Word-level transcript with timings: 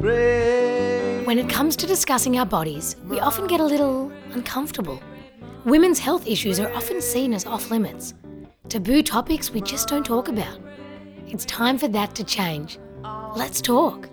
When 0.00 1.38
it 1.38 1.50
comes 1.50 1.76
to 1.76 1.86
discussing 1.86 2.38
our 2.38 2.46
bodies, 2.46 2.96
we 3.06 3.20
often 3.20 3.46
get 3.46 3.60
a 3.60 3.64
little 3.64 4.10
uncomfortable. 4.32 4.98
Women's 5.66 5.98
health 5.98 6.26
issues 6.26 6.58
are 6.58 6.72
often 6.72 7.02
seen 7.02 7.34
as 7.34 7.44
off 7.44 7.70
limits, 7.70 8.14
taboo 8.70 9.02
topics 9.02 9.50
we 9.50 9.60
just 9.60 9.88
don't 9.88 10.06
talk 10.06 10.28
about. 10.28 10.58
It's 11.26 11.44
time 11.44 11.76
for 11.76 11.86
that 11.88 12.14
to 12.14 12.24
change. 12.24 12.78
Let's 13.36 13.60
talk. 13.60 14.08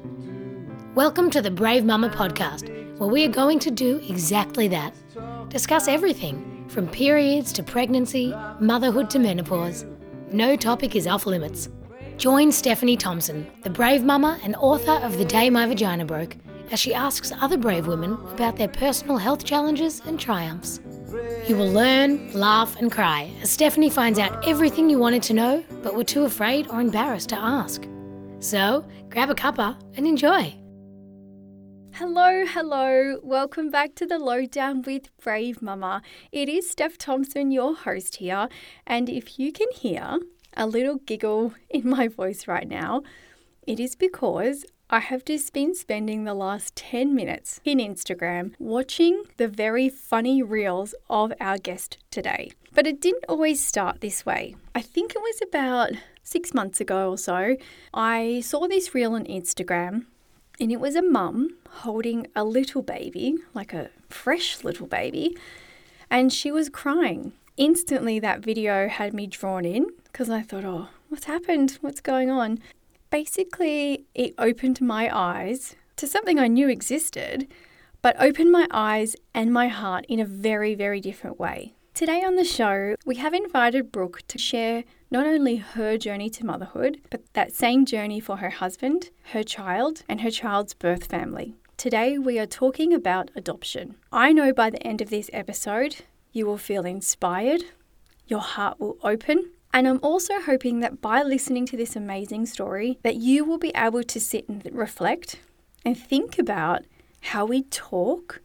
Welcome 0.93 1.29
to 1.29 1.41
the 1.41 1.51
Brave 1.51 1.83
Mumma 1.83 2.13
podcast, 2.13 2.67
where 2.99 3.09
we 3.09 3.23
are 3.23 3.29
going 3.29 3.59
to 3.59 3.71
do 3.71 4.01
exactly 4.09 4.67
that 4.67 4.93
discuss 5.47 5.87
everything 5.87 6.65
from 6.67 6.89
periods 6.89 7.53
to 7.53 7.63
pregnancy, 7.63 8.35
motherhood 8.59 9.09
to 9.11 9.19
menopause. 9.19 9.85
No 10.33 10.57
topic 10.57 10.97
is 10.97 11.07
off 11.07 11.25
limits. 11.25 11.69
Join 12.17 12.51
Stephanie 12.51 12.97
Thompson, 12.97 13.45
the 13.61 13.69
brave 13.69 14.03
mama 14.03 14.39
and 14.43 14.55
author 14.55 14.93
of 15.05 15.19
The 15.19 15.25
Day 15.25 15.51
My 15.51 15.67
Vagina 15.67 16.03
Broke, 16.03 16.35
as 16.71 16.79
she 16.79 16.91
asks 16.91 17.31
other 17.31 17.57
brave 17.57 17.85
women 17.85 18.13
about 18.31 18.55
their 18.57 18.67
personal 18.67 19.17
health 19.17 19.43
challenges 19.43 20.01
and 20.03 20.19
triumphs. 20.19 20.79
You 21.47 21.55
will 21.55 21.71
learn, 21.71 22.33
laugh, 22.33 22.75
and 22.77 22.91
cry 22.91 23.31
as 23.43 23.51
Stephanie 23.51 23.91
finds 23.91 24.17
out 24.17 24.47
everything 24.47 24.89
you 24.89 24.97
wanted 24.97 25.21
to 25.23 25.33
know 25.35 25.63
but 25.83 25.95
were 25.95 26.03
too 26.03 26.25
afraid 26.25 26.67
or 26.69 26.81
embarrassed 26.81 27.29
to 27.29 27.37
ask. 27.37 27.87
So, 28.39 28.83
grab 29.11 29.29
a 29.29 29.35
cuppa 29.35 29.77
and 29.95 30.07
enjoy. 30.07 30.55
Hello, 31.93 32.45
hello. 32.47 33.19
Welcome 33.21 33.69
back 33.69 33.93
to 33.93 34.07
the 34.07 34.17
Lowdown 34.17 34.81
with 34.81 35.15
Brave 35.17 35.61
Mumma. 35.61 36.01
It 36.31 36.49
is 36.49 36.67
Steph 36.67 36.97
Thompson, 36.97 37.51
your 37.51 37.75
host 37.75 38.17
here. 38.17 38.49
And 38.87 39.07
if 39.07 39.37
you 39.37 39.51
can 39.51 39.67
hear 39.71 40.19
a 40.57 40.67
little 40.67 40.97
giggle 40.97 41.53
in 41.69 41.89
my 41.89 42.09
voice 42.09 42.47
right 42.47 42.67
now, 42.67 43.03
it 43.65 43.79
is 43.79 43.95
because 43.95 44.65
I 44.89 44.99
have 44.99 45.25
just 45.25 45.51
been 45.51 45.75
spending 45.75 46.23
the 46.23 46.33
last 46.33 46.75
10 46.77 47.13
minutes 47.13 47.59
in 47.65 47.79
Instagram 47.79 48.53
watching 48.57 49.23
the 49.35 49.47
very 49.47 49.89
funny 49.89 50.41
reels 50.41 50.95
of 51.09 51.33
our 51.41 51.57
guest 51.57 51.97
today. 52.09 52.51
But 52.73 52.87
it 52.87 53.01
didn't 53.01 53.25
always 53.27 53.65
start 53.65 53.99
this 53.99 54.25
way. 54.25 54.55
I 54.73 54.81
think 54.81 55.13
it 55.13 55.21
was 55.21 55.41
about 55.41 55.91
six 56.23 56.53
months 56.53 56.79
ago 56.79 57.11
or 57.11 57.17
so. 57.17 57.57
I 57.93 58.41
saw 58.45 58.67
this 58.67 58.95
reel 58.95 59.13
on 59.13 59.25
Instagram 59.25 60.05
and 60.59 60.71
it 60.71 60.79
was 60.79 60.95
a 60.95 61.01
mum 61.01 61.57
holding 61.69 62.27
a 62.35 62.43
little 62.43 62.81
baby, 62.81 63.35
like 63.53 63.73
a 63.73 63.89
fresh 64.09 64.63
little 64.63 64.87
baby, 64.87 65.37
and 66.09 66.31
she 66.31 66.49
was 66.49 66.69
crying. 66.69 67.33
Instantly, 67.57 68.19
that 68.19 68.41
video 68.41 68.87
had 68.87 69.15
me 69.15 69.25
drawn 69.25 69.65
in 69.65 69.87
because 70.03 70.29
I 70.29 70.43
thought, 70.43 70.63
oh, 70.63 70.89
what's 71.09 71.25
happened? 71.25 71.79
What's 71.81 72.01
going 72.01 72.29
on? 72.29 72.59
Basically, 73.09 74.05
it 74.13 74.35
opened 74.37 74.79
my 74.79 75.09
eyes 75.11 75.75
to 75.95 76.05
something 76.05 76.37
I 76.37 76.47
knew 76.47 76.69
existed, 76.69 77.47
but 78.03 78.15
opened 78.21 78.51
my 78.51 78.67
eyes 78.69 79.15
and 79.33 79.51
my 79.51 79.69
heart 79.69 80.05
in 80.07 80.19
a 80.19 80.25
very, 80.25 80.75
very 80.75 81.01
different 81.01 81.39
way. 81.39 81.73
Today 81.95 82.21
on 82.23 82.35
the 82.35 82.43
show, 82.43 82.93
we 83.07 83.15
have 83.15 83.33
invited 83.33 83.91
Brooke 83.91 84.21
to 84.27 84.37
share 84.37 84.83
not 85.09 85.25
only 85.25 85.55
her 85.55 85.97
journey 85.97 86.29
to 86.29 86.45
motherhood, 86.45 87.01
but 87.09 87.23
that 87.33 87.53
same 87.53 87.85
journey 87.85 88.19
for 88.19 88.37
her 88.37 88.51
husband, 88.51 89.09
her 89.31 89.41
child, 89.41 90.03
and 90.07 90.21
her 90.21 90.29
child's 90.29 90.75
birth 90.75 91.05
family. 91.05 91.55
Today, 91.75 92.19
we 92.19 92.37
are 92.37 92.45
talking 92.45 92.93
about 92.93 93.31
adoption. 93.35 93.95
I 94.11 94.31
know 94.31 94.53
by 94.53 94.69
the 94.69 94.85
end 94.85 95.01
of 95.01 95.09
this 95.09 95.31
episode, 95.33 96.03
you 96.37 96.45
will 96.45 96.57
feel 96.57 96.85
inspired, 96.85 97.63
your 98.27 98.39
heart 98.39 98.79
will 98.79 98.97
open, 99.03 99.51
and 99.73 99.87
I'm 99.87 99.99
also 100.01 100.39
hoping 100.39 100.79
that 100.79 101.01
by 101.01 101.23
listening 101.23 101.65
to 101.67 101.77
this 101.77 101.95
amazing 101.95 102.45
story, 102.45 102.99
that 103.03 103.15
you 103.15 103.43
will 103.43 103.57
be 103.57 103.71
able 103.75 104.03
to 104.03 104.19
sit 104.19 104.47
and 104.47 104.63
reflect 104.71 105.39
and 105.83 105.97
think 105.97 106.39
about 106.39 106.85
how 107.21 107.45
we 107.45 107.63
talk 107.63 108.41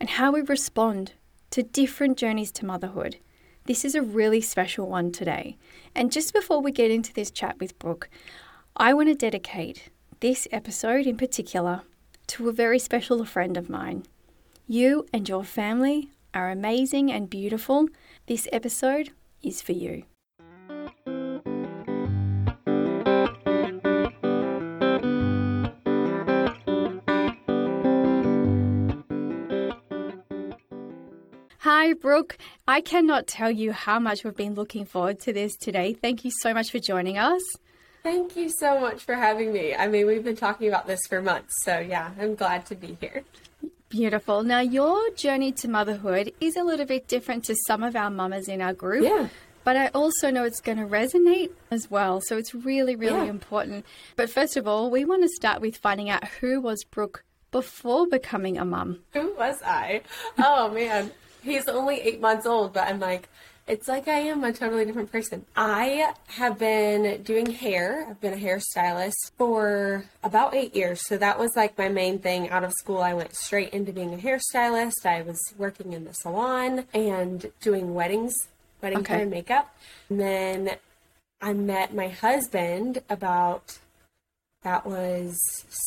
and 0.00 0.10
how 0.10 0.32
we 0.32 0.40
respond 0.42 1.12
to 1.50 1.62
different 1.62 2.18
journeys 2.18 2.52
to 2.52 2.66
motherhood. 2.66 3.16
This 3.64 3.84
is 3.84 3.94
a 3.94 4.02
really 4.02 4.40
special 4.40 4.88
one 4.88 5.12
today. 5.12 5.56
And 5.94 6.12
just 6.12 6.32
before 6.32 6.60
we 6.60 6.72
get 6.72 6.90
into 6.90 7.12
this 7.12 7.30
chat 7.30 7.58
with 7.58 7.78
Brooke, 7.78 8.08
I 8.76 8.94
want 8.94 9.08
to 9.08 9.14
dedicate 9.14 9.90
this 10.20 10.48
episode 10.52 11.06
in 11.06 11.16
particular 11.16 11.82
to 12.28 12.48
a 12.48 12.52
very 12.52 12.78
special 12.78 13.24
friend 13.24 13.56
of 13.56 13.70
mine. 13.70 14.04
You 14.66 15.06
and 15.12 15.28
your 15.28 15.44
family 15.44 16.10
are 16.34 16.50
amazing 16.50 17.10
and 17.12 17.28
beautiful. 17.30 17.88
This 18.26 18.48
episode 18.52 19.10
is 19.42 19.62
for 19.62 19.72
you. 19.72 20.04
Hi, 31.60 31.92
Brooke. 31.94 32.38
I 32.66 32.80
cannot 32.80 33.26
tell 33.26 33.50
you 33.50 33.72
how 33.72 33.98
much 33.98 34.24
we've 34.24 34.36
been 34.36 34.54
looking 34.54 34.84
forward 34.84 35.20
to 35.20 35.32
this 35.32 35.56
today. 35.56 35.94
Thank 35.94 36.24
you 36.24 36.30
so 36.30 36.52
much 36.54 36.70
for 36.70 36.78
joining 36.78 37.18
us. 37.18 37.42
Thank 38.02 38.36
you 38.36 38.48
so 38.48 38.80
much 38.80 39.04
for 39.04 39.14
having 39.14 39.52
me. 39.52 39.74
I 39.74 39.88
mean, 39.88 40.06
we've 40.06 40.24
been 40.24 40.36
talking 40.36 40.68
about 40.68 40.86
this 40.86 41.00
for 41.08 41.20
months, 41.20 41.54
so 41.64 41.78
yeah, 41.78 42.10
I'm 42.18 42.36
glad 42.36 42.64
to 42.66 42.74
be 42.74 42.96
here. 43.00 43.22
Beautiful. 43.88 44.42
Now, 44.42 44.60
your 44.60 45.10
journey 45.12 45.52
to 45.52 45.68
motherhood 45.68 46.32
is 46.40 46.56
a 46.56 46.62
little 46.62 46.84
bit 46.86 47.08
different 47.08 47.44
to 47.46 47.56
some 47.66 47.82
of 47.82 47.96
our 47.96 48.10
mamas 48.10 48.48
in 48.48 48.60
our 48.60 48.74
group. 48.74 49.04
Yeah. 49.04 49.28
But 49.64 49.76
I 49.76 49.88
also 49.88 50.30
know 50.30 50.44
it's 50.44 50.60
going 50.60 50.78
to 50.78 50.84
resonate 50.84 51.50
as 51.70 51.90
well. 51.90 52.20
So 52.20 52.36
it's 52.36 52.54
really, 52.54 52.96
really 52.96 53.24
Yeah. 53.26 53.30
important. 53.30 53.84
But 54.16 54.30
first 54.30 54.56
of 54.56 54.66
all, 54.68 54.90
we 54.90 55.04
want 55.04 55.22
to 55.22 55.28
start 55.28 55.60
with 55.60 55.76
finding 55.76 56.10
out 56.10 56.24
who 56.40 56.60
was 56.60 56.84
Brooke 56.84 57.24
before 57.50 58.06
becoming 58.06 58.58
a 58.58 58.64
mum. 58.64 59.00
Who 59.14 59.34
was 59.36 59.56
I? 59.64 60.02
Oh 60.38 60.70
man, 60.70 61.10
he's 61.42 61.66
only 61.66 62.00
eight 62.00 62.20
months 62.20 62.44
old, 62.46 62.74
but 62.74 62.86
I'm 62.88 63.00
like, 63.00 63.28
it's 63.68 63.86
like 63.86 64.08
I 64.08 64.20
am 64.20 64.42
a 64.44 64.52
totally 64.52 64.84
different 64.84 65.12
person. 65.12 65.44
I 65.54 66.14
have 66.28 66.58
been 66.58 67.22
doing 67.22 67.46
hair. 67.46 68.06
I've 68.08 68.20
been 68.20 68.32
a 68.32 68.36
hairstylist 68.36 69.32
for 69.36 70.04
about 70.24 70.54
eight 70.54 70.74
years. 70.74 71.06
So 71.06 71.18
that 71.18 71.38
was 71.38 71.50
like 71.54 71.76
my 71.76 71.88
main 71.88 72.18
thing 72.18 72.48
out 72.48 72.64
of 72.64 72.72
school. 72.72 72.98
I 72.98 73.14
went 73.14 73.34
straight 73.34 73.70
into 73.70 73.92
being 73.92 74.14
a 74.14 74.16
hairstylist. 74.16 75.04
I 75.04 75.22
was 75.22 75.38
working 75.58 75.92
in 75.92 76.04
the 76.04 76.14
salon 76.14 76.86
and 76.94 77.50
doing 77.60 77.94
weddings, 77.94 78.34
wedding 78.82 79.00
Okay. 79.00 79.14
hair 79.14 79.22
and 79.22 79.30
makeup. 79.30 79.74
And 80.08 80.18
then 80.18 80.70
I 81.40 81.52
met 81.52 81.94
my 81.94 82.08
husband 82.08 83.02
about 83.08 83.78
that 84.62 84.84
was 84.84 85.38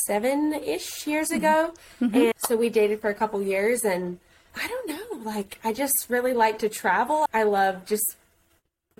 seven 0.06 0.54
ish 0.54 1.06
years 1.08 1.30
mm-hmm. 1.30 1.38
ago. 1.38 1.74
Mm-hmm. 2.00 2.16
And 2.16 2.34
so 2.38 2.56
we 2.56 2.70
dated 2.70 3.02
for 3.02 3.10
a 3.10 3.16
couple 3.16 3.42
years 3.42 3.84
and 3.84 4.20
I 4.56 4.68
don't 4.68 4.88
know, 4.90 5.30
like 5.30 5.60
I 5.64 5.74
just 5.74 6.06
really 6.10 6.34
like 6.34 6.60
to 6.60 6.70
travel. 6.70 7.26
I 7.34 7.44
love 7.44 7.86
just 7.86 8.16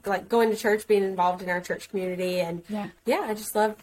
like 0.06 0.28
going 0.30 0.50
to 0.50 0.56
church, 0.56 0.88
being 0.88 1.04
involved 1.04 1.42
in 1.44 1.50
our 1.50 1.62
church 1.62 1.90
community 1.90 2.40
and 2.40 2.64
Yeah. 2.70 2.88
yeah, 3.06 3.22
I 3.28 3.34
just 3.34 3.56
love 3.56 3.76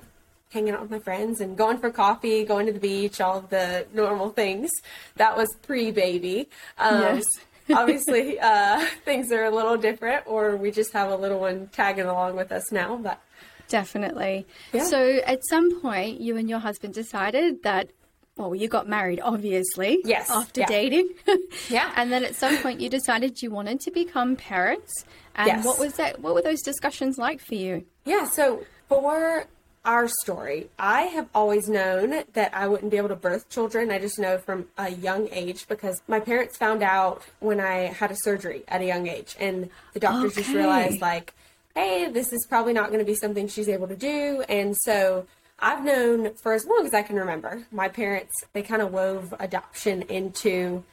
hanging 0.51 0.73
out 0.75 0.81
with 0.81 0.91
my 0.91 0.99
friends 0.99 1.41
and 1.41 1.57
going 1.57 1.79
for 1.79 1.91
coffee, 1.91 2.43
going 2.45 2.67
to 2.67 2.73
the 2.73 2.81
beach, 2.81 3.21
all 3.21 3.43
the 3.43 3.87
normal 3.93 4.31
things. 4.31 4.71
That 5.17 5.37
was 5.37 5.49
pre 5.63 5.91
baby. 5.91 6.49
Um, 6.79 7.01
Yes. 7.03 7.25
obviously, 7.75 8.41
uh, 8.41 8.85
things 9.05 9.31
are 9.31 9.45
a 9.45 9.51
little 9.51 9.77
different, 9.77 10.23
or 10.27 10.57
we 10.57 10.71
just 10.71 10.93
have 10.95 11.11
a 11.11 11.17
little 11.17 11.39
one 11.41 11.69
tagging 11.73 12.07
along 12.07 12.35
with 12.37 12.51
us 12.51 12.73
now. 12.73 12.97
But 12.97 13.21
Definitely. 13.69 14.47
Yeah. 14.73 14.85
So 14.85 15.21
at 15.27 15.41
some 15.51 15.81
point, 15.83 16.21
you 16.23 16.39
and 16.39 16.49
your 16.49 16.61
husband 16.61 16.95
decided 16.95 17.63
that, 17.65 17.91
well, 18.39 18.55
you 18.55 18.69
got 18.69 18.89
married, 18.89 19.21
obviously. 19.23 19.99
Yes, 20.05 20.31
After 20.31 20.61
yeah. 20.63 20.67
dating. 20.67 21.11
Yeah. 21.69 21.93
And 21.97 22.11
then 22.11 22.25
at 22.25 22.35
some 22.37 22.57
point, 22.59 22.81
you 22.81 22.89
decided 22.89 23.43
you 23.43 23.51
wanted 23.51 23.81
to 23.81 23.91
become 23.91 24.37
parents. 24.37 25.05
And 25.35 25.49
Yes. 25.49 25.65
what 25.67 25.79
was 25.79 25.95
that? 25.95 26.21
What 26.21 26.35
were 26.35 26.43
those 26.43 26.63
discussions 26.63 27.19
like 27.19 27.41
for 27.41 27.55
you? 27.57 27.85
Yeah, 28.07 28.25
so 28.29 28.65
for 28.89 29.45
our 29.85 30.09
story, 30.23 30.69
I 30.79 31.03
have 31.03 31.29
always 31.35 31.69
known 31.69 32.23
that 32.33 32.55
I 32.55 32.67
wouldn't 32.69 32.91
be 32.91 32.97
able 32.97 33.09
to 33.09 33.17
birth 33.17 33.49
children. 33.49 33.91
I 33.91 33.99
just 33.99 34.19
know 34.19 34.39
from 34.39 34.67
a 34.79 34.91
young 34.91 35.29
age 35.31 35.67
because 35.69 36.01
my 36.09 36.21
parents 36.21 36.57
found 36.57 36.83
out 36.83 37.23
when 37.41 37.61
I 37.61 37.87
had 37.87 38.11
a 38.11 38.17
surgery 38.17 38.63
at 38.69 38.81
a 38.81 38.85
young 38.87 39.07
age, 39.07 39.37
and 39.39 39.69
the 39.95 40.01
doctors 40.01 40.35
just 40.35 40.51
realized, 40.51 41.01
like, 41.01 41.35
hey, 41.75 42.11
this 42.11 42.33
is 42.33 42.45
probably 42.49 42.73
not 42.73 42.89
going 42.89 42.99
to 42.99 43.05
be 43.05 43.15
something 43.15 43.47
she's 43.47 43.69
able 43.69 43.87
to 43.89 43.97
do. 43.97 44.43
And 44.49 44.77
so 44.77 45.27
I've 45.61 45.85
known 45.85 46.35
for 46.35 46.53
as 46.53 46.65
long 46.67 46.87
as 46.87 46.95
I 46.95 47.03
can 47.03 47.17
remember, 47.17 47.65
my 47.73 47.89
parents, 47.89 48.33
they 48.53 48.63
kind 48.63 48.81
of 48.83 48.93
wove 48.93 49.35
adoption 49.41 50.03
into 50.03 50.85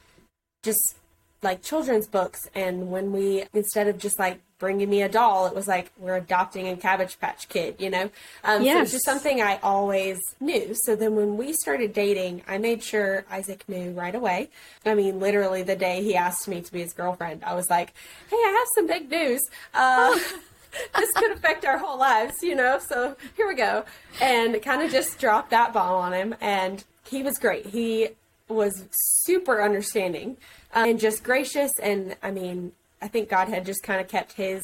just 0.63 0.95
like 1.43 1.61
children's 1.61 2.07
books. 2.07 2.47
And 2.55 2.89
when 2.89 3.11
we 3.11 3.45
instead 3.53 3.87
of 3.87 3.97
just 3.99 4.17
like 4.17 4.39
bringing 4.57 4.89
me 4.89 5.01
a 5.01 5.09
doll 5.09 5.45
it 5.47 5.53
was 5.53 5.67
like 5.67 5.91
we're 5.99 6.15
adopting 6.15 6.69
a 6.69 6.77
cabbage 6.77 7.19
patch 7.19 7.49
kid 7.49 7.75
you 7.77 7.89
know? 7.89 8.09
Um, 8.43 8.59
so 8.61 8.63
Yes. 8.63 8.83
it's 8.83 8.91
just 8.93 9.05
something 9.05 9.41
i 9.41 9.59
always 9.61 10.17
knew. 10.39 10.73
So 10.85 10.95
then 10.95 11.13
when 11.17 11.35
we 11.35 11.51
started 11.53 11.91
dating 11.91 12.41
i 12.47 12.57
made 12.57 12.81
sure 12.81 13.25
isaac 13.29 13.65
knew 13.67 13.91
right 13.91 14.15
away. 14.15 14.49
I 14.85 14.95
mean 14.95 15.19
literally 15.19 15.61
the 15.61 15.75
day 15.75 16.01
he 16.03 16.15
asked 16.15 16.47
me 16.47 16.61
to 16.61 16.71
be 16.71 16.79
his 16.79 16.93
girlfriend 16.93 17.43
i 17.43 17.53
was 17.53 17.69
like 17.69 17.93
hey 18.29 18.37
i 18.37 18.55
have 18.57 18.67
some 18.75 18.87
big 18.87 19.11
news. 19.11 19.41
Uh, 19.73 20.17
this 20.97 21.11
could 21.15 21.31
affect 21.31 21.65
our 21.65 21.77
whole 21.77 21.97
lives 21.97 22.33
you 22.41 22.55
know 22.55 22.79
so 22.89 23.15
here 23.37 23.47
we 23.47 23.55
go 23.55 23.83
and 24.21 24.61
kind 24.61 24.81
of 24.81 24.91
just 24.91 25.19
dropped 25.19 25.49
that 25.51 25.73
bomb 25.73 25.93
on 25.95 26.13
him 26.13 26.35
and 26.41 26.83
he 27.07 27.21
was 27.21 27.37
great. 27.37 27.67
He 27.67 28.09
was 28.49 28.83
super 28.91 29.61
understanding 29.61 30.37
uh, 30.75 30.85
and 30.87 30.99
just 30.99 31.23
gracious. 31.23 31.71
And 31.79 32.15
I 32.23 32.31
mean, 32.31 32.71
I 32.99 33.07
think 33.07 33.29
God 33.29 33.47
had 33.47 33.63
just 33.63 33.83
kind 33.83 34.01
of 34.01 34.07
kept 34.07 34.33
his 34.33 34.63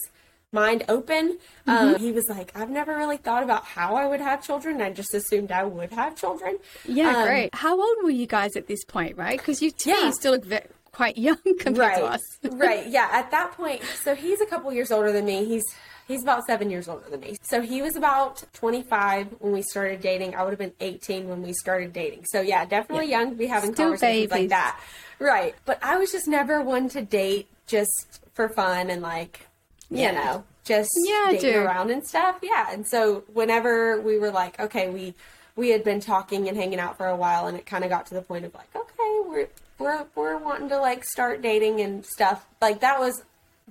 mind 0.52 0.84
open. 0.90 1.38
Um, 1.68 1.98
he 1.98 2.12
was 2.12 2.26
like, 2.30 2.52
I've 2.58 2.72
never 2.72 2.98
really 2.98 3.18
thought 3.18 3.44
about 3.44 3.64
how 3.64 3.96
I 3.96 4.08
would 4.08 4.22
have 4.22 4.44
children. 4.44 4.82
I 4.82 4.90
just 4.92 5.14
assumed 5.14 5.52
I 5.52 5.64
would 5.66 5.92
have 5.94 6.16
children. 6.16 6.58
Yeah, 6.88 7.16
Um, 7.18 7.26
great. 7.28 7.50
How 7.54 7.80
old 7.80 7.98
were 8.04 8.10
you 8.10 8.26
guys 8.26 8.56
at 8.56 8.66
this 8.66 8.84
point, 8.86 9.18
right? 9.18 9.38
Because 9.38 9.62
you, 9.62 9.72
Yeah. 9.86 10.06
you 10.08 10.12
still 10.14 10.32
look 10.32 10.46
ve- 10.46 10.60
quite 10.92 11.18
young 11.20 11.38
compared 11.60 11.98
to 11.98 12.06
us. 12.06 12.22
right. 12.44 12.88
Yeah. 12.90 13.08
At 13.12 13.30
that 13.30 13.52
point, 13.52 13.82
so 14.04 14.16
he's 14.16 14.42
a 14.42 14.48
couple 14.48 14.74
years 14.74 14.90
older 14.92 15.12
than 15.12 15.26
me. 15.26 15.46
He's 15.46 15.64
he's 16.08 16.24
about 16.24 16.46
seven 16.46 16.70
years 16.70 16.88
older 16.88 17.10
than 17.10 17.20
me. 17.20 17.38
So 17.42 17.62
he 17.62 17.82
was 17.82 17.96
about 17.96 18.44
25 18.54 19.28
when 19.40 19.54
we 19.54 19.62
started 19.62 20.02
dating. 20.02 20.36
I 20.36 20.44
would 20.44 20.50
have 20.52 20.60
been 20.60 20.74
18 20.80 21.28
when 21.30 21.42
we 21.42 21.54
started 21.54 21.94
dating. 21.94 22.26
So 22.26 22.42
yeah, 22.42 22.66
definitely 22.66 23.10
young 23.10 23.32
to 23.32 23.36
be 23.36 23.48
having 23.48 23.74
Still 23.74 23.86
conversations 23.88 24.32
like 24.32 24.50
that. 24.50 24.80
Right. 25.20 25.56
But 25.66 25.80
I 25.82 25.98
was 25.98 26.12
just 26.12 26.28
never 26.28 26.62
one 26.62 26.90
to 26.90 27.02
date 27.02 27.48
just 27.68 28.20
for 28.34 28.50
fun 28.50 28.90
and 28.90 29.02
like, 29.02 29.48
you 29.90 30.12
know, 30.12 30.44
just 30.64 30.90
Yeah, 31.06 31.28
dating 31.32 31.54
do. 31.54 31.60
around 31.60 31.92
and 31.92 32.06
stuff. 32.06 32.38
Yeah. 32.42 32.72
And 32.72 32.88
so 32.88 33.24
whenever 33.34 34.00
we 34.02 34.18
were 34.20 34.32
like, 34.32 34.60
okay, 34.60 34.90
we 34.90 35.14
we 35.56 35.70
had 35.70 35.84
been 35.84 36.00
talking 36.00 36.48
and 36.48 36.56
hanging 36.58 36.80
out 36.80 36.98
for 36.98 37.08
a 37.08 37.16
while 37.16 37.48
and 37.48 37.58
it 37.58 37.66
kind 37.66 37.84
of 37.84 37.90
got 37.90 38.06
to 38.08 38.14
the 38.14 38.22
point 38.22 38.46
of 38.46 38.54
like, 38.54 38.74
okay, 38.76 39.20
we're 39.28 39.48
we're 39.80 40.06
we're 40.16 40.38
wanting 40.38 40.70
to 40.70 40.80
like 40.80 41.04
start 41.04 41.42
dating 41.42 41.82
and 41.82 42.06
stuff. 42.06 42.46
Like 42.62 42.80
that 42.82 43.00
was 43.00 43.24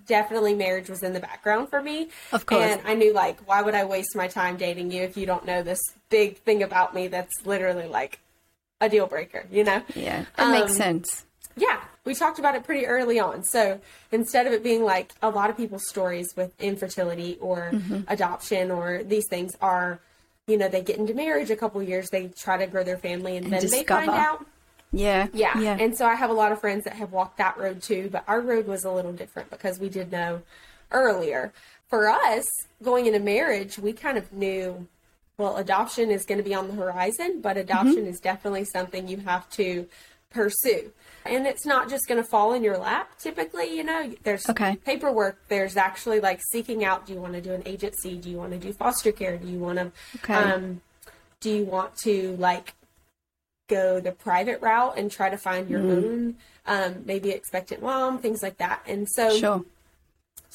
definitely 0.06 0.54
marriage 0.54 0.88
was 0.88 1.02
in 1.02 1.12
the 1.12 1.20
background 1.20 1.68
for 1.70 1.82
me. 1.82 2.08
Of 2.32 2.46
course. 2.46 2.62
And 2.62 2.80
I 2.86 2.94
knew 2.94 3.12
like 3.12 3.40
why 3.48 3.62
would 3.62 3.74
I 3.74 3.84
waste 3.84 4.14
my 4.16 4.28
time 4.28 4.56
dating 4.56 4.90
you 4.92 5.02
if 5.02 5.16
you 5.16 5.26
don't 5.26 5.44
know 5.44 5.62
this 5.62 5.80
big 6.08 6.38
thing 6.38 6.62
about 6.62 6.94
me 6.94 7.08
that's 7.08 7.32
literally 7.44 7.86
like 7.86 8.20
a 8.80 8.88
deal 8.88 9.06
breaker, 9.06 9.46
you 9.50 9.64
know? 9.64 9.82
Yeah, 9.94 10.24
that 10.36 10.50
makes 10.52 10.72
Um, 10.72 10.76
sense. 10.76 11.24
Yeah, 11.56 11.80
we 12.04 12.14
talked 12.14 12.38
about 12.38 12.54
it 12.54 12.64
pretty 12.64 12.86
early 12.86 13.20
on. 13.20 13.44
So 13.44 13.80
instead 14.12 14.46
of 14.46 14.52
it 14.52 14.62
being 14.62 14.84
like 14.84 15.12
a 15.20 15.28
lot 15.28 15.50
of 15.50 15.56
people's 15.56 15.86
stories 15.88 16.28
with 16.36 16.52
infertility 16.60 17.36
or 17.40 17.70
Mm-hmm. 17.74 18.00
adoption 18.08 18.70
or 18.70 19.02
these 19.04 19.26
things 19.28 19.52
are, 19.60 20.00
you 20.46 20.56
know, 20.56 20.68
they 20.68 20.80
get 20.82 20.96
into 20.96 21.12
marriage 21.14 21.50
a 21.50 21.56
couple 21.56 21.82
years, 21.82 22.08
they 22.10 22.28
try 22.28 22.56
to 22.56 22.66
grow 22.66 22.82
their 22.82 22.96
family, 22.98 23.36
and, 23.36 23.52
then 23.52 23.68
they 23.68 23.84
find 23.84 24.10
out. 24.10 24.46
Yeah, 24.92 25.28
Yeah. 25.32 25.60
yeah. 25.60 25.76
And 25.78 25.96
so 25.96 26.06
I 26.06 26.14
have 26.14 26.30
a 26.30 26.34
lot 26.34 26.52
of 26.52 26.60
friends 26.60 26.84
that 26.84 26.94
have 26.94 27.12
walked 27.12 27.38
that 27.38 27.56
road 27.58 27.82
too, 27.82 28.08
but 28.10 28.24
our 28.26 28.40
road 28.40 28.66
was 28.66 28.84
a 28.84 28.90
little 28.90 29.12
different 29.12 29.50
because 29.50 29.78
we 29.78 29.88
did 29.88 30.10
know 30.10 30.42
earlier. 30.90 31.52
For 31.88 32.08
us, 32.08 32.44
going 32.82 33.06
into 33.06 33.18
marriage, 33.20 33.78
we 33.78 33.92
kind 33.92 34.18
of 34.18 34.32
knew 34.32 34.86
well, 35.38 35.56
adoption 35.56 36.10
is 36.10 36.26
going 36.26 36.36
to 36.36 36.44
be 36.44 36.54
on 36.54 36.68
the 36.68 36.74
horizon, 36.74 37.40
but 37.40 37.56
adoption 37.56 38.04
is 38.06 38.20
definitely 38.20 38.64
something 38.64 39.08
you 39.08 39.16
have 39.18 39.48
to 39.50 39.86
pursue. 40.30 40.92
And 41.24 41.46
it's 41.46 41.64
not 41.64 41.88
just 41.88 42.06
going 42.08 42.22
to 42.22 42.28
fall 42.28 42.52
in 42.52 42.62
your 42.62 42.76
lap 42.76 43.18
typically, 43.18 43.74
you 43.74 43.82
know, 43.82 44.12
there's 44.22 44.48
Okay. 44.50 44.76
paperwork, 44.84 45.38
there's 45.48 45.78
actually 45.78 46.20
like 46.20 46.40
seeking 46.52 46.84
out 46.84 47.06
do 47.06 47.14
you 47.14 47.20
want 47.20 47.32
to 47.34 47.40
do 47.40 47.52
an 47.54 47.62
agency? 47.64 48.16
Do 48.16 48.28
you 48.28 48.36
want 48.36 48.52
to 48.52 48.58
do 48.58 48.72
foster 48.74 49.12
care? 49.12 49.38
Do 49.38 49.48
you 49.48 49.58
want 49.58 49.78
to 49.78 49.92
Okay. 50.16 50.34
um 50.34 50.82
do 51.40 51.50
you 51.50 51.64
want 51.64 51.96
to 52.04 52.36
like 52.36 52.74
go 53.78 54.00
the 54.08 54.12
private 54.12 54.58
route 54.68 54.94
and 54.98 55.06
try 55.18 55.28
to 55.30 55.38
find 55.48 55.64
your 55.72 55.82
own 55.96 56.36
um 56.66 56.92
maybe 57.10 57.28
expectant 57.30 57.80
mom, 57.88 58.18
things 58.24 58.42
like 58.46 58.56
that. 58.64 58.78
And 58.92 59.02
so 59.16 59.24
sure. 59.44 59.60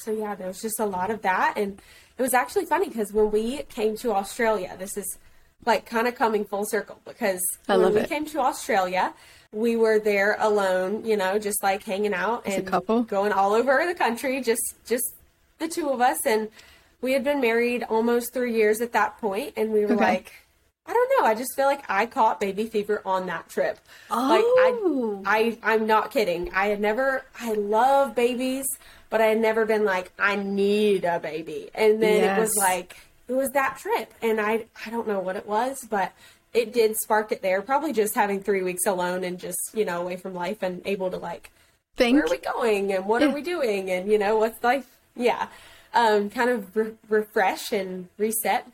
so 0.02 0.10
yeah, 0.22 0.34
there 0.38 0.48
was 0.52 0.60
just 0.60 0.78
a 0.80 0.86
lot 0.96 1.10
of 1.14 1.22
that, 1.22 1.54
and 1.56 1.70
it 2.18 2.22
was 2.22 2.34
actually 2.34 2.66
funny 2.66 2.88
because 2.88 3.12
when 3.18 3.30
we 3.30 3.44
came 3.78 3.96
to 4.02 4.08
Australia, 4.20 4.70
this 4.78 4.96
is 4.96 5.08
like 5.64 5.82
kind 5.94 6.06
of 6.06 6.14
coming 6.14 6.44
full 6.44 6.64
circle 6.66 6.98
because 7.04 7.42
I 7.68 7.76
when 7.76 7.94
we 7.94 8.00
it. 8.02 8.08
came 8.14 8.24
to 8.26 8.38
Australia, 8.40 9.04
we 9.52 9.72
were 9.76 9.98
there 9.98 10.36
alone, 10.38 11.04
you 11.10 11.16
know, 11.16 11.38
just 11.38 11.62
like 11.62 11.82
hanging 11.92 12.14
out 12.14 12.46
a 12.46 12.50
and 12.56 12.66
couple? 12.66 13.02
going 13.04 13.32
all 13.32 13.52
over 13.52 13.84
the 13.86 13.94
country, 13.94 14.40
just 14.42 14.66
just 14.86 15.06
the 15.58 15.68
two 15.68 15.88
of 15.90 16.00
us, 16.00 16.18
and 16.26 16.48
we 17.00 17.12
had 17.12 17.24
been 17.24 17.40
married 17.40 17.82
almost 17.88 18.32
three 18.34 18.54
years 18.54 18.80
at 18.80 18.92
that 18.92 19.18
point, 19.18 19.54
and 19.56 19.72
we 19.72 19.84
were 19.86 19.94
Okay. 19.94 20.04
like. 20.18 20.32
I 20.88 20.92
don't 20.92 21.12
know. 21.18 21.26
I 21.26 21.34
just 21.34 21.54
feel 21.56 21.66
like 21.66 21.84
I 21.88 22.06
caught 22.06 22.40
baby 22.40 22.66
fever 22.66 23.02
on 23.04 23.26
that 23.26 23.48
trip. 23.48 23.78
Oh. 24.10 25.20
Like 25.24 25.26
I, 25.26 25.58
I, 25.64 25.74
I'm 25.74 25.86
not 25.86 26.10
kidding. 26.10 26.50
I 26.54 26.66
had 26.66 26.80
never. 26.80 27.24
I 27.40 27.52
love 27.52 28.14
babies, 28.14 28.66
but 29.10 29.20
I 29.20 29.26
had 29.26 29.40
never 29.40 29.66
been 29.66 29.84
like 29.84 30.12
I 30.18 30.36
need 30.36 31.04
a 31.04 31.18
baby. 31.18 31.70
And 31.74 32.02
then 32.02 32.36
it 32.36 32.40
was 32.40 32.54
like 32.56 32.96
it 33.28 33.32
was 33.32 33.50
that 33.50 33.78
trip, 33.78 34.12
and 34.22 34.40
I, 34.40 34.66
I 34.84 34.90
don't 34.90 35.08
know 35.08 35.18
what 35.18 35.36
it 35.36 35.46
was, 35.46 35.84
but 35.90 36.12
it 36.54 36.72
did 36.72 36.96
spark 36.96 37.32
it 37.32 37.42
there. 37.42 37.60
Probably 37.60 37.92
just 37.92 38.14
having 38.14 38.40
three 38.40 38.62
weeks 38.62 38.86
alone 38.86 39.24
and 39.24 39.38
just 39.38 39.58
you 39.74 39.84
know 39.84 40.00
away 40.00 40.16
from 40.16 40.34
life 40.34 40.62
and 40.62 40.82
able 40.84 41.10
to 41.10 41.16
like 41.16 41.50
Think. 41.96 42.14
where 42.14 42.24
are 42.24 42.30
we 42.30 42.38
going 42.38 42.92
and 42.92 43.06
what 43.06 43.22
are 43.22 43.30
we 43.30 43.42
doing 43.42 43.90
and 43.90 44.10
you 44.10 44.18
know 44.18 44.36
what's 44.36 44.62
life 44.62 44.98
yeah 45.16 45.48
um, 45.94 46.28
kind 46.28 46.50
of 46.50 46.76
re- 46.76 46.92
refresh 47.08 47.72
and 47.72 48.08
reset 48.18 48.70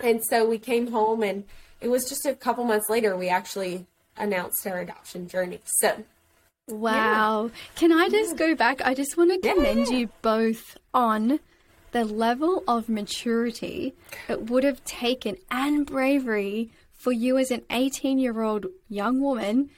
and 0.00 0.22
so 0.24 0.48
we 0.48 0.58
came 0.58 0.90
home 0.90 1.22
and 1.22 1.44
it 1.80 1.88
was 1.88 2.08
just 2.08 2.26
a 2.26 2.34
couple 2.34 2.64
months 2.64 2.88
later 2.88 3.16
we 3.16 3.28
actually 3.28 3.86
announced 4.16 4.66
our 4.66 4.80
adoption 4.80 5.28
journey 5.28 5.60
so 5.64 6.04
Wow. 6.68 7.50
Can 7.74 7.92
I 7.92 8.08
just 8.08 8.36
go 8.36 8.54
back? 8.54 8.80
I 8.82 8.94
just 8.94 9.16
want 9.16 9.42
to 9.42 9.48
commend 9.48 9.88
yeah. 9.88 9.98
you 9.98 10.08
both 10.22 10.78
on 10.94 11.40
the 11.90 12.04
level 12.04 12.64
of 12.66 12.88
maturity 12.88 13.94
it 14.28 14.48
would 14.48 14.64
have 14.64 14.82
taken 14.84 15.36
and 15.50 15.84
bravery 15.84 16.70
for 16.92 17.12
you 17.12 17.36
as 17.36 17.50
an 17.50 17.62
18 17.70 18.18
year 18.18 18.42
old 18.42 18.66
young 18.88 19.20
woman 19.20 19.70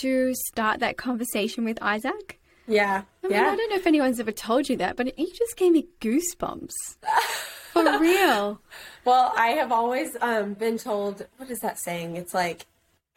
to 0.00 0.32
start 0.34 0.80
that 0.80 0.96
conversation 0.96 1.64
with 1.64 1.76
Isaac. 1.82 2.40
yeah 2.66 3.02
I 3.22 3.26
mean, 3.26 3.36
yeah 3.36 3.50
I 3.50 3.56
don't 3.56 3.68
know 3.68 3.76
if 3.76 3.86
anyone's 3.86 4.18
ever 4.18 4.32
told 4.32 4.70
you 4.70 4.76
that, 4.78 4.96
but 4.96 5.18
you 5.18 5.30
just 5.34 5.56
gave 5.56 5.72
me 5.72 5.86
goosebumps. 6.00 6.70
For 7.72 7.98
real. 7.98 8.60
well 9.04 9.32
i 9.36 9.48
have 9.48 9.72
always 9.72 10.10
um, 10.20 10.54
been 10.54 10.78
told 10.78 11.26
what 11.38 11.50
is 11.50 11.58
that 11.60 11.78
saying 11.78 12.16
it's 12.16 12.34
like 12.34 12.66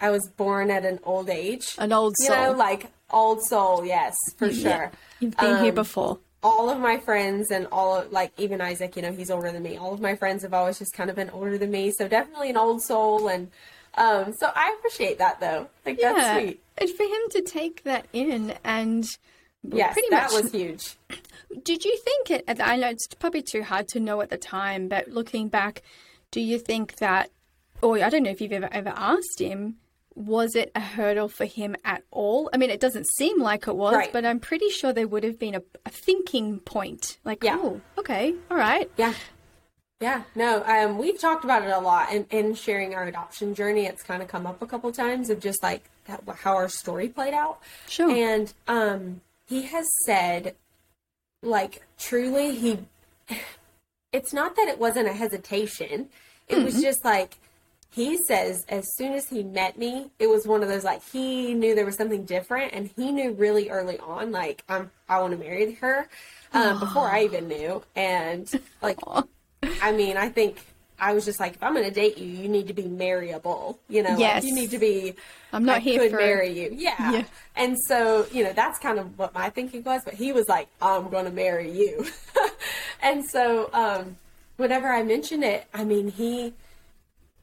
i 0.01 0.09
was 0.09 0.27
born 0.37 0.71
at 0.71 0.85
an 0.85 0.99
old 1.03 1.29
age 1.29 1.75
An 1.77 1.91
old 1.91 2.15
you 2.19 2.27
soul. 2.27 2.35
know 2.37 2.51
like 2.53 2.91
old 3.11 3.43
soul 3.43 3.85
yes 3.85 4.15
for 4.37 4.47
Yeah. 4.47 4.77
sure 4.77 4.91
You've 5.19 5.37
been 5.37 5.57
here 5.57 5.69
Um, 5.69 5.75
before. 5.75 6.19
all 6.43 6.69
of 6.69 6.79
my 6.79 6.97
friends 6.97 7.51
and 7.51 7.67
all 7.71 7.95
of 7.97 8.11
like 8.11 8.31
even 8.37 8.59
Isaac, 8.61 8.95
you 8.95 9.01
know, 9.01 9.11
he's 9.11 9.31
older 9.31 9.51
than 9.51 9.63
me. 9.63 9.77
All 9.77 9.93
of 9.93 10.01
my 10.01 10.15
friends 10.15 10.43
have 10.43 10.53
always 10.53 10.77
just 10.77 10.93
kind 10.93 11.09
of 11.09 11.15
been 11.15 11.29
older 11.31 11.57
than 11.57 11.71
me, 11.71 11.91
so 11.97 12.07
definitely 12.07 12.49
an 12.49 12.57
old 12.57 12.81
soul 12.83 13.27
and 13.29 13.49
um 13.97 14.33
so 14.39 14.51
I 14.53 14.75
appreciate 14.77 15.17
that 15.19 15.39
though. 15.39 15.69
Like 15.85 15.99
that's 16.01 16.39
sweet. 16.39 16.61
And 16.77 16.89
for 16.89 17.03
him 17.03 17.21
to 17.31 17.41
take 17.41 17.83
that 17.83 18.05
in 18.13 18.53
and 18.63 19.07
Yes, 19.73 19.93
pretty 19.93 20.09
that 20.11 20.31
much 20.31 20.43
was 20.43 20.51
huge. 20.51 20.95
Did 21.63 21.85
you 21.85 21.97
think 21.97 22.31
it? 22.31 22.43
I 22.61 22.75
know 22.77 22.89
it's 22.89 23.07
probably 23.07 23.41
too 23.41 23.63
hard 23.63 23.87
to 23.89 23.99
know 23.99 24.21
at 24.21 24.29
the 24.29 24.37
time, 24.37 24.87
but 24.87 25.07
looking 25.07 25.47
back, 25.47 25.81
do 26.31 26.41
you 26.41 26.59
think 26.59 26.97
that, 26.97 27.29
or 27.81 27.97
I 28.03 28.09
don't 28.09 28.23
know 28.23 28.29
if 28.31 28.41
you've 28.41 28.51
ever 28.51 28.69
ever 28.71 28.93
asked 28.95 29.39
him, 29.39 29.75
was 30.15 30.55
it 30.55 30.71
a 30.75 30.79
hurdle 30.79 31.27
for 31.27 31.45
him 31.45 31.75
at 31.83 32.03
all? 32.11 32.49
I 32.53 32.57
mean, 32.57 32.69
it 32.69 32.79
doesn't 32.79 33.05
seem 33.17 33.41
like 33.41 33.67
it 33.67 33.75
was, 33.75 33.93
Right. 33.95 34.11
but 34.13 34.25
I'm 34.25 34.39
pretty 34.39 34.69
sure 34.69 34.93
there 34.93 35.07
would 35.07 35.23
have 35.23 35.37
been 35.39 35.55
a, 35.55 35.61
a 35.85 35.89
thinking 35.89 36.59
point. 36.59 37.17
Like, 37.25 37.43
Yeah. 37.43 37.57
oh, 37.59 37.81
okay, 37.97 38.33
all 38.49 38.57
right, 38.57 38.89
Yeah. 38.97 39.13
Yeah, 40.01 40.23
no, 40.35 40.61
um, 40.65 40.97
we've 40.97 41.19
talked 41.19 41.45
about 41.45 41.63
it 41.63 41.69
a 41.69 41.79
lot 41.79 42.11
in, 42.11 42.25
in 42.29 42.53
sharing 42.53 42.93
our 42.95 43.05
adoption 43.05 43.55
journey. 43.55 43.85
It's 43.85 44.03
kind 44.03 44.21
of 44.21 44.27
come 44.27 44.45
up 44.45 44.61
a 44.61 44.67
couple 44.67 44.91
times 44.91 45.29
of 45.29 45.39
just 45.39 45.63
like 45.63 45.83
that, 46.07 46.21
how 46.35 46.53
our 46.55 46.67
story 46.67 47.07
played 47.07 47.33
out. 47.33 47.59
sure, 47.87 48.09
And 48.11 48.53
um, 48.67 49.21
he 49.47 49.63
has 49.63 49.85
said, 50.05 50.55
like, 51.41 51.83
truly, 51.97 52.55
he. 52.55 52.79
It's 54.11 54.33
not 54.33 54.55
that 54.55 54.67
it 54.67 54.79
wasn't 54.79 55.09
a 55.09 55.13
hesitation. 55.13 56.09
It 56.47 56.63
was 56.63 56.81
just 56.81 57.03
like 57.03 57.37
he 57.95 58.17
says, 58.17 58.65
as 58.67 58.85
soon 58.95 59.13
as 59.13 59.29
he 59.29 59.41
met 59.43 59.77
me, 59.77 60.11
it 60.19 60.27
was 60.27 60.45
one 60.45 60.61
of 60.61 60.67
those 60.69 60.83
like 60.83 61.01
he 61.11 61.53
knew 61.53 61.75
there 61.75 61.85
was 61.85 61.95
something 61.95 62.25
different, 62.25 62.73
and 62.73 62.89
he 62.95 63.11
knew 63.11 63.31
really 63.31 63.69
early 63.69 63.99
on, 63.99 64.31
like, 64.31 64.63
I'm, 64.67 64.91
I 65.07 65.19
want 65.21 65.31
to 65.31 65.37
marry 65.37 65.73
her, 65.75 66.07
um, 66.53 66.79
before 66.79 67.07
I 67.07 67.23
even 67.23 67.47
knew, 67.47 67.83
and 67.95 68.49
like, 68.81 68.99
I 69.81 69.91
mean, 69.91 70.17
I 70.17 70.29
think. 70.29 70.65
I 70.99 71.13
was 71.13 71.25
just 71.25 71.39
like, 71.39 71.55
if 71.55 71.63
I'm 71.63 71.73
going 71.73 71.85
to 71.85 71.91
date 71.91 72.17
you, 72.17 72.25
you 72.27 72.47
need 72.47 72.67
to 72.67 72.73
be 72.73 72.87
marryable. 72.87 73.79
You 73.89 74.03
know, 74.03 74.17
Yes. 74.17 74.35
like 74.35 74.43
you 74.49 74.55
need 74.55 74.71
to 74.71 74.79
be. 74.79 75.15
I'm 75.51 75.65
not 75.65 75.77
I 75.77 75.79
here 75.79 75.99
could 75.99 76.11
for- 76.11 76.17
marry 76.17 76.49
you. 76.57 76.69
Yeah. 76.73 77.11
Yeah. 77.11 77.23
And 77.55 77.77
so, 77.87 78.25
you 78.31 78.43
know, 78.43 78.53
that's 78.53 78.79
kind 78.79 78.99
of 78.99 79.17
what 79.19 79.33
my 79.33 79.49
thinking 79.49 79.83
was, 79.83 80.01
but 80.05 80.13
he 80.13 80.31
was 80.31 80.47
like, 80.47 80.67
I'm 80.81 81.09
going 81.09 81.25
to 81.25 81.31
marry 81.31 81.71
you. 81.71 82.05
and 83.01 83.25
so, 83.29 83.69
um, 83.73 84.17
whenever 84.57 84.87
I 84.91 85.03
mentioned 85.03 85.43
it, 85.43 85.65
I 85.73 85.83
mean, 85.83 86.09
he, 86.09 86.53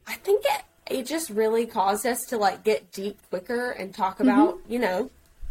I 0.07 0.13
think 0.15 0.43
it, 0.45 0.61
it 0.99 1.05
just 1.05 1.29
really 1.29 1.65
caused 1.65 2.05
us 2.05 2.19
to 2.29 2.37
like 2.37 2.63
get 2.63 2.91
deep 2.91 3.17
quicker 3.29 3.71
and 3.71 3.93
talk 3.93 4.19
about, 4.19 4.59
you 4.67 4.79
know, 4.79 5.09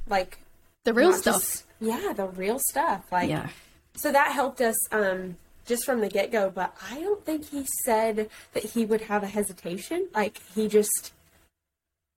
like 0.09 0.39
the 0.85 0.93
real 0.93 1.13
stuff. 1.13 1.37
just- 1.41 1.65
yeah, 1.81 2.13
the 2.15 2.27
real 2.27 2.59
stuff. 2.61 3.05
Like, 3.11 3.29
yeah, 3.29 3.49
so 3.95 4.13
that 4.13 4.33
helped 4.33 4.61
us, 4.61 4.77
um, 4.93 5.37
just 5.67 5.85
from 5.85 6.01
the 6.01 6.09
get 6.09 6.31
go, 6.33 6.51
but 6.51 6.75
I 6.91 7.01
don't 7.01 7.25
think 7.25 7.49
he 7.51 7.67
said 7.85 8.29
that 8.53 8.63
he 8.65 8.85
would 8.85 9.03
have 9.03 9.23
a 9.23 9.27
hesitation. 9.29 10.09
Like, 10.15 10.39
he 10.55 10.69
just, 10.69 11.13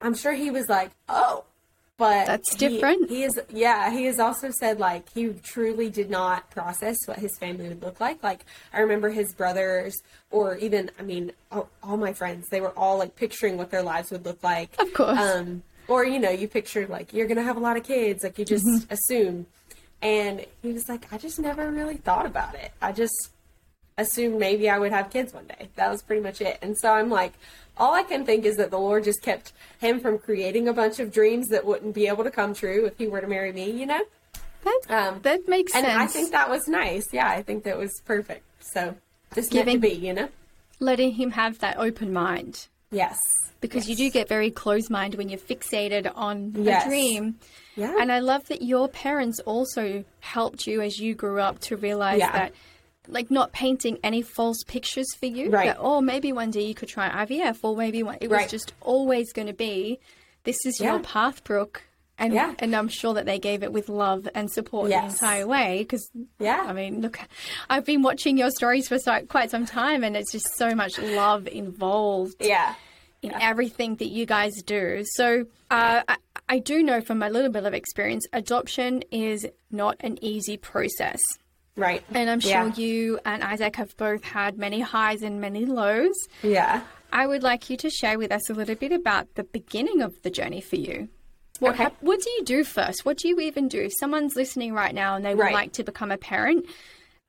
I'm 0.02 0.14
sure 0.16 0.34
he 0.34 0.52
was 0.52 0.68
like, 0.70 0.92
oh, 1.10 1.46
but 1.98 2.26
That's 2.28 2.52
he- 2.52 2.58
different. 2.58 3.10
He 3.10 3.24
is, 3.24 3.40
yeah. 3.50 3.90
He 3.90 4.04
has 4.06 4.20
also 4.20 4.50
said 4.52 4.80
like 4.82 5.08
he 5.14 5.30
truly 5.44 5.90
did 5.90 6.10
not 6.10 6.52
process 6.52 6.98
what 7.06 7.20
his 7.20 7.32
family 7.40 7.70
would 7.70 7.82
look 7.82 8.02
like. 8.02 8.22
Like 8.22 8.46
I 8.74 8.82
remember 8.82 9.10
his 9.12 9.34
brothers, 9.34 9.96
or 10.30 10.58
even 10.58 10.92
I 11.00 11.04
mean, 11.04 11.32
all, 11.54 11.70
all 11.82 11.96
my 11.96 12.12
friends, 12.12 12.48
they 12.52 12.60
were 12.60 12.78
all 12.78 12.98
like 12.98 13.16
picturing 13.16 13.56
what 13.56 13.72
their 13.72 13.82
lives 13.82 14.12
would 14.12 14.26
look 14.26 14.44
like. 14.44 14.76
Of 14.78 14.94
course. 14.94 15.18
Um, 15.18 15.64
or 15.88 16.04
you 16.04 16.20
know, 16.20 16.32
you 16.32 16.50
pictured 16.50 16.90
like 16.90 17.14
you're 17.14 17.28
gonna 17.28 17.44
have 17.44 17.56
a 17.56 17.62
lot 17.62 17.78
of 17.78 17.84
kids, 17.86 18.24
like 18.26 18.38
you 18.38 18.44
just 18.44 18.66
Mm-hmm. 18.66 18.92
assume. 18.94 19.46
And 20.02 20.46
he 20.62 20.74
was 20.74 20.90
like, 20.90 21.12
I 21.14 21.18
just 21.18 21.40
never 21.40 21.72
really 21.72 21.96
thought 21.96 22.26
about 22.26 22.56
it. 22.56 22.74
I 22.82 22.92
just 22.92 23.32
assumed 24.00 24.40
maybe 24.40 24.70
I 24.70 24.78
would 24.78 24.92
have 24.92 25.10
kids 25.10 25.34
one 25.34 25.46
day. 25.48 25.70
That 25.76 25.90
was 25.90 26.02
pretty 26.04 26.22
much 26.22 26.42
it. 26.42 26.58
And 26.62 26.78
so 26.78 26.92
I'm 26.92 27.10
like, 27.10 27.34
all 27.78 27.94
I 27.94 28.04
can 28.04 28.26
think 28.26 28.46
is 28.46 28.58
that 28.58 28.72
the 28.72 28.80
Lord 28.80 29.04
just 29.04 29.22
kept 29.22 29.54
him 29.80 30.00
from 30.00 30.18
creating 30.20 30.68
a 30.68 30.74
bunch 30.74 31.00
of 31.00 31.12
dreams 31.14 31.48
that 31.50 31.66
wouldn't 31.66 31.94
be 31.96 32.08
able 32.08 32.24
to 32.24 32.32
come 32.32 32.54
true 32.54 32.86
if 32.86 32.98
he 32.98 33.08
were 33.08 33.22
to 33.22 33.28
marry 33.28 33.52
me, 33.54 33.72
you 33.72 33.86
know? 33.86 34.02
That, 34.64 34.82
Um, 34.90 35.20
that 35.22 35.48
makes 35.48 35.74
And 35.76 35.86
sense. 35.86 35.98
I 36.02 36.08
think 36.08 36.32
that 36.32 36.50
was 36.50 36.68
nice. 36.68 37.14
Yeah, 37.14 37.30
I 37.30 37.42
think 37.42 37.64
that 37.64 37.78
was 37.78 38.02
perfect. 38.06 38.44
So 38.60 38.96
just 39.34 39.52
Giving- 39.52 39.80
meant 39.80 39.84
to 39.84 40.00
be, 40.00 40.06
you 40.08 40.14
know? 40.14 40.30
Letting 40.80 41.12
him 41.14 41.32
have 41.32 41.60
that 41.60 41.78
open 41.78 42.12
mind. 42.12 42.68
Yes. 42.92 43.18
Because 43.62 43.90
you 43.90 43.96
do 43.96 44.10
get 44.10 44.28
very 44.28 44.52
closed 44.52 44.90
mind 44.90 45.16
when 45.16 45.30
you're 45.30 45.40
fixated 45.40 46.12
on 46.16 46.54
Yes. 46.58 46.86
a 46.86 46.90
dream. 46.90 47.40
Yeah. 47.76 47.96
And 48.00 48.12
I 48.12 48.20
love 48.20 48.48
that 48.48 48.62
your 48.62 48.88
parents 48.90 49.40
also 49.42 50.04
helped 50.20 50.68
you 50.68 50.82
as 50.82 51.00
you 51.00 51.14
grew 51.16 51.40
up 51.40 51.60
to 51.62 51.78
realize 51.78 52.20
Yeah. 52.20 52.32
that, 52.32 52.52
like, 53.08 53.30
not 53.32 53.52
painting 53.52 53.98
any 54.04 54.22
false 54.22 54.64
pictures 54.66 55.08
for 55.20 55.26
you. 55.26 55.50
Right. 55.50 55.68
That, 55.68 55.78
oh, 55.80 56.02
maybe 56.02 56.32
one 56.32 56.52
day 56.52 56.64
you 56.64 56.76
could 56.76 56.90
try 56.90 57.10
IVF, 57.26 57.60
or 57.64 57.76
maybe 57.76 58.04
one, 58.04 58.18
it 58.22 58.30
was 58.30 58.38
Right. 58.38 58.50
just 58.50 58.74
always 58.82 59.32
going 59.34 59.48
to 59.48 59.54
be, 59.54 60.00
this 60.44 60.58
is 60.66 60.80
your 60.80 60.96
Yeah. 60.98 61.02
path, 61.04 61.44
Brooke. 61.44 61.84
And, 62.18 62.34
Yeah. 62.34 62.54
and 62.60 62.74
I'm 62.74 62.88
sure 62.88 63.14
that 63.16 63.26
they 63.26 63.40
gave 63.40 63.62
it 63.62 63.74
with 63.74 63.90
love 63.90 64.28
and 64.34 64.50
support 64.50 64.90
the 64.90 65.04
entire 65.04 65.46
way. 65.46 65.80
Because, 65.80 66.10
Yeah. 66.40 66.64
I 66.66 66.72
mean, 66.72 67.02
look, 67.02 67.20
I've 67.70 67.84
been 67.84 68.02
watching 68.04 68.38
your 68.38 68.50
stories 68.52 68.88
for 68.88 68.98
so, 69.00 69.20
quite 69.28 69.52
some 69.52 69.66
time, 69.66 70.04
and 70.04 70.16
it's 70.16 70.32
just 70.32 70.48
so 70.58 70.74
much 70.74 70.98
love 70.98 71.46
involved 71.48 72.38
yeah. 72.40 72.76
in 73.22 73.34
everything 73.34 73.96
that 73.98 74.08
you 74.08 74.26
guys 74.26 74.54
do. 74.66 75.04
So 75.16 75.46
uh, 75.70 76.04
I, 76.08 76.16
I 76.48 76.60
do 76.60 76.84
know 76.84 77.02
from 77.02 77.22
a 77.22 77.30
little 77.30 77.52
bit 77.52 77.66
of 77.66 77.74
experience, 77.74 78.26
adoption 78.32 79.04
is 79.12 79.46
not 79.70 79.98
an 80.00 80.18
easy 80.24 80.56
process. 80.56 81.20
Right. 81.78 82.04
And 82.14 82.30
I'm 82.30 82.40
sure 82.40 82.52
Yeah. 82.52 82.76
you 82.76 83.20
and 83.26 83.44
Isaac 83.44 83.76
have 83.76 83.96
both 83.98 84.24
had 84.24 84.58
many 84.58 84.80
highs 84.80 85.22
and 85.22 85.42
many 85.42 85.66
lows. 85.66 86.16
Yeah. 86.42 86.82
I 87.12 87.28
would 87.28 87.44
like 87.44 87.70
you 87.70 87.78
to 87.78 87.90
share 87.90 88.18
with 88.18 88.32
us 88.32 88.50
a 88.50 88.54
little 88.54 88.76
bit 88.76 88.92
about 88.92 89.36
the 89.36 89.44
beginning 89.44 90.02
of 90.02 90.14
the 90.24 90.30
journey 90.30 90.62
for 90.62 90.78
you. 90.78 91.10
What, 91.60 91.74
Okay. 91.76 91.84
hap- 91.84 92.02
what 92.02 92.22
do 92.22 92.30
you 92.32 92.44
do 92.44 92.64
first? 92.64 93.06
What 93.06 93.18
do 93.18 93.28
you 93.28 93.40
even 93.40 93.68
do? 93.68 93.82
If 93.82 93.94
someone's 94.00 94.36
listening 94.36 94.74
right 94.74 94.94
now 94.94 95.16
and 95.16 95.26
they 95.26 95.36
would 95.36 95.42
Right. 95.44 95.54
like 95.54 95.72
to 95.74 95.84
become 95.84 96.12
a 96.12 96.18
parent, 96.18 96.66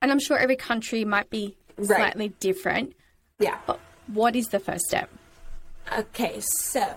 and 0.01 0.11
I'm 0.11 0.19
sure 0.19 0.37
every 0.37 0.57
country 0.57 1.03
might 1.05 1.29
be 1.29 1.55
Right. 1.77 1.87
slightly 1.97 2.29
different, 2.39 2.93
Yeah. 3.39 3.57
but 3.65 3.79
what 4.07 4.35
is 4.35 4.47
the 4.47 4.59
first 4.59 4.83
step? 4.85 5.09
Okay, 5.97 6.41
so 6.41 6.95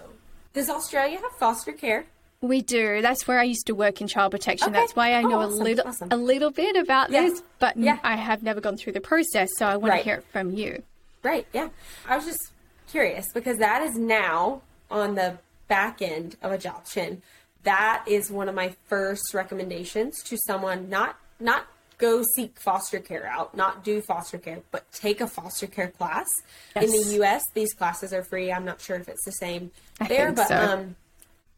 does 0.52 0.68
Australia 0.68 1.18
have 1.18 1.32
foster 1.38 1.72
care? 1.72 2.06
We 2.42 2.62
do. 2.62 3.02
That's 3.02 3.28
where 3.28 3.38
I 3.38 3.42
used 3.44 3.66
to 3.66 3.74
work 3.74 4.00
in 4.00 4.06
child 4.08 4.32
protection. 4.32 4.68
Okay. 4.70 4.78
That's 4.80 4.96
why 4.96 5.12
I 5.12 5.22
Oh, 5.22 5.28
know 5.28 5.40
awesome, 5.40 5.60
a 5.60 5.64
little 5.64 5.88
awesome. 5.88 6.08
a 6.10 6.16
little 6.16 6.50
bit 6.50 6.74
about 6.74 7.10
Yes. 7.10 7.32
this, 7.32 7.42
but 7.58 7.76
Yeah. 7.76 7.98
I 8.02 8.16
have 8.16 8.42
never 8.42 8.62
gone 8.62 8.78
through 8.78 8.94
the 8.94 9.00
process, 9.00 9.50
so 9.58 9.66
I 9.66 9.76
want 9.76 9.90
Right. 9.90 9.98
to 9.98 10.04
hear 10.04 10.14
it 10.16 10.24
from 10.32 10.50
you. 10.50 10.82
Right, 11.22 11.46
yeah. 11.52 11.68
I 12.08 12.16
was 12.16 12.24
just 12.24 12.52
curious 12.90 13.26
because 13.34 13.58
that 13.58 13.82
is 13.82 13.94
now 13.96 14.62
on 14.90 15.16
the 15.16 15.36
back 15.68 16.00
end 16.00 16.36
of 16.40 16.50
adoption. 16.52 17.20
That 17.64 18.04
is 18.06 18.30
one 18.30 18.48
of 18.48 18.54
my 18.54 18.74
first 18.88 19.34
recommendations 19.34 20.22
to 20.24 20.38
someone 20.46 20.88
not 20.88 21.16
not 21.42 21.66
go 21.98 22.22
seek 22.36 22.58
foster 22.58 22.98
care 23.00 23.26
out, 23.26 23.54
not 23.54 23.84
do 23.84 24.00
foster 24.00 24.38
care, 24.38 24.60
but 24.70 24.90
take 24.92 25.20
a 25.20 25.26
foster 25.26 25.66
care 25.66 25.88
class. 25.88 26.26
In 26.74 26.90
the 26.90 27.16
US, 27.20 27.42
these 27.52 27.74
classes 27.74 28.14
are 28.14 28.22
free. 28.24 28.50
I'm 28.50 28.64
not 28.64 28.80
sure 28.80 28.96
if 28.96 29.08
it's 29.08 29.24
the 29.26 29.32
same 29.32 29.70
I 30.00 30.08
there, 30.08 30.32
but 30.32 30.48
so. 30.48 30.56
um 30.56 30.96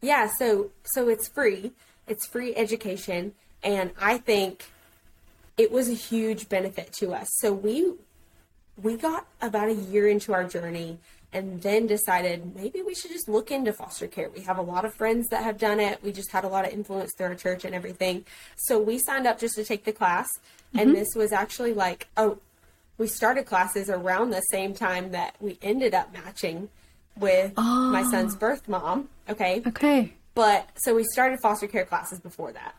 yeah, 0.03 0.29
so 0.37 0.69
so 0.83 1.09
it's 1.09 1.27
free. 1.27 1.71
It's 2.07 2.27
free 2.27 2.55
education 2.55 3.33
and 3.63 3.91
I 3.99 4.17
think 4.17 4.65
it 5.57 5.71
was 5.71 5.89
a 5.89 5.93
huge 5.93 6.49
benefit 6.49 6.91
to 6.99 7.13
us. 7.13 7.27
So 7.39 7.53
we 7.53 7.93
we 8.81 8.97
got 8.97 9.25
about 9.41 9.69
a 9.69 9.73
year 9.73 10.07
into 10.07 10.33
our 10.33 10.43
journey 10.43 10.99
and 11.31 11.61
then 11.61 11.87
decided 11.87 12.55
maybe 12.55 12.81
we 12.81 12.93
should 12.93 13.11
just 13.11 13.27
look 13.27 13.49
into 13.49 13.71
foster 13.73 14.07
care. 14.07 14.29
We 14.29 14.41
have 14.41 14.57
a 14.57 14.61
lot 14.61 14.85
of 14.85 14.93
friends 14.93 15.29
that 15.29 15.43
have 15.43 15.57
done 15.57 15.79
it. 15.79 16.03
We 16.03 16.11
just 16.11 16.31
had 16.31 16.43
a 16.43 16.47
lot 16.47 16.65
of 16.65 16.73
influence 16.73 17.11
through 17.17 17.27
our 17.27 17.35
church 17.35 17.65
and 17.65 17.73
everything. 17.73 18.25
So 18.55 18.79
we 18.79 18.99
signed 18.99 19.25
up 19.25 19.39
just 19.39 19.55
to 19.55 19.63
take 19.63 19.85
the 19.85 19.93
class. 19.93 20.27
And 20.73 20.89
mm-hmm. 20.89 20.99
this 20.99 21.09
was 21.15 21.31
actually 21.31 21.73
like, 21.73 22.07
oh, 22.17 22.39
we 22.97 23.07
started 23.07 23.45
classes 23.45 23.89
around 23.89 24.29
the 24.29 24.41
same 24.41 24.73
time 24.73 25.11
that 25.11 25.35
we 25.39 25.57
ended 25.61 25.93
up 25.93 26.13
matching 26.13 26.69
with 27.17 27.55
my 27.57 28.03
ah. 28.05 28.09
son's 28.09 28.35
birth 28.35 28.67
mom. 28.67 29.09
Okay. 29.29 29.61
Okay. 29.67 30.13
But 30.35 30.67
so 30.75 30.95
we 30.95 31.03
started 31.03 31.39
foster 31.41 31.67
care 31.67 31.85
classes 31.85 32.19
before 32.19 32.51
that 32.53 32.73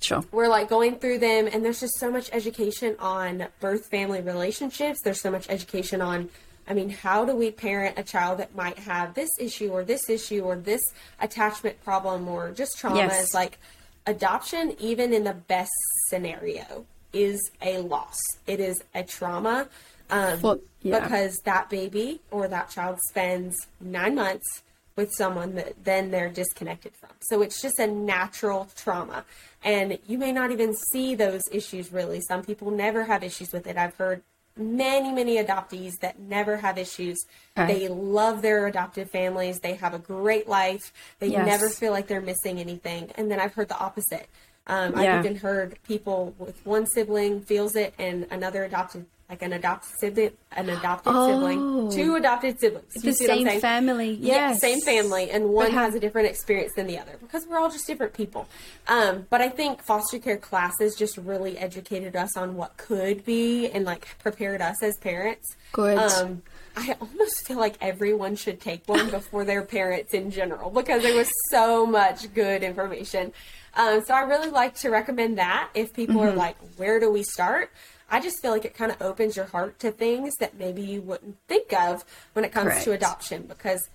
Sure. 0.00 0.24
we're 0.32 0.48
like 0.48 0.68
going 0.68 0.96
through 0.96 1.18
them 1.18 1.48
and 1.52 1.64
there's 1.64 1.80
just 1.80 1.98
so 1.98 2.10
much 2.10 2.30
education 2.32 2.94
on 3.00 3.46
birth 3.60 3.86
family 3.90 4.20
relationships 4.20 5.00
there's 5.02 5.20
so 5.20 5.28
much 5.30 5.48
education 5.50 6.00
on 6.00 6.28
i 6.68 6.72
mean 6.72 6.88
how 6.88 7.24
do 7.24 7.34
we 7.34 7.50
parent 7.50 7.98
a 7.98 8.04
child 8.04 8.38
that 8.38 8.54
might 8.54 8.78
have 8.78 9.14
this 9.14 9.28
issue 9.40 9.70
or 9.70 9.82
this 9.82 10.08
issue 10.08 10.42
or 10.44 10.54
this 10.56 10.82
attachment 11.20 11.82
problem 11.84 12.28
or 12.28 12.52
just 12.52 12.78
traumas 12.78 12.94
Yes. 13.08 13.34
like 13.34 13.58
adoption 14.06 14.76
even 14.78 15.12
in 15.12 15.24
the 15.24 15.34
best 15.34 15.72
scenario 16.08 16.86
is 17.12 17.50
a 17.60 17.78
loss 17.78 18.18
it 18.46 18.60
is 18.60 18.80
a 18.94 19.02
trauma 19.02 19.66
um, 20.10 20.40
Well, 20.42 20.60
yeah. 20.82 21.00
because 21.00 21.36
that 21.44 21.68
baby 21.70 22.20
or 22.30 22.48
that 22.48 22.70
child 22.70 22.98
spends 23.10 23.56
nine 23.80 24.14
months 24.14 24.62
with 24.96 25.12
someone 25.12 25.54
that 25.54 25.84
then 25.84 26.10
they're 26.10 26.28
disconnected 26.28 26.92
from. 26.96 27.10
So 27.20 27.40
it's 27.42 27.62
just 27.62 27.78
a 27.78 27.86
natural 27.86 28.68
trauma. 28.76 29.24
And 29.62 29.98
you 30.08 30.18
may 30.18 30.32
not 30.32 30.50
even 30.50 30.74
see 30.92 31.14
those 31.14 31.42
issues 31.52 31.92
really. 31.92 32.20
Some 32.20 32.42
people 32.42 32.70
never 32.70 33.04
have 33.04 33.22
issues 33.22 33.52
with 33.52 33.66
it. 33.68 33.76
I've 33.76 33.94
heard 33.96 34.22
many, 34.56 35.12
many 35.12 35.36
adoptees 35.36 35.92
that 36.00 36.18
never 36.18 36.56
have 36.56 36.78
issues. 36.78 37.16
Okay. 37.56 37.78
They 37.80 37.88
love 37.88 38.42
their 38.42 38.66
adoptive 38.66 39.08
families. 39.10 39.60
They 39.60 39.74
have 39.74 39.94
a 39.94 40.00
great 40.00 40.48
life. 40.48 40.92
They 41.20 41.28
Yes. 41.28 41.46
never 41.46 41.68
feel 41.68 41.92
like 41.92 42.08
they're 42.08 42.20
missing 42.20 42.58
anything. 42.58 43.12
And 43.14 43.30
then 43.30 43.38
I've 43.38 43.54
heard 43.54 43.68
the 43.68 43.78
opposite. 43.78 44.26
Um, 44.66 44.98
Yeah. 44.98 45.18
I've 45.18 45.24
even 45.24 45.36
heard 45.38 45.78
people 45.86 46.34
with 46.38 46.58
one 46.66 46.86
sibling 46.86 47.42
feels 47.42 47.76
it 47.76 47.94
and 47.98 48.26
another 48.32 48.64
adopted, 48.64 49.06
like 49.28 49.42
an 49.42 49.52
adopted 49.52 49.90
sibling, 50.00 50.30
an 50.52 50.70
adopted 50.70 51.12
Oh. 51.14 51.28
sibling, 51.28 51.90
two 51.90 52.16
adopted 52.16 52.58
siblings. 52.58 52.90
You 52.96 53.02
The 53.02 53.12
see 53.12 53.26
what 53.28 53.38
I'm 53.38 53.46
same 53.46 53.60
family. 53.60 54.12
Yeah, 54.20 54.52
same 54.54 54.80
family, 54.80 55.30
and 55.30 55.50
one 55.50 55.70
has 55.72 55.94
a 55.94 56.00
different 56.00 56.28
experience 56.28 56.72
than 56.76 56.86
the 56.86 56.98
other 56.98 57.12
because 57.20 57.46
we're 57.46 57.58
all 57.58 57.68
just 57.70 57.86
different 57.86 58.14
people. 58.14 58.46
Um, 58.86 59.26
but 59.28 59.42
I 59.42 59.50
think 59.50 59.82
foster 59.82 60.18
care 60.18 60.38
classes 60.38 60.94
just 60.96 61.18
really 61.18 61.58
educated 61.58 62.16
us 62.16 62.36
on 62.38 62.56
what 62.56 62.76
could 62.78 63.24
be 63.26 63.68
and 63.68 63.84
like 63.84 64.16
prepared 64.18 64.62
us 64.62 64.82
as 64.82 64.96
parents. 64.98 65.46
Good. 65.72 65.98
Um, 65.98 66.42
I 66.74 66.96
almost 67.00 67.46
feel 67.46 67.58
like 67.58 67.74
everyone 67.82 68.34
should 68.36 68.60
take 68.60 68.88
one 68.88 69.10
before 69.18 69.44
their 69.44 69.62
parents 69.62 70.14
in 70.14 70.30
general 70.30 70.70
because 70.70 71.02
there 71.02 71.14
was 71.16 71.30
so 71.50 71.84
much 71.84 72.32
good 72.32 72.62
information. 72.62 73.32
Um, 73.74 74.02
so 74.06 74.14
I 74.14 74.20
really 74.22 74.48
like 74.48 74.74
to 74.76 74.88
recommend 74.88 75.36
that 75.36 75.68
if 75.74 75.92
people 75.92 76.16
Mm-hmm. 76.16 76.28
are 76.32 76.34
like, 76.34 76.56
where 76.78 76.98
do 76.98 77.10
we 77.10 77.22
start? 77.24 77.70
I 78.10 78.20
just 78.20 78.40
feel 78.40 78.52
like 78.52 78.64
it 78.64 78.74
kind 78.74 78.90
of 78.90 79.00
opens 79.02 79.36
your 79.36 79.46
heart 79.46 79.78
to 79.80 79.90
things 79.90 80.34
that 80.36 80.58
maybe 80.58 80.82
you 80.82 81.02
wouldn't 81.02 81.36
think 81.46 81.72
of 81.72 82.04
when 82.32 82.44
it 82.44 82.52
comes 82.52 82.84
to 82.84 82.92
adoption 82.92 83.42
because 83.42 83.88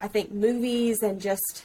I 0.00 0.08
think 0.08 0.32
movies 0.32 1.02
and 1.02 1.20
just 1.20 1.64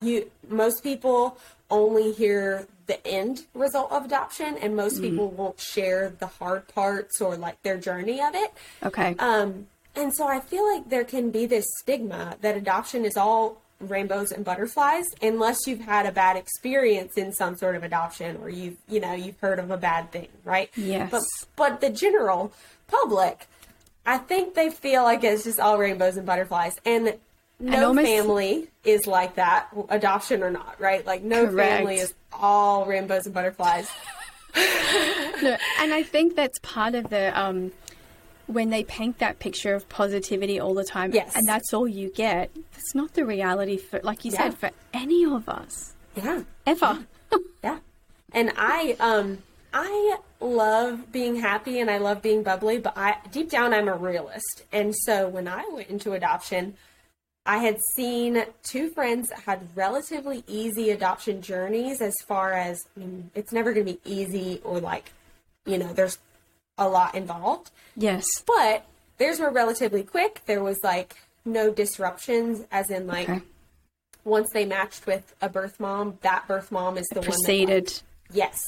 you 0.00 0.30
most 0.48 0.82
people 0.82 1.38
only 1.70 2.12
hear 2.12 2.66
the 2.86 3.04
end 3.06 3.44
result 3.54 3.90
of 3.90 4.04
adoption 4.04 4.56
and 4.58 4.76
most 4.76 5.00
people 5.00 5.28
won't 5.28 5.58
share 5.58 6.12
the 6.18 6.26
hard 6.26 6.68
parts 6.68 7.20
or 7.20 7.36
like 7.36 7.60
their 7.62 7.76
journey 7.76 8.20
of 8.20 8.34
it. 8.34 8.52
Okay. 8.82 9.16
Um, 9.18 9.66
and 9.96 10.14
so 10.14 10.28
I 10.28 10.40
feel 10.40 10.70
like 10.72 10.88
there 10.88 11.04
can 11.04 11.30
be 11.30 11.46
this 11.46 11.66
stigma 11.80 12.36
that 12.42 12.56
adoption 12.56 13.04
is 13.04 13.16
all 13.16 13.60
rainbows 13.80 14.32
and 14.32 14.44
butterflies 14.44 15.04
unless 15.20 15.66
you've 15.66 15.80
had 15.80 16.06
a 16.06 16.12
bad 16.12 16.36
experience 16.36 17.16
in 17.16 17.32
some 17.32 17.56
sort 17.56 17.76
of 17.76 17.82
adoption 17.82 18.36
or 18.38 18.48
you've 18.48 18.76
you 18.88 19.00
know 19.00 19.12
you've 19.12 19.38
heard 19.40 19.58
of 19.58 19.70
a 19.70 19.76
bad 19.76 20.10
thing, 20.10 20.28
right? 20.44 20.70
Yes. 20.76 21.10
But 21.10 21.22
but 21.56 21.80
the 21.80 21.90
general 21.90 22.52
public, 22.88 23.46
I 24.06 24.18
think 24.18 24.54
they 24.54 24.70
feel 24.70 25.02
like 25.02 25.22
it's 25.24 25.44
just 25.44 25.60
all 25.60 25.78
rainbows 25.78 26.16
and 26.16 26.26
butterflies 26.26 26.74
and. 26.84 27.16
No 27.58 27.86
almost- 27.86 28.06
family 28.06 28.68
is 28.84 29.06
like 29.06 29.36
that, 29.36 29.68
adoption 29.88 30.42
or 30.42 30.50
not, 30.50 30.78
right? 30.78 31.06
Like 31.06 31.22
no 31.22 31.46
Correct. 31.46 31.70
family 31.78 31.96
is 31.96 32.12
all 32.30 32.84
rainbows 32.84 33.24
and 33.24 33.34
butterflies. 33.34 33.88
No, 35.42 35.54
and 35.80 35.92
I 35.92 36.02
think 36.02 36.34
that's 36.34 36.58
part 36.60 36.94
of 36.94 37.10
the 37.10 37.38
um, 37.38 37.70
when 38.46 38.70
they 38.70 38.84
paint 38.84 39.18
that 39.18 39.38
picture 39.38 39.74
of 39.74 39.88
positivity 39.88 40.58
all 40.60 40.74
the 40.74 40.84
time, 40.84 41.12
Yes. 41.12 41.34
and 41.34 41.46
that's 41.46 41.72
all 41.74 41.86
you 41.88 42.10
get, 42.10 42.50
that's 42.72 42.94
not 42.94 43.14
the 43.14 43.24
reality 43.24 43.76
for, 43.76 44.00
like 44.02 44.24
you 44.24 44.30
Yeah. 44.32 44.38
said, 44.38 44.58
for 44.58 44.70
any 44.92 45.24
of 45.24 45.48
us 45.48 45.94
Yeah. 46.14 46.42
ever. 46.66 47.06
Yeah. 47.64 47.78
And 48.32 48.52
I 48.56 48.96
um 49.00 49.38
I 49.74 50.16
love 50.40 51.10
being 51.12 51.36
happy 51.36 51.80
and 51.80 51.90
I 51.90 51.98
love 51.98 52.22
being 52.22 52.42
bubbly, 52.42 52.78
but 52.78 52.96
I 52.96 53.16
deep 53.32 53.50
down 53.50 53.74
I'm 53.74 53.88
a 53.88 53.94
realist. 53.96 54.62
And 54.72 54.94
so 55.04 55.28
when 55.28 55.48
I 55.48 55.64
went 55.70 55.88
into 55.88 56.12
adoption, 56.12 56.76
I 57.44 57.58
had 57.58 57.78
seen 57.94 58.44
two 58.62 58.90
friends 58.90 59.28
that 59.28 59.40
had 59.40 59.68
relatively 59.76 60.44
easy 60.46 60.90
adoption 60.90 61.42
journeys 61.42 62.00
as 62.00 62.14
far 62.26 62.52
as 62.52 62.84
I 62.96 63.00
mean, 63.00 63.30
it's 63.34 63.52
never 63.52 63.72
going 63.72 63.86
to 63.86 63.92
be 63.94 64.00
easy 64.04 64.60
or 64.64 64.80
like, 64.80 65.12
you 65.64 65.78
know, 65.78 65.92
there's 65.92 66.18
a 66.78 66.88
lot 66.88 67.14
involved. 67.14 67.70
yes. 67.96 68.26
But 68.46 68.84
theirs 69.18 69.40
were 69.40 69.50
relatively 69.50 70.02
quick. 70.02 70.42
There 70.46 70.62
was 70.62 70.78
like 70.82 71.16
no 71.44 71.70
disruptions, 71.70 72.64
as 72.70 72.90
in 72.90 73.06
like 73.06 73.28
Okay. 73.28 73.40
once 74.24 74.48
they 74.52 74.64
matched 74.66 75.06
with 75.06 75.34
a 75.40 75.48
birth 75.48 75.80
mom, 75.80 76.18
that 76.22 76.46
birth 76.46 76.70
mom 76.70 76.98
is 76.98 77.06
the 77.12 77.20
one 77.20 77.24
that 77.24 77.30
like, 77.30 77.38
Proceeded. 77.44 78.02
Yes. 78.32 78.60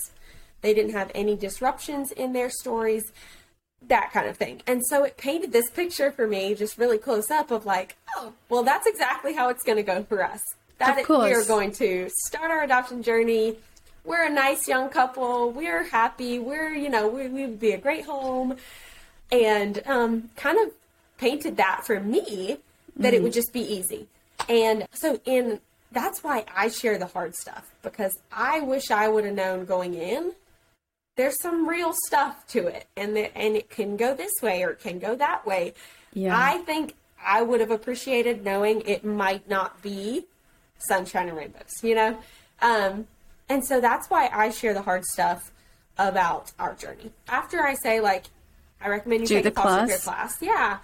They 0.60 0.74
didn't 0.74 0.92
have 0.92 1.10
any 1.14 1.36
disruptions 1.36 2.10
in 2.12 2.32
their 2.32 2.50
stories, 2.50 3.04
that 3.86 4.10
kind 4.12 4.28
of 4.28 4.36
thing. 4.36 4.62
And 4.66 4.82
so 4.86 5.04
it 5.04 5.16
painted 5.16 5.52
this 5.52 5.70
picture 5.70 6.10
for 6.10 6.26
me, 6.26 6.54
just 6.54 6.78
really 6.78 6.98
close 6.98 7.30
up, 7.30 7.50
of 7.50 7.64
like, 7.66 7.96
oh, 8.16 8.32
well, 8.48 8.62
that's 8.64 8.86
exactly 8.86 9.34
how 9.34 9.50
it's 9.50 9.62
going 9.62 9.76
to 9.76 9.82
go 9.84 10.02
for 10.04 10.24
us. 10.24 10.40
That 10.78 10.98
Of 10.98 11.06
course. 11.06 11.24
we 11.24 11.32
are 11.34 11.44
going 11.44 11.72
to 11.72 12.08
start 12.26 12.50
our 12.50 12.62
adoption 12.62 13.02
journey. 13.02 13.56
We're 14.08 14.26
a 14.26 14.30
nice 14.30 14.66
young 14.66 14.88
couple. 14.88 15.52
We're 15.52 15.84
happy. 15.84 16.38
We're, 16.38 16.74
you 16.74 16.88
know, 16.88 17.06
we, 17.06 17.28
we 17.28 17.42
would 17.44 17.60
be 17.60 17.72
a 17.72 17.78
great 17.78 18.06
home. 18.06 18.56
And 19.30 19.82
um, 19.86 20.30
kind 20.34 20.58
of 20.58 20.72
painted 21.18 21.58
that 21.58 21.84
for 21.84 22.00
me 22.00 22.58
that 22.96 23.12
it 23.12 23.22
would 23.22 23.34
just 23.34 23.52
be 23.52 23.60
easy. 23.60 24.08
And 24.48 24.86
so 24.92 25.20
in 25.26 25.60
that's 25.92 26.24
why 26.24 26.44
I 26.54 26.68
share 26.68 26.98
the 26.98 27.06
hard 27.06 27.34
stuff 27.34 27.70
because 27.82 28.18
I 28.32 28.60
wish 28.60 28.90
I 28.90 29.08
would 29.08 29.24
have 29.24 29.34
known 29.34 29.66
going 29.66 29.94
in. 29.94 30.32
There's 31.16 31.40
some 31.42 31.68
real 31.68 31.94
stuff 32.06 32.46
to 32.48 32.68
it, 32.68 32.86
and 32.96 33.16
the, 33.16 33.36
and 33.36 33.56
it 33.56 33.70
can 33.70 33.96
go 33.96 34.14
this 34.14 34.32
way 34.40 34.62
or 34.62 34.70
it 34.70 34.80
can 34.80 34.98
go 34.98 35.16
that 35.16 35.44
way. 35.44 35.74
Yeah. 36.14 36.34
I 36.34 36.58
think 36.58 36.94
I 37.22 37.42
would 37.42 37.60
have 37.60 37.72
appreciated 37.72 38.44
knowing 38.44 38.82
it 38.82 39.04
might 39.04 39.48
not 39.48 39.82
be 39.82 40.26
sunshine 40.78 41.28
and 41.28 41.36
rainbows, 41.36 41.82
you 41.82 41.94
know. 41.94 42.18
Um, 42.62 43.06
and 43.48 43.64
so 43.64 43.80
that's 43.80 44.08
why 44.08 44.28
I 44.32 44.50
share 44.50 44.74
the 44.74 44.82
hard 44.82 45.04
stuff 45.04 45.50
about 45.96 46.52
our 46.58 46.74
journey. 46.74 47.10
After 47.28 47.60
I 47.62 47.74
say 47.74 48.00
like, 48.00 48.24
I 48.80 48.88
recommend 48.88 49.22
you 49.22 49.26
Do 49.26 49.34
take 49.42 49.44
the 49.54 49.60
a 49.60 49.62
foster 49.64 49.86
care 49.86 49.98
class? 49.98 50.38
class. 50.38 50.42
Yeah, 50.42 50.78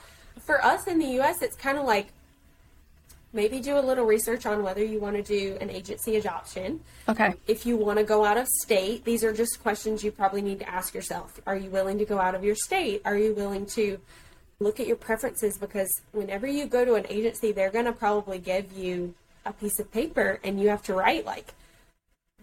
for 0.45 0.65
us 0.65 0.87
in 0.87 0.99
the 0.99 1.07
U.S., 1.19 1.43
it's 1.43 1.57
kind 1.57 1.79
of 1.79 1.85
like 1.85 2.09
maybe 3.33 3.61
do 3.61 3.77
a 3.77 3.81
little 3.81 4.05
research 4.05 4.47
on 4.47 4.63
whether 4.63 4.85
you 4.85 5.01
want 5.01 5.17
to 5.17 5.23
do 5.23 5.57
an 5.61 5.69
agency 5.69 6.17
adoption. 6.17 6.81
Okay. 7.09 7.35
If 7.49 7.67
you 7.67 7.77
want 7.77 7.99
to 7.99 8.05
go 8.05 8.25
out 8.25 8.37
of 8.37 8.47
state, 8.47 9.05
these 9.05 9.25
are 9.25 9.33
just 9.33 9.61
questions 9.63 10.05
you 10.05 10.13
probably 10.13 10.41
need 10.43 10.61
to 10.61 10.69
ask 10.69 10.95
yourself. 10.95 11.41
Are 11.47 11.57
you 11.57 11.69
willing 11.71 11.99
to 11.99 12.05
go 12.05 12.19
out 12.21 12.35
of 12.37 12.45
your 12.45 12.55
state? 12.55 13.03
Are 13.05 13.17
you 13.17 13.35
willing 13.35 13.67
to 13.67 13.99
look 14.61 14.79
at 14.79 14.87
your 14.87 14.97
preferences? 14.97 15.59
Because 15.59 15.91
whenever 16.13 16.47
you 16.47 16.67
go 16.67 16.85
to 16.85 16.95
an 16.95 17.07
agency, 17.09 17.51
they're 17.51 17.71
going 17.73 17.87
to 17.87 17.93
probably 17.93 18.39
give 18.39 18.73
you 18.73 19.15
a 19.45 19.53
piece 19.53 19.79
of 19.81 19.91
paper 19.93 20.39
and 20.45 20.61
you 20.61 20.69
have 20.69 20.83
to 20.85 20.95
write 20.95 21.27
like 21.27 21.53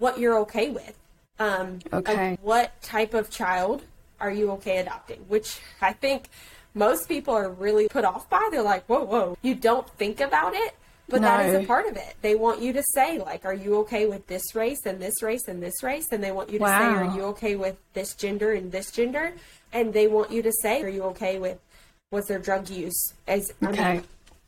what 0.02 0.18
you're 0.18 0.40
okay 0.40 0.70
with. 0.72 0.98
Um, 1.40 1.80
like, 1.92 2.10
Okay. 2.10 2.38
what 2.42 2.82
type 2.82 3.14
of 3.14 3.30
child 3.30 3.84
are 4.20 4.32
you 4.32 4.52
okay 4.52 4.78
adopting? 4.80 5.20
Which 5.28 5.60
I 5.82 5.94
think 5.94 6.28
most 6.74 7.08
people 7.08 7.34
are 7.36 7.50
really 7.50 7.88
put 7.88 8.04
off 8.04 8.30
by. 8.30 8.48
They're 8.52 8.64
like, 8.64 8.86
whoa, 8.86 9.04
whoa. 9.04 9.38
You 9.42 9.54
don't 9.56 9.88
think 9.98 10.20
about 10.20 10.54
it, 10.56 10.74
but 11.08 11.22
that 11.22 11.46
is 11.46 11.54
a 11.54 11.68
part 11.68 11.86
of 11.88 11.98
it. 11.98 12.16
They 12.22 12.36
want 12.36 12.62
you 12.62 12.74
to 12.74 12.84
say, 12.96 13.20
like, 13.20 13.46
are 13.46 13.54
you 13.54 13.78
okay 13.80 14.08
with 14.08 14.26
this 14.28 14.56
race 14.56 14.86
and 14.86 15.00
this 15.00 15.22
race 15.22 15.48
and 15.48 15.62
this 15.62 15.84
race? 15.84 16.08
And 16.12 16.24
they 16.24 16.32
want 16.32 16.50
you 16.50 16.60
to 16.60 16.68
say, 16.68 16.96
are 16.96 17.06
you 17.06 17.24
okay 17.26 17.56
with 17.56 17.78
this 17.94 18.16
gender 18.16 18.54
and 18.54 18.72
this 18.72 18.92
gender? 18.92 19.34
And 19.74 19.94
they 19.94 20.08
want 20.08 20.32
you 20.32 20.42
to 20.42 20.52
say, 20.62 20.82
are 20.82 20.90
you 20.90 21.04
okay 21.14 21.38
with 21.38 21.60
what's 22.10 22.28
their 22.28 22.40
drug 22.40 22.70
use? 22.70 23.14
As 23.28 23.52
I 23.62 23.70
Okay. 23.70 23.94
mean, 23.94 24.04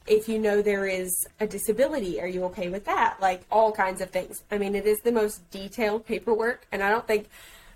if 0.07 0.27
you 0.27 0.37
know 0.39 0.61
there 0.61 0.85
is 0.87 1.11
a 1.39 1.47
disability, 1.47 2.19
are 2.19 2.27
you 2.27 2.43
okay 2.45 2.69
with 2.69 2.85
that? 2.85 3.17
Like 3.21 3.43
all 3.51 3.71
kinds 3.71 4.01
of 4.01 4.09
things. 4.09 4.43
I 4.51 4.57
mean, 4.57 4.75
it 4.75 4.85
is 4.85 4.99
the 4.99 5.11
most 5.11 5.49
detailed 5.51 6.05
paperwork, 6.05 6.65
and 6.71 6.83
I 6.83 6.89
don't 6.89 7.07
think 7.07 7.29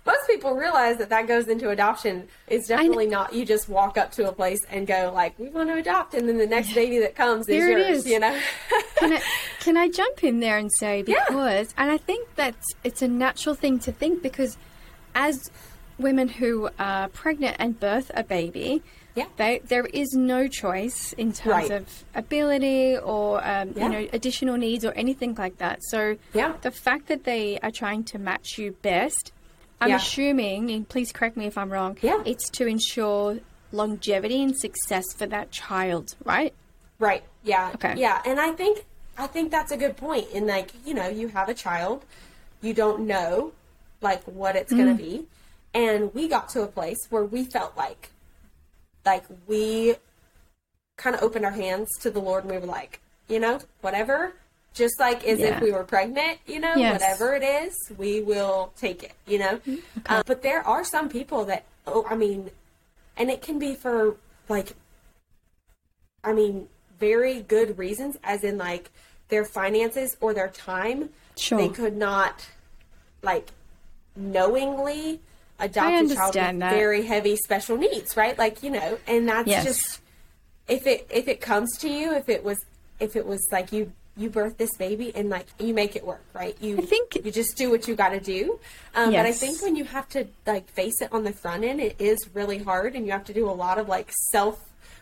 most 0.06 0.26
people 0.26 0.54
realize 0.54 0.96
that 0.98 1.10
that 1.10 1.26
goes 1.28 1.48
into 1.48 1.68
adoption. 1.70 2.28
It's 2.46 2.68
definitely 2.68 3.06
not 3.08 3.34
you 3.34 3.44
just 3.44 3.68
walk 3.68 3.98
up 3.98 4.10
to 4.12 4.28
a 4.28 4.32
place 4.32 4.60
and 4.70 4.86
go 4.86 5.10
like, 5.14 5.38
"We 5.38 5.48
want 5.48 5.68
to 5.70 5.76
adopt," 5.76 6.14
and 6.14 6.28
then 6.28 6.38
the 6.38 6.46
next 6.46 6.74
baby 6.74 6.98
that 7.00 7.14
comes 7.14 7.48
is 7.48 7.54
Here 7.54 7.76
it 7.78 7.86
yours. 7.88 7.98
is. 7.98 8.06
You 8.06 8.20
know? 8.20 8.38
can 8.96 9.12
I, 9.14 9.22
can 9.60 9.76
I 9.76 9.88
jump 9.88 10.22
in 10.24 10.40
there 10.40 10.56
and 10.58 10.70
say 10.78 11.04
Yeah. 11.06 11.24
because 11.28 11.74
and 11.76 11.90
I 11.90 11.96
think 11.98 12.34
that 12.36 12.54
it's 12.84 13.02
a 13.02 13.08
natural 13.08 13.54
thing 13.54 13.78
to 13.80 13.92
think 13.92 14.22
because 14.22 14.56
as 15.14 15.50
women 15.98 16.28
who 16.28 16.70
are 16.78 17.08
pregnant 17.08 17.56
and 17.58 17.78
birth 17.80 18.10
a 18.14 18.22
baby 18.22 18.82
Yeah. 19.18 19.26
they, 19.36 19.60
there 19.72 19.86
is 20.02 20.08
no 20.14 20.40
choice 20.48 21.12
in 21.22 21.32
terms 21.32 21.68
Right. 21.70 21.70
of 21.78 21.84
ability 22.14 22.96
or 22.98 23.28
um, 23.52 23.72
Yeah. 23.74 23.82
you 23.84 23.88
know 23.94 24.08
additional 24.18 24.56
needs 24.66 24.84
or 24.88 24.92
anything 25.04 25.32
like 25.44 25.56
that 25.64 25.76
so 25.92 26.00
Yeah. 26.40 26.50
the 26.62 26.70
fact 26.86 27.04
that 27.10 27.24
they 27.30 27.44
are 27.66 27.70
trying 27.82 28.02
to 28.12 28.16
match 28.18 28.48
you 28.58 28.68
best 28.92 29.24
I'm 29.80 29.90
Yeah. 29.90 29.96
assuming 29.96 30.70
and 30.74 30.88
please 30.88 31.10
correct 31.12 31.36
me 31.36 31.46
if 31.46 31.56
I'm 31.60 31.70
wrong 31.76 31.92
Yeah. 32.00 32.22
it's 32.32 32.48
to 32.58 32.66
ensure 32.66 33.38
longevity 33.72 34.42
and 34.42 34.56
success 34.66 35.04
for 35.18 35.26
that 35.26 35.50
child 35.50 36.14
right 36.24 36.54
Right. 37.00 37.22
Yeah. 37.44 37.70
Okay. 37.76 37.94
Yeah, 37.96 38.20
and 38.26 38.40
I 38.40 38.50
think 38.60 38.84
I 39.16 39.26
think 39.28 39.50
that's 39.52 39.70
a 39.72 39.76
good 39.76 39.96
point. 39.96 40.26
In 40.32 40.46
like, 40.48 40.70
you 40.84 40.94
know, 40.94 41.08
you 41.08 41.28
have 41.28 41.48
a 41.48 41.54
child, 41.54 42.04
you 42.60 42.72
don't 42.74 43.00
know 43.06 43.52
like 44.00 44.22
what 44.24 44.52
it's 44.56 44.72
going 44.72 44.96
to 44.96 45.00
be, 45.08 45.26
and 45.74 46.12
we 46.14 46.22
got 46.28 46.48
to 46.54 46.62
a 46.62 46.66
place 46.78 46.98
where 47.10 47.24
we 47.24 47.44
felt 47.44 47.76
like 47.76 48.10
like 49.04 49.24
we 49.46 49.96
kind 50.96 51.14
of 51.16 51.22
opened 51.22 51.44
our 51.44 51.52
hands 51.52 51.88
to 52.00 52.10
the 52.10 52.20
Lord 52.20 52.44
and 52.44 52.52
we 52.52 52.58
were 52.58 52.66
like, 52.66 53.00
you 53.28 53.38
know, 53.38 53.60
whatever, 53.80 54.32
just 54.74 54.98
like 54.98 55.24
as 55.24 55.38
Yeah. 55.38 55.56
if 55.56 55.62
we 55.62 55.70
were 55.72 55.84
pregnant, 55.84 56.38
you 56.46 56.60
know, 56.60 56.74
Yes. 56.76 56.92
whatever 57.00 57.34
it 57.34 57.42
is, 57.42 57.74
we 57.96 58.20
will 58.20 58.72
take 58.76 59.02
it, 59.02 59.12
you 59.26 59.38
know. 59.38 59.60
Uh, 60.06 60.22
but 60.26 60.42
there 60.42 60.66
are 60.66 60.84
some 60.84 61.08
people 61.08 61.44
that, 61.46 61.64
oh, 61.86 62.04
I 62.08 62.16
mean, 62.16 62.50
and 63.16 63.30
it 63.30 63.42
can 63.42 63.58
be 63.58 63.74
for 63.74 64.16
like 64.48 64.74
I 66.24 66.32
mean, 66.32 66.68
very 66.98 67.40
good 67.42 67.78
reasons, 67.78 68.16
as 68.24 68.42
in 68.42 68.58
like 68.58 68.90
their 69.28 69.44
finances 69.44 70.16
or 70.20 70.34
their 70.34 70.48
time. 70.48 71.10
Sure. 71.36 71.58
They 71.58 71.68
could 71.68 71.96
not 71.96 72.48
like 73.22 73.50
knowingly 74.16 75.20
adopt 75.58 75.86
I 75.88 76.00
a 76.00 76.08
child 76.14 76.34
with 76.34 76.58
that. 76.60 76.72
very 76.72 77.02
heavy 77.02 77.36
special 77.36 77.76
needs, 77.76 78.16
right? 78.16 78.36
Like, 78.38 78.62
you 78.62 78.70
know, 78.70 78.98
and 79.06 79.28
that's 79.28 79.48
Yes. 79.48 79.64
just 79.64 80.00
if 80.68 80.86
it 80.86 81.06
if 81.10 81.28
it 81.28 81.40
comes 81.40 81.76
to 81.78 81.88
you, 81.88 82.12
if 82.14 82.28
it 82.28 82.44
was 82.44 82.58
if 83.00 83.16
it 83.16 83.26
was 83.26 83.46
like 83.52 83.72
you 83.72 83.92
you 84.16 84.28
birth 84.28 84.58
this 84.58 84.76
baby 84.76 85.12
and 85.14 85.30
like 85.30 85.46
you 85.60 85.72
make 85.72 85.94
it 85.94 86.04
work, 86.04 86.24
right? 86.34 86.56
You 86.60 86.76
I 86.78 86.80
think- 86.82 87.14
you 87.24 87.30
just 87.30 87.56
do 87.56 87.70
what 87.70 87.86
you 87.86 87.94
got 87.94 88.08
to 88.08 88.18
do. 88.20 88.58
Um, 88.94 89.12
But 89.12 89.26
I 89.26 89.32
think 89.32 89.62
when 89.62 89.76
you 89.76 89.84
have 89.84 90.08
to 90.10 90.26
like 90.46 90.68
face 90.70 91.00
it 91.00 91.12
on 91.12 91.22
the 91.22 91.32
front 91.32 91.62
end, 91.64 91.80
it 91.80 91.94
is 92.00 92.18
really 92.34 92.58
hard, 92.58 92.96
and 92.96 93.06
you 93.06 93.12
have 93.12 93.24
to 93.26 93.32
do 93.32 93.48
a 93.48 93.52
lot 93.64 93.78
of 93.78 93.88
like 93.88 94.10
self 94.32 94.58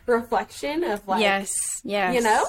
reflection 0.06 0.84
of 0.84 1.06
like 1.08 1.20
yes, 1.20 1.50
yes. 1.82 2.14
you 2.14 2.20
know? 2.20 2.44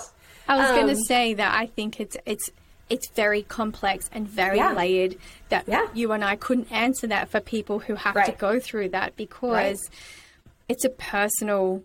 I 0.48 0.58
was 0.58 0.68
going 0.72 0.84
Um, 0.84 0.90
to 0.90 0.96
say 1.04 1.34
that 1.34 1.56
I 1.56 1.66
think 1.68 2.00
it's 2.00 2.16
it's 2.26 2.50
it's 2.90 3.10
very 3.12 3.44
complex 3.44 4.10
and 4.14 4.28
very 4.28 4.58
Yeah. 4.58 4.74
layered. 4.74 5.18
That 5.50 5.68
Yeah. 5.68 5.88
you 5.94 6.12
and 6.12 6.24
I 6.24 6.36
couldn't 6.36 6.72
answer 6.72 7.08
that 7.08 7.30
for 7.30 7.40
people 7.42 7.80
who 7.80 7.96
have 7.96 8.16
to 8.26 8.32
go 8.32 8.60
through 8.60 8.90
that 8.90 9.16
because 9.16 9.90
it's 10.70 10.86
a 10.86 10.90
personal, 10.90 11.84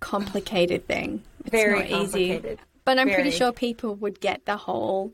complicated 0.00 0.86
thing. 0.86 1.22
It's 1.40 1.50
Very 1.50 1.88
not 1.90 2.02
easy. 2.02 2.40
But 2.84 2.98
I'm 2.98 3.08
pretty 3.10 3.30
sure 3.30 3.52
people 3.52 3.94
would 3.96 4.20
get 4.20 4.44
the 4.46 4.56
whole 4.56 5.12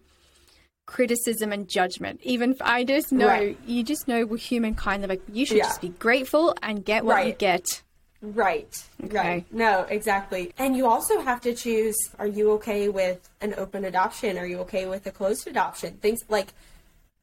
criticism 0.87 1.51
and 1.53 1.67
judgment. 1.69 2.21
Even 2.23 2.53
if 2.53 2.59
I 2.61 2.85
just 2.85 3.11
know, 3.11 3.27
Right. 3.27 3.59
you 3.67 3.83
just 3.83 4.07
know 4.07 4.27
we're 4.27 4.37
humankind. 4.37 5.07
Like 5.09 5.23
you 5.33 5.47
should 5.47 5.57
Yeah. 5.57 5.65
just 5.65 5.81
be 5.81 5.89
grateful 5.89 6.55
and 6.63 6.85
get 6.85 7.05
what 7.05 7.27
you 7.27 7.33
get. 7.33 7.83
Right. 8.33 8.83
Okay. 9.05 9.17
Right. 9.17 9.45
No, 9.53 9.81
exactly. 9.91 10.53
And 10.59 10.77
you 10.77 10.87
also 10.87 11.21
have 11.21 11.41
to 11.43 11.55
choose 11.55 11.97
are 12.19 12.27
you 12.27 12.53
okay 12.53 12.89
with 12.89 13.29
an 13.41 13.55
open 13.59 13.85
adoption? 13.85 14.39
Are 14.39 14.47
you 14.47 14.59
okay 14.61 14.87
with 14.87 15.07
a 15.07 15.11
closed 15.11 15.47
adoption? 15.47 15.99
Things 16.01 16.21
like 16.29 16.49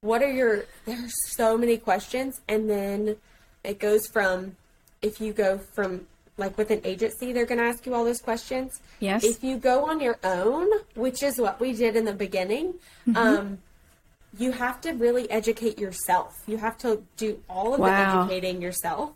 what 0.01 0.21
are 0.21 0.31
your 0.31 0.65
there's 0.85 1.13
so 1.35 1.57
many 1.57 1.77
questions 1.77 2.41
and 2.47 2.69
then 2.69 3.15
it 3.63 3.79
goes 3.79 4.07
from 4.07 4.55
if 5.01 5.19
you 5.21 5.33
go 5.33 5.57
from 5.75 6.05
like 6.37 6.57
with 6.57 6.71
an 6.71 6.81
agency 6.83 7.31
they're 7.33 7.45
going 7.45 7.59
to 7.59 7.65
ask 7.65 7.85
you 7.85 7.93
all 7.95 8.05
those 8.05 8.21
questions. 8.21 8.79
Yes. 8.99 9.23
If 9.23 9.43
you 9.43 9.57
go 9.57 9.85
on 9.85 9.99
your 9.99 10.17
own, 10.23 10.67
which 10.95 11.23
is 11.23 11.37
what 11.39 11.59
we 11.59 11.73
did 11.73 11.95
in 11.95 12.05
the 12.05 12.13
beginning, 12.13 12.75
Mm-hmm. 13.07 13.17
um 13.17 13.57
you 14.39 14.53
have 14.53 14.79
to 14.79 14.91
really 14.93 15.29
educate 15.29 15.77
yourself. 15.77 16.33
You 16.47 16.55
have 16.57 16.77
to 16.79 17.03
do 17.17 17.41
all 17.49 17.73
of 17.73 17.81
Wow. 17.81 17.89
the 17.89 18.33
educating 18.33 18.61
yourself. 18.61 19.11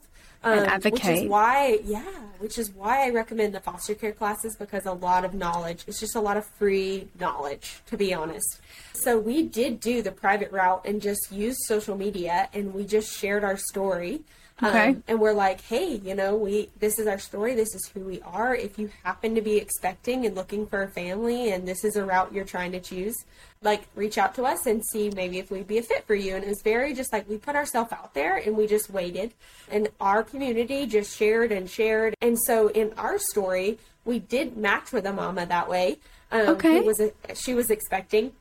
And 0.45 0.85
um, 0.85 0.91
Which 0.91 1.23
is 1.23 1.29
why, 1.29 1.79
yeah, 1.85 2.03
which 2.39 2.57
is 2.57 2.71
why 2.71 3.05
I 3.05 3.09
recommend 3.09 3.53
the 3.53 3.59
foster 3.59 3.95
care 3.95 4.11
classes 4.11 4.55
because 4.57 4.85
a 4.85 4.93
lot 4.93 5.25
of 5.25 5.33
knowledge, 5.33 5.83
it's 5.87 5.99
just 5.99 6.15
a 6.15 6.19
lot 6.19 6.37
of 6.37 6.45
free 6.45 7.07
knowledge, 7.19 7.81
to 7.87 7.97
be 7.97 8.13
honest. 8.13 8.61
So 8.93 9.17
we 9.19 9.43
did 9.43 9.79
do 9.79 10.01
the 10.01 10.11
private 10.11 10.51
route 10.51 10.85
and 10.85 11.01
just 11.01 11.31
used 11.31 11.59
social 11.65 11.97
media 11.97 12.49
and 12.53 12.73
we 12.73 12.85
just 12.85 13.15
shared 13.15 13.43
our 13.43 13.57
story. 13.57 14.21
Um, 14.61 14.69
Okay. 14.69 14.95
and 15.09 15.19
we're 15.19 15.33
like, 15.33 15.59
hey, 15.61 15.95
you 15.95 16.15
know, 16.15 16.35
we 16.37 16.69
this 16.79 16.97
is 16.97 17.07
our 17.07 17.19
story. 17.19 17.55
This 17.55 17.75
is 17.75 17.87
who 17.93 17.99
we 17.99 18.21
are. 18.21 18.55
If 18.55 18.79
you 18.79 18.89
happen 19.03 19.35
to 19.35 19.41
be 19.41 19.57
expecting 19.57 20.25
and 20.25 20.33
looking 20.33 20.65
for 20.65 20.81
a 20.83 20.87
family, 20.87 21.51
and 21.51 21.67
this 21.67 21.83
is 21.83 21.97
a 21.97 22.05
route 22.05 22.33
you're 22.33 22.45
trying 22.45 22.71
to 22.71 22.79
choose, 22.79 23.15
like 23.61 23.83
reach 23.95 24.17
out 24.17 24.33
to 24.35 24.43
us 24.45 24.65
and 24.65 24.81
see 24.85 25.09
maybe 25.09 25.39
if 25.39 25.51
we'd 25.51 25.67
be 25.67 25.77
a 25.77 25.81
fit 25.83 26.07
for 26.07 26.15
you. 26.15 26.35
And 26.35 26.45
it 26.45 26.47
was 26.47 26.61
very 26.61 26.93
just 26.93 27.11
like 27.11 27.27
we 27.27 27.37
put 27.37 27.55
ourselves 27.57 27.91
out 27.91 28.13
there 28.13 28.37
and 28.37 28.55
we 28.55 28.65
just 28.65 28.89
waited, 28.89 29.33
and 29.69 29.89
our 29.99 30.23
community 30.23 30.85
just 30.85 31.17
shared 31.17 31.51
and 31.51 31.69
shared. 31.69 32.15
And 32.21 32.39
so 32.39 32.69
in 32.69 32.93
our 32.97 33.19
story, 33.19 33.77
we 34.05 34.19
did 34.19 34.55
match 34.55 34.93
with 34.93 35.05
a 35.05 35.11
mama 35.13 35.45
that 35.45 35.67
way. 35.69 35.97
Um, 36.31 36.47
Okay. 36.55 36.79
who 36.79 36.85
was 36.85 36.99
a, 37.01 37.11
she 37.35 37.53
was 37.53 37.69
expecting, 37.69 38.31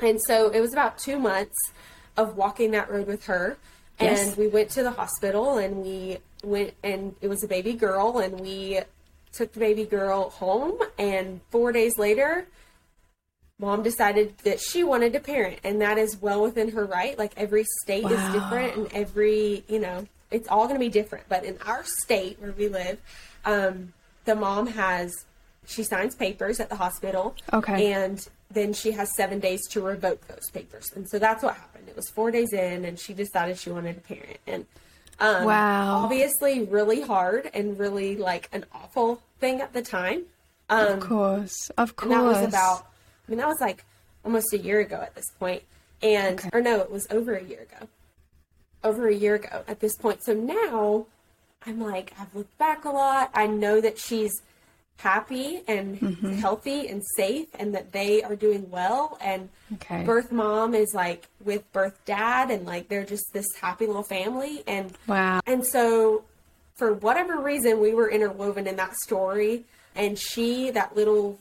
and 0.00 0.20
so 0.20 0.48
it 0.50 0.60
was 0.60 0.72
about 0.72 0.98
two 0.98 1.18
months 1.20 1.56
of 2.16 2.36
walking 2.36 2.72
that 2.72 2.90
road 2.90 3.06
with 3.06 3.26
her. 3.26 3.58
Yes. 4.00 4.28
And 4.28 4.36
we 4.36 4.48
went 4.48 4.70
to 4.70 4.82
the 4.82 4.90
hospital 4.90 5.58
and 5.58 5.82
we 5.82 6.18
went 6.44 6.74
and 6.82 7.14
it 7.20 7.28
was 7.28 7.42
a 7.42 7.48
baby 7.48 7.72
girl 7.72 8.18
and 8.18 8.38
we 8.40 8.80
took 9.32 9.52
the 9.52 9.60
baby 9.60 9.84
girl 9.84 10.30
home 10.30 10.78
and 10.98 11.40
4 11.50 11.72
days 11.72 11.98
later 11.98 12.46
mom 13.58 13.82
decided 13.82 14.36
that 14.44 14.60
she 14.60 14.84
wanted 14.84 15.12
to 15.14 15.20
parent 15.20 15.58
and 15.64 15.80
that 15.80 15.98
is 15.98 16.20
well 16.20 16.42
within 16.42 16.70
her 16.70 16.84
right 16.84 17.18
like 17.18 17.32
every 17.36 17.64
state 17.82 18.04
is 18.04 18.32
different 18.32 18.76
and 18.76 18.92
every 18.92 19.64
you 19.68 19.78
know 19.78 20.06
it's 20.30 20.48
all 20.48 20.64
going 20.64 20.74
to 20.74 20.80
be 20.80 20.88
different 20.90 21.24
but 21.28 21.44
in 21.44 21.58
our 21.66 21.82
state 21.84 22.38
where 22.40 22.52
we 22.52 22.68
live 22.68 22.98
um, 23.44 23.92
the 24.26 24.34
mom 24.34 24.66
has 24.66 25.24
she 25.66 25.82
signs 25.82 26.14
papers 26.14 26.60
at 26.60 26.68
the 26.68 26.76
hospital 26.76 27.34
Okay. 27.52 27.92
and 27.92 28.28
then 28.50 28.72
she 28.72 28.92
has 28.92 29.08
seven 29.16 29.38
days 29.40 29.66
to 29.68 29.80
revoke 29.80 30.26
those 30.28 30.48
papers 30.52 30.90
and 30.94 31.08
so 31.08 31.18
that's 31.18 31.42
what 31.42 31.54
happened 31.56 31.88
it 31.88 31.96
was 31.96 32.08
four 32.10 32.30
days 32.30 32.52
in 32.52 32.84
and 32.84 32.98
she 32.98 33.12
decided 33.12 33.58
she 33.58 33.70
wanted 33.70 33.96
a 33.96 34.00
parent 34.00 34.38
and 34.46 34.66
um, 35.18 35.44
Wow. 35.44 36.04
obviously 36.04 36.62
really 36.64 37.00
hard 37.00 37.50
and 37.54 37.78
really 37.78 38.16
like 38.16 38.48
an 38.52 38.64
awful 38.72 39.22
thing 39.40 39.60
at 39.60 39.72
the 39.72 39.82
time 39.82 40.22
um, 40.68 40.94
of 40.94 41.00
course, 41.00 41.70
of 41.78 41.94
course. 41.94 42.12
and 42.12 42.20
that 42.20 42.24
was 42.24 42.42
about, 42.48 42.86
I 43.26 43.30
mean, 43.30 43.38
that 43.38 43.46
was 43.46 43.60
like 43.60 43.84
almost 44.24 44.52
a 44.52 44.58
year 44.58 44.80
ago 44.80 44.96
at 44.96 45.14
this 45.14 45.30
point. 45.38 45.62
And, 46.02 46.40
Okay. 46.40 46.48
or 46.52 46.60
no, 46.60 46.80
it 46.80 46.90
was 46.90 47.06
over 47.08 47.36
a 47.36 47.44
year 47.44 47.60
ago. 47.60 47.86
Over 48.82 49.06
a 49.06 49.14
year 49.14 49.36
ago 49.36 49.62
at 49.68 49.78
this 49.78 49.96
point. 49.96 50.24
So 50.24 50.34
now 50.34 51.06
I'm 51.64 51.80
like, 51.80 52.12
I've 52.18 52.34
looked 52.34 52.58
back 52.58 52.84
a 52.84 52.90
lot. 52.90 53.30
I 53.32 53.46
know 53.46 53.80
that 53.80 53.96
she's 53.96 54.32
happy 54.98 55.62
and 55.68 56.00
Mm-hmm. 56.00 56.32
healthy 56.34 56.88
and 56.88 57.02
safe 57.16 57.48
and 57.58 57.74
that 57.74 57.92
they 57.92 58.22
are 58.22 58.36
doing 58.36 58.70
well. 58.70 59.18
And 59.20 59.48
Okay. 59.74 60.04
birth 60.04 60.32
mom 60.32 60.74
is 60.74 60.92
like 60.94 61.26
with 61.44 61.70
birth 61.72 61.98
dad 62.04 62.50
and 62.50 62.64
like 62.66 62.88
they're 62.88 63.04
just 63.04 63.32
this 63.32 63.46
happy 63.60 63.86
little 63.86 64.02
family. 64.02 64.62
And 64.66 64.92
Wow. 65.06 65.40
and 65.46 65.64
so, 65.64 66.24
for 66.76 66.92
whatever 66.94 67.40
reason, 67.40 67.80
we 67.80 67.94
were 67.94 68.10
interwoven 68.10 68.66
in 68.66 68.76
that 68.76 68.94
story. 68.96 69.64
And 69.94 70.18
she, 70.18 70.70
that 70.72 70.94
little 70.96 71.38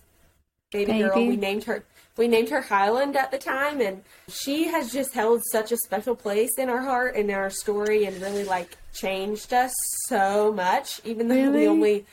baby, 0.72 1.00
girl, 1.00 1.26
we 1.26 1.36
named 1.36 1.64
her. 1.66 1.84
We 2.18 2.30
named 2.30 2.48
her 2.50 2.62
Highland 2.62 3.18
at 3.18 3.30
the 3.32 3.38
time, 3.38 3.82
and 3.82 4.02
she 4.30 4.64
has 4.70 4.94
just 4.94 5.14
held 5.14 5.42
such 5.52 5.74
a 5.74 5.78
special 5.78 6.16
place 6.16 6.58
in 6.58 6.70
our 6.70 6.80
heart 6.80 7.16
and 7.18 7.30
in 7.30 7.36
our 7.36 7.50
story, 7.50 8.06
and 8.06 8.22
really 8.22 8.46
like 8.46 8.78
changed 8.94 9.54
us 9.54 9.74
so 10.08 10.54
much. 10.54 11.02
Even 11.04 11.28
though 11.28 11.36
Really? 11.36 11.60
we 11.64 11.68
only 11.68 12.06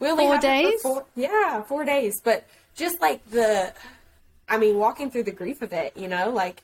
we 0.00 0.08
only 0.08 0.24
Four 0.24 0.34
had 0.34 0.44
her 0.44 0.48
for 0.62 0.70
days? 0.70 0.82
four, 0.82 1.04
yeah, 1.16 1.62
four 1.62 1.84
days. 1.84 2.20
But 2.22 2.46
just 2.74 3.00
like 3.00 3.28
the, 3.30 3.72
I 4.48 4.58
mean, 4.58 4.76
walking 4.78 5.10
through 5.10 5.24
the 5.24 5.32
grief 5.32 5.62
of 5.62 5.72
it, 5.72 5.96
you 5.96 6.08
know, 6.08 6.30
like 6.30 6.62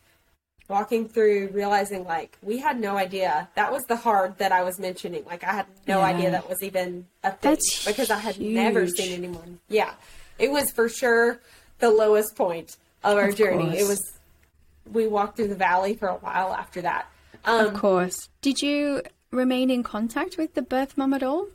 walking 0.68 1.08
through 1.08 1.48
realizing 1.52 2.04
like 2.04 2.38
we 2.42 2.58
had 2.58 2.80
no 2.80 2.96
idea 2.96 3.48
that 3.56 3.70
was 3.72 3.82
the 3.84 3.96
hard 3.96 4.38
that 4.38 4.52
I 4.52 4.62
was 4.62 4.78
mentioning. 4.78 5.24
Like 5.26 5.44
I 5.44 5.52
had 5.52 5.66
no 5.86 5.98
Yeah. 5.98 6.04
idea 6.06 6.30
that 6.30 6.48
was 6.48 6.62
even 6.62 7.06
a 7.24 7.30
thing 7.32 7.50
That's 7.52 7.84
because 7.84 8.10
I 8.10 8.18
had 8.18 8.40
never 8.40 8.86
seen 8.86 9.12
anyone. 9.12 9.58
Yeah, 9.68 9.92
it 10.38 10.50
was 10.50 10.70
for 10.70 10.88
sure 10.88 11.40
the 11.78 11.90
lowest 11.90 12.36
point 12.36 12.76
of 13.04 13.18
our 13.18 13.28
Of 13.30 13.36
journey. 13.36 13.64
course. 13.70 13.80
It 13.80 13.88
was. 13.88 14.12
We 14.92 15.06
walked 15.06 15.36
through 15.36 15.48
the 15.48 15.54
valley 15.54 15.94
for 15.94 16.08
a 16.08 16.14
while 16.16 16.52
after 16.54 16.80
that. 16.82 17.06
Um, 17.44 17.66
of 17.66 17.74
course. 17.74 18.16
Did 18.40 18.62
you 18.62 19.02
remain 19.30 19.70
in 19.70 19.82
contact 19.82 20.36
with 20.38 20.54
the 20.54 20.62
birth 20.62 20.96
mom 20.98 21.12
at 21.14 21.22
all? 21.22 21.48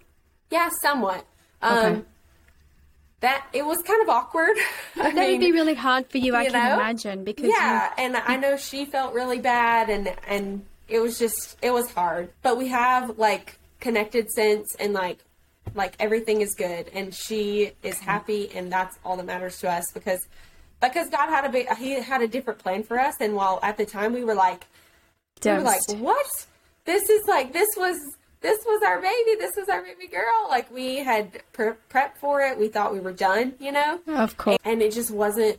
yeah, 0.50 0.70
somewhat. 0.82 1.26
Um, 1.62 1.78
Okay. 1.78 2.02
That 3.22 3.48
it 3.52 3.66
was 3.66 3.82
kind 3.82 4.02
of 4.04 4.10
awkward. 4.10 4.56
I 4.96 5.12
That 5.12 5.28
would 5.30 5.40
be 5.40 5.52
really 5.52 5.74
hard 5.74 6.06
for 6.08 6.20
you, 6.20 6.36
I 6.36 6.46
can 6.46 6.54
know? 6.54 6.76
imagine, 6.76 7.24
because 7.24 7.46
yeah 7.48 7.92
and 7.98 8.16
i 8.16 8.36
know 8.36 8.58
she 8.58 8.86
felt 8.86 9.14
really 9.14 9.40
bad 9.40 9.90
and 9.90 10.14
and 10.28 10.64
it 10.88 11.00
was 11.00 11.18
just 11.18 11.58
it 11.64 11.72
was 11.72 11.92
hard 11.92 12.30
but 12.44 12.58
we 12.58 12.68
have 12.68 13.18
like 13.18 13.58
connected 13.80 14.32
since 14.32 14.76
and 14.80 14.94
like 14.94 15.18
like 15.76 15.96
everything 16.00 16.42
is 16.42 16.54
good 16.56 16.90
and 16.94 17.14
she 17.14 17.72
is 17.84 18.00
happy 18.00 18.50
and 18.56 18.72
that's 18.72 18.98
all 19.04 19.18
that 19.18 19.26
matters 19.26 19.60
to 19.60 19.70
us 19.70 19.86
because 19.94 20.28
because 20.82 21.10
god 21.10 21.30
had 21.30 21.44
a 21.44 21.50
big 21.50 21.68
he 21.76 22.00
had 22.00 22.22
a 22.22 22.28
different 22.28 22.60
plan 22.60 22.84
for 22.84 23.00
us 23.00 23.16
and 23.20 23.34
while 23.36 23.60
at 23.64 23.78
the 23.78 23.86
time 23.86 24.14
we 24.14 24.24
were 24.24 24.36
like 24.36 24.66
you 25.44 25.52
we 25.52 25.58
were 25.58 25.64
like 25.64 25.82
what 25.98 26.46
this 26.86 27.10
is 27.10 27.28
like 27.28 27.52
this 27.52 27.70
was 27.78 27.98
this 28.42 28.60
was 28.66 28.82
our 28.86 29.02
baby 29.02 29.36
this 29.40 29.56
was 29.58 29.68
our 29.70 29.82
baby 29.82 30.08
girl 30.08 30.48
like 30.50 30.70
we 30.72 30.98
had 30.98 31.42
pre- 31.54 31.72
prepped 31.92 32.18
for 32.20 32.42
it 32.42 32.58
we 32.58 32.68
thought 32.68 32.94
we 32.94 33.00
were 33.00 33.12
done 33.14 33.54
you 33.60 33.72
know 33.72 34.00
of 34.08 34.38
course. 34.38 34.58
and 34.64 34.82
it 34.82 34.92
just 34.94 35.12
wasn't 35.12 35.58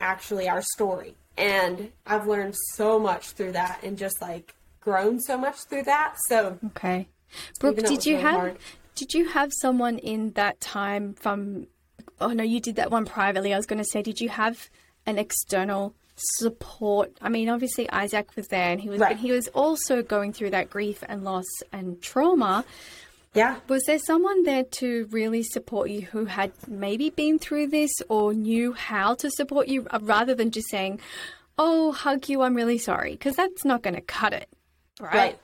actually 0.00 0.48
our 0.48 0.62
story. 0.62 1.14
And 1.36 1.92
I've 2.06 2.26
learned 2.26 2.56
so 2.74 2.98
much 2.98 3.30
through 3.30 3.52
that 3.52 3.80
and 3.82 3.96
just 3.98 4.20
like 4.20 4.54
grown 4.80 5.20
so 5.20 5.36
much 5.38 5.56
through 5.64 5.84
that. 5.84 6.14
So 6.28 6.58
Okay. 6.66 7.08
Brooke, 7.60 7.74
Even 7.74 7.84
though 7.84 7.90
it 7.92 7.94
did 7.96 8.06
you 8.06 8.12
really 8.14 8.22
have 8.24 8.34
hard. 8.40 8.58
did 8.94 9.14
you 9.14 9.28
have 9.28 9.52
someone 9.52 9.98
in 9.98 10.32
that 10.32 10.60
time 10.60 11.14
from 11.14 11.66
oh 12.20 12.28
no, 12.32 12.42
you 12.42 12.60
did 12.60 12.76
that 12.76 12.90
one 12.90 13.04
privately. 13.04 13.52
I 13.54 13.56
was 13.56 13.66
gonna 13.66 13.84
say, 13.84 14.02
did 14.02 14.20
you 14.20 14.28
have 14.30 14.68
an 15.06 15.18
external 15.18 15.94
support? 16.36 17.12
I 17.20 17.28
mean, 17.28 17.48
obviously 17.48 17.88
Isaac 17.90 18.34
was 18.36 18.48
there 18.48 18.70
and 18.70 18.80
he 18.80 18.88
was 18.88 18.98
Right. 19.00 19.10
but 19.16 19.18
he 19.18 19.32
was 19.32 19.48
also 19.48 20.02
going 20.02 20.32
through 20.32 20.50
that 20.50 20.70
grief 20.70 21.02
and 21.08 21.24
loss 21.24 21.46
and 21.72 22.00
trauma. 22.02 22.64
yeah, 23.34 23.56
Was 23.68 23.84
there 23.86 23.98
someone 23.98 24.42
there 24.44 24.64
to 24.64 25.06
really 25.10 25.42
support 25.42 25.90
you 25.90 26.02
who 26.02 26.24
had 26.26 26.52
maybe 26.66 27.10
been 27.10 27.38
through 27.38 27.68
this 27.68 27.90
or 28.08 28.34
knew 28.34 28.72
how 28.72 29.14
to 29.16 29.30
support 29.30 29.68
you 29.68 29.86
uh, 29.90 29.98
rather 30.02 30.34
than 30.34 30.50
just 30.50 30.68
saying, 30.70 30.98
"Oh, 31.58 31.92
hug 31.92 32.28
you, 32.28 32.42
I'm 32.42 32.54
really 32.54 32.78
sorry," 32.78 33.12
because 33.12 33.36
that's 33.36 33.64
not 33.64 33.82
going 33.82 33.94
to 33.94 34.00
cut 34.00 34.32
it, 34.32 34.48
right? 35.00 35.14
right, 35.14 35.38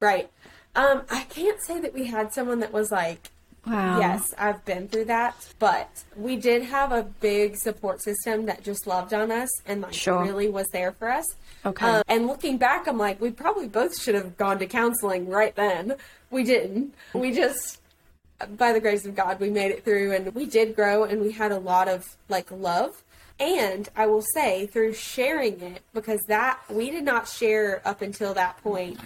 right. 0.00 0.30
Um, 0.76 1.02
I 1.10 1.24
can't 1.24 1.60
say 1.62 1.80
that 1.80 1.92
we 1.94 2.06
had 2.06 2.32
someone 2.32 2.60
that 2.60 2.72
was 2.72 2.90
like, 2.90 3.30
Wow. 3.66 4.00
yes, 4.00 4.34
I've 4.38 4.64
been 4.64 4.88
through 4.88 5.04
that, 5.04 5.36
but 5.60 6.02
we 6.16 6.34
did 6.36 6.64
have 6.64 6.90
a 6.90 7.04
big 7.04 7.56
support 7.56 8.02
system 8.02 8.46
that 8.46 8.64
just 8.64 8.88
loved 8.88 9.14
on 9.14 9.30
us 9.30 9.48
and 9.66 9.82
like 9.82 9.92
Sure. 9.94 10.22
really 10.24 10.48
was 10.48 10.66
there 10.72 10.90
for 10.92 11.08
us. 11.08 11.24
Okay. 11.64 11.86
Um, 11.86 12.02
and 12.08 12.26
looking 12.26 12.58
back, 12.58 12.88
I'm 12.88 12.98
like, 12.98 13.20
we 13.20 13.30
probably 13.30 13.68
both 13.68 13.96
should 14.00 14.16
have 14.16 14.36
gone 14.36 14.58
to 14.58 14.66
counseling 14.66 15.28
right 15.28 15.54
then. 15.54 15.94
We 16.30 16.42
didn't. 16.42 16.94
We 17.14 17.30
just, 17.32 17.80
by 18.56 18.72
the 18.72 18.80
grace 18.80 19.06
of 19.06 19.14
God, 19.14 19.38
we 19.38 19.48
made 19.48 19.70
it 19.70 19.84
through 19.84 20.12
and 20.12 20.34
we 20.34 20.46
did 20.46 20.74
grow 20.74 21.04
and 21.04 21.20
we 21.20 21.30
had 21.30 21.52
a 21.52 21.58
lot 21.58 21.86
of 21.86 22.16
like 22.28 22.50
love. 22.50 23.04
And 23.38 23.88
I 23.96 24.06
will 24.06 24.24
say, 24.34 24.66
through 24.66 24.94
sharing 24.94 25.60
it, 25.60 25.82
because 25.94 26.20
that 26.28 26.60
we 26.68 26.90
did 26.90 27.04
not 27.04 27.28
share 27.28 27.80
up 27.84 28.02
until 28.02 28.34
that 28.34 28.60
point 28.62 28.98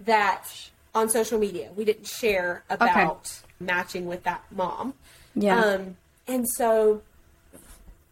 that 0.00 0.48
on 0.94 1.08
social 1.08 1.38
media, 1.38 1.70
we 1.74 1.84
didn't 1.84 2.06
share 2.06 2.64
about 2.68 3.40
matching 3.60 4.06
with 4.06 4.24
that 4.24 4.44
mom. 4.50 4.94
Yeah. 5.34 5.58
Um, 5.58 5.96
and 6.26 6.48
so 6.48 7.02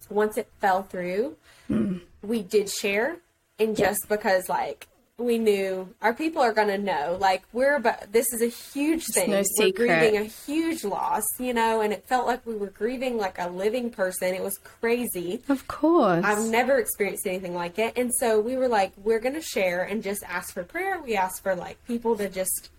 once 0.08 0.36
it 0.36 0.48
fell 0.60 0.82
through, 0.82 1.36
we 2.22 2.42
did 2.42 2.70
share. 2.70 3.18
And 3.58 3.76
just 3.76 4.08
because, 4.08 4.48
like, 4.48 4.88
we 5.20 5.38
knew 5.38 5.88
our 6.00 6.14
people 6.14 6.42
are 6.42 6.52
going 6.52 6.68
to 6.68 6.78
know, 6.78 7.16
like, 7.20 7.42
we're 7.52 7.76
about, 7.76 8.10
this 8.12 8.32
is 8.32 8.42
a 8.42 8.46
huge 8.46 9.04
thing. 9.12 9.30
no 9.30 9.42
we're 9.58 9.72
grieving 9.72 10.16
a 10.16 10.24
huge 10.24 10.82
loss, 10.82 11.22
you 11.38 11.52
know, 11.52 11.82
and 11.82 11.92
it 11.92 12.06
felt 12.06 12.26
like 12.26 12.44
we 12.46 12.56
were 12.56 12.70
grieving 12.70 13.18
like 13.18 13.38
a 13.38 13.48
living 13.48 13.90
person. 13.90 14.34
It 14.34 14.42
was 14.42 14.58
crazy. 14.58 15.42
Of 15.48 15.68
course. 15.68 16.24
I've 16.24 16.48
never 16.48 16.78
experienced 16.78 17.26
anything 17.26 17.54
like 17.54 17.78
it. 17.78 17.96
And 17.96 18.12
so 18.14 18.40
we 18.40 18.56
were 18.56 18.68
like, 18.68 18.92
we're 18.96 19.20
going 19.20 19.34
to 19.34 19.42
share 19.42 19.84
and 19.84 20.02
just 20.02 20.22
ask 20.24 20.54
for 20.54 20.64
prayer. 20.64 21.00
We 21.00 21.16
asked 21.16 21.42
for 21.42 21.54
like 21.54 21.84
people 21.86 22.16
to 22.16 22.28
just 22.28 22.70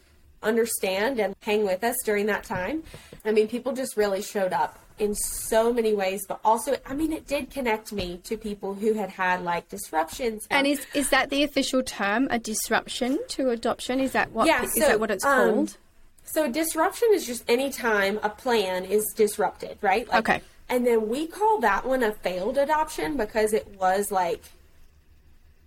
understand 0.44 1.20
and 1.20 1.36
hang 1.44 1.64
with 1.64 1.84
us 1.84 1.96
during 2.04 2.26
that 2.26 2.44
time. 2.44 2.84
I 3.24 3.32
mean, 3.32 3.48
people 3.48 3.74
just 3.74 3.96
really 3.96 4.22
showed 4.22 4.54
up 4.54 4.80
in 5.02 5.16
so 5.16 5.74
many 5.74 5.94
ways, 5.94 6.22
but 6.28 6.40
also, 6.46 6.78
I 6.86 6.94
mean, 6.94 7.12
it 7.12 7.26
did 7.28 7.50
connect 7.50 7.92
me 7.92 8.22
to 8.24 8.38
people 8.38 8.76
who 8.76 8.94
had 8.94 9.10
had 9.10 9.44
like 9.44 9.68
disruptions. 9.68 10.46
And 10.52 10.68
is 10.68 10.86
is 10.94 11.10
that 11.10 11.32
the 11.32 11.44
official 11.44 11.82
term, 11.82 12.28
a 12.30 12.38
disruption 12.38 13.20
to 13.30 13.50
adoption? 13.50 14.00
Is 14.00 14.12
that 14.12 14.32
what 14.32 14.46
Yeah, 14.48 14.64
is 14.64 14.74
so, 14.76 14.80
that 14.82 15.00
what 15.00 15.10
it's 15.10 15.26
um, 15.26 15.54
called? 15.56 15.78
So 16.24 16.50
disruption 16.50 17.10
is 17.14 17.26
just 17.26 17.44
any 17.48 17.72
time 17.72 18.20
a 18.22 18.30
plan 18.30 18.86
is 18.86 19.04
disrupted, 19.18 19.80
right? 19.82 20.08
Like, 20.08 20.20
Okay. 20.30 20.42
And 20.70 20.86
then 20.88 21.10
we 21.10 21.28
call 21.28 21.60
that 21.60 21.86
one 21.86 22.02
a 22.04 22.14
failed 22.14 22.58
adoption 22.58 23.18
because 23.18 23.52
it 23.52 23.68
was 23.78 24.10
like 24.12 24.42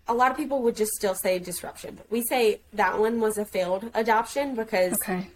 a 0.06 0.14
lot 0.14 0.30
of 0.30 0.36
people 0.36 0.62
would 0.62 0.76
just 0.76 0.92
still 0.92 1.14
say 1.14 1.38
disruption. 1.38 1.96
But 1.96 2.10
we 2.10 2.22
say 2.22 2.60
that 2.72 2.98
one 2.98 3.20
was 3.20 3.36
a 3.36 3.44
failed 3.44 3.90
adoption 3.94 4.54
because 4.54 4.94
Okay. 4.94 5.26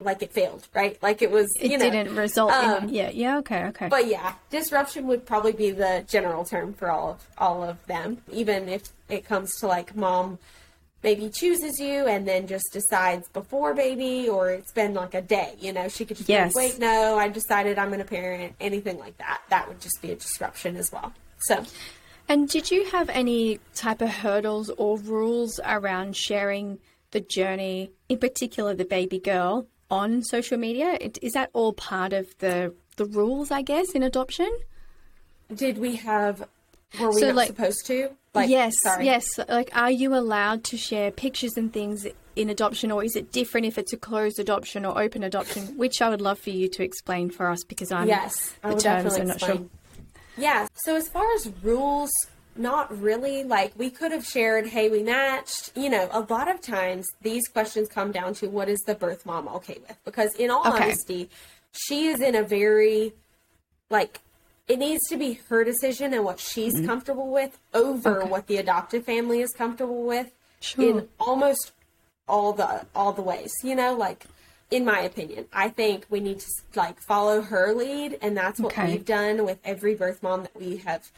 Like 0.00 0.22
it 0.22 0.32
failed, 0.32 0.66
right? 0.74 0.96
Like 1.02 1.22
it 1.22 1.30
was 1.30 1.52
It 1.60 1.70
know, 1.70 1.78
didn't 1.78 2.14
result 2.14 2.52
um, 2.52 2.84
in 2.84 2.94
yeah, 2.94 3.10
yeah, 3.10 3.38
okay, 3.38 3.64
okay. 3.66 3.88
But 3.88 4.06
yeah, 4.06 4.34
disruption 4.48 5.06
would 5.08 5.26
probably 5.26 5.52
be 5.52 5.72
the 5.72 6.04
general 6.08 6.44
term 6.44 6.72
for 6.72 6.90
all 6.90 7.10
of 7.10 7.26
all 7.36 7.64
of 7.64 7.84
them. 7.86 8.18
Even 8.30 8.68
if 8.68 8.82
it 9.08 9.24
comes 9.24 9.56
to 9.56 9.66
like 9.66 9.96
mom 9.96 10.38
maybe 11.02 11.28
chooses 11.28 11.80
you 11.80 12.06
and 12.06 12.26
then 12.26 12.46
just 12.46 12.66
decides 12.72 13.28
before 13.30 13.74
baby 13.74 14.28
or 14.28 14.50
it's 14.50 14.72
been 14.72 14.94
like 14.94 15.14
a 15.14 15.22
day, 15.22 15.54
you 15.58 15.72
know, 15.72 15.88
she 15.88 16.04
could 16.04 16.16
just 16.16 16.28
Yes. 16.28 16.52
be 16.54 16.60
like, 16.60 16.72
wait, 16.72 16.78
no, 16.80 17.18
I 17.18 17.28
decided 17.28 17.76
I'm 17.78 17.90
gonna 17.90 18.04
parent, 18.04 18.54
anything 18.60 18.98
like 18.98 19.16
that. 19.18 19.40
That 19.50 19.66
would 19.68 19.80
just 19.80 20.00
be 20.00 20.12
a 20.12 20.16
disruption 20.16 20.76
as 20.76 20.92
well. 20.92 21.12
So 21.40 21.64
And 22.28 22.48
did 22.48 22.70
you 22.70 22.84
have 22.90 23.08
any 23.10 23.58
type 23.74 24.00
of 24.00 24.10
hurdles 24.10 24.70
or 24.70 24.96
rules 24.98 25.58
around 25.64 26.14
sharing 26.16 26.78
the 27.10 27.20
journey, 27.20 27.90
in 28.08 28.18
particular 28.18 28.74
the 28.74 28.84
baby 28.84 29.18
girl, 29.18 29.66
on 29.90 30.22
social 30.22 30.58
media? 30.58 30.98
Is 31.22 31.32
that 31.32 31.50
all 31.52 31.72
part 31.72 32.12
of 32.12 32.26
the 32.38 32.74
the 32.96 33.04
rules, 33.06 33.50
I 33.50 33.62
guess, 33.62 33.92
in 33.92 34.02
adoption? 34.02 34.50
did 35.54 35.78
we 35.78 35.96
have 35.96 36.46
were 37.00 37.08
we 37.10 37.20
So, 37.20 37.26
not 37.28 37.34
like- 37.36 37.46
supposed 37.48 37.86
to? 37.86 38.10
Like 38.34 38.50
yes, 38.50 38.74
sorry. 38.82 39.06
yes. 39.06 39.24
Like, 39.48 39.70
are 39.74 39.90
you 39.90 40.14
allowed 40.14 40.62
to 40.64 40.76
share 40.76 41.10
pictures 41.10 41.56
and 41.56 41.72
things 41.72 42.06
in 42.36 42.50
adoption, 42.50 42.92
or 42.92 43.02
is 43.02 43.16
it 43.16 43.32
different 43.32 43.66
if 43.66 43.78
it's 43.78 43.92
a 43.92 43.96
closed 43.96 44.38
adoption 44.38 44.84
or 44.84 45.00
open 45.00 45.24
adoption? 45.24 45.76
Which 45.78 46.00
I 46.02 46.08
would 46.10 46.20
love 46.20 46.38
for 46.38 46.50
you 46.50 46.68
to 46.68 46.82
explain 46.84 47.30
for 47.30 47.48
us 47.48 47.64
because 47.64 47.90
I'm 47.90 48.06
Yes, 48.06 48.54
the 48.62 48.74
terms 48.76 49.18
are 49.18 49.24
not 49.24 49.40
sure. 49.40 49.62
Yeah. 50.36 50.68
So 50.84 50.94
as 50.96 51.08
far 51.08 51.24
as 51.34 51.50
rules, 51.62 52.10
not 52.58 53.00
really. 53.00 53.44
Like 53.44 53.72
we 53.76 53.90
could 53.90 54.12
have 54.12 54.24
shared, 54.26 54.66
hey, 54.68 54.88
we 54.88 55.02
matched. 55.02 55.72
You 55.76 55.88
know, 55.90 56.08
a 56.12 56.20
lot 56.20 56.48
of 56.50 56.60
times 56.60 57.06
these 57.22 57.46
questions 57.48 57.88
come 57.88 58.12
down 58.12 58.34
to 58.34 58.48
what 58.48 58.68
is 58.68 58.80
the 58.86 58.94
birth 58.94 59.24
mom 59.24 59.48
okay 59.48 59.78
with? 59.88 59.96
Because 60.04 60.34
in 60.34 60.50
all 60.50 60.66
Okay. 60.72 60.84
honesty, 60.84 61.30
she 61.72 62.06
is 62.06 62.20
in 62.20 62.34
a 62.34 62.42
very 62.42 63.12
like 63.90 64.20
it 64.66 64.78
needs 64.78 65.00
to 65.08 65.16
be 65.16 65.40
her 65.48 65.64
decision 65.64 66.12
and 66.12 66.24
what 66.24 66.38
she's 66.40 66.74
Mm-hmm. 66.74 66.86
comfortable 66.86 67.28
with 67.32 67.58
over 67.72 68.24
what 68.24 68.46
the 68.48 68.58
adoptive 68.58 69.04
family 69.04 69.40
is 69.40 69.50
comfortable 69.52 70.02
with 70.04 70.30
Sure. 70.60 70.84
in 70.98 71.08
almost 71.18 71.72
all 72.26 72.52
the 72.52 72.84
all 72.94 73.12
the 73.14 73.22
ways 73.22 73.50
you 73.64 73.74
know 73.74 73.94
like 73.94 74.24
in 74.70 74.84
my 74.84 75.00
opinion 75.00 75.46
i 75.52 75.66
think 75.70 76.04
we 76.10 76.20
need 76.20 76.38
to 76.40 76.46
like 76.74 77.00
follow 77.00 77.40
her 77.40 77.72
lead 77.72 78.18
and 78.20 78.36
that's 78.36 78.60
what 78.60 78.72
Okay. 78.72 78.90
we've 78.92 79.06
done 79.06 79.46
with 79.46 79.58
every 79.64 79.94
birth 79.94 80.22
mom 80.22 80.42
that 80.42 80.54
we 80.60 80.76
have 80.78 81.10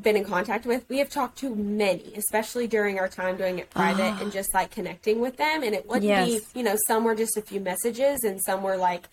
been 0.00 0.16
in 0.16 0.24
contact 0.24 0.66
with 0.66 0.88
we 0.88 0.98
have 0.98 1.10
talked 1.10 1.36
to 1.38 1.52
many 1.54 2.12
especially 2.16 2.68
during 2.68 2.98
our 2.98 3.08
time 3.08 3.36
doing 3.36 3.58
it 3.58 3.68
private 3.70 4.14
and 4.20 4.30
just 4.30 4.54
like 4.54 4.70
connecting 4.70 5.18
with 5.20 5.36
them 5.36 5.64
and 5.64 5.74
it 5.74 5.84
wouldn't 5.88 6.12
Ah. 6.12 6.24
Yes. 6.26 6.40
be 6.52 6.58
you 6.60 6.64
know 6.64 6.76
some 6.86 7.02
were 7.02 7.16
just 7.16 7.36
a 7.36 7.42
few 7.42 7.58
messages 7.58 8.22
and 8.22 8.40
some 8.40 8.62
were 8.62 8.76
like 8.76 9.08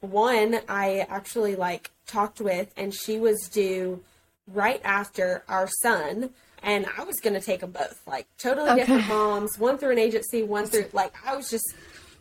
one 0.00 0.60
I 0.68 1.06
actually 1.08 1.56
like 1.56 1.90
talked 2.06 2.40
with, 2.40 2.70
and 2.76 2.94
she 2.94 3.18
was 3.18 3.48
due 3.48 4.04
right 4.46 4.80
after 4.84 5.42
our 5.48 5.68
son, 5.82 6.30
and 6.62 6.86
I 6.96 7.02
was 7.02 7.16
going 7.18 7.32
to 7.34 7.40
take 7.40 7.60
them 7.60 7.70
both, 7.72 8.00
like 8.06 8.26
totally 8.38 8.70
Okay. 8.72 8.80
different 8.80 9.08
moms, 9.08 9.58
one 9.58 9.78
through 9.78 9.92
an 9.92 9.98
agency, 9.98 10.42
one 10.42 10.66
through 10.66 10.90
like 10.92 11.14
I 11.26 11.34
was 11.34 11.50
just 11.50 11.74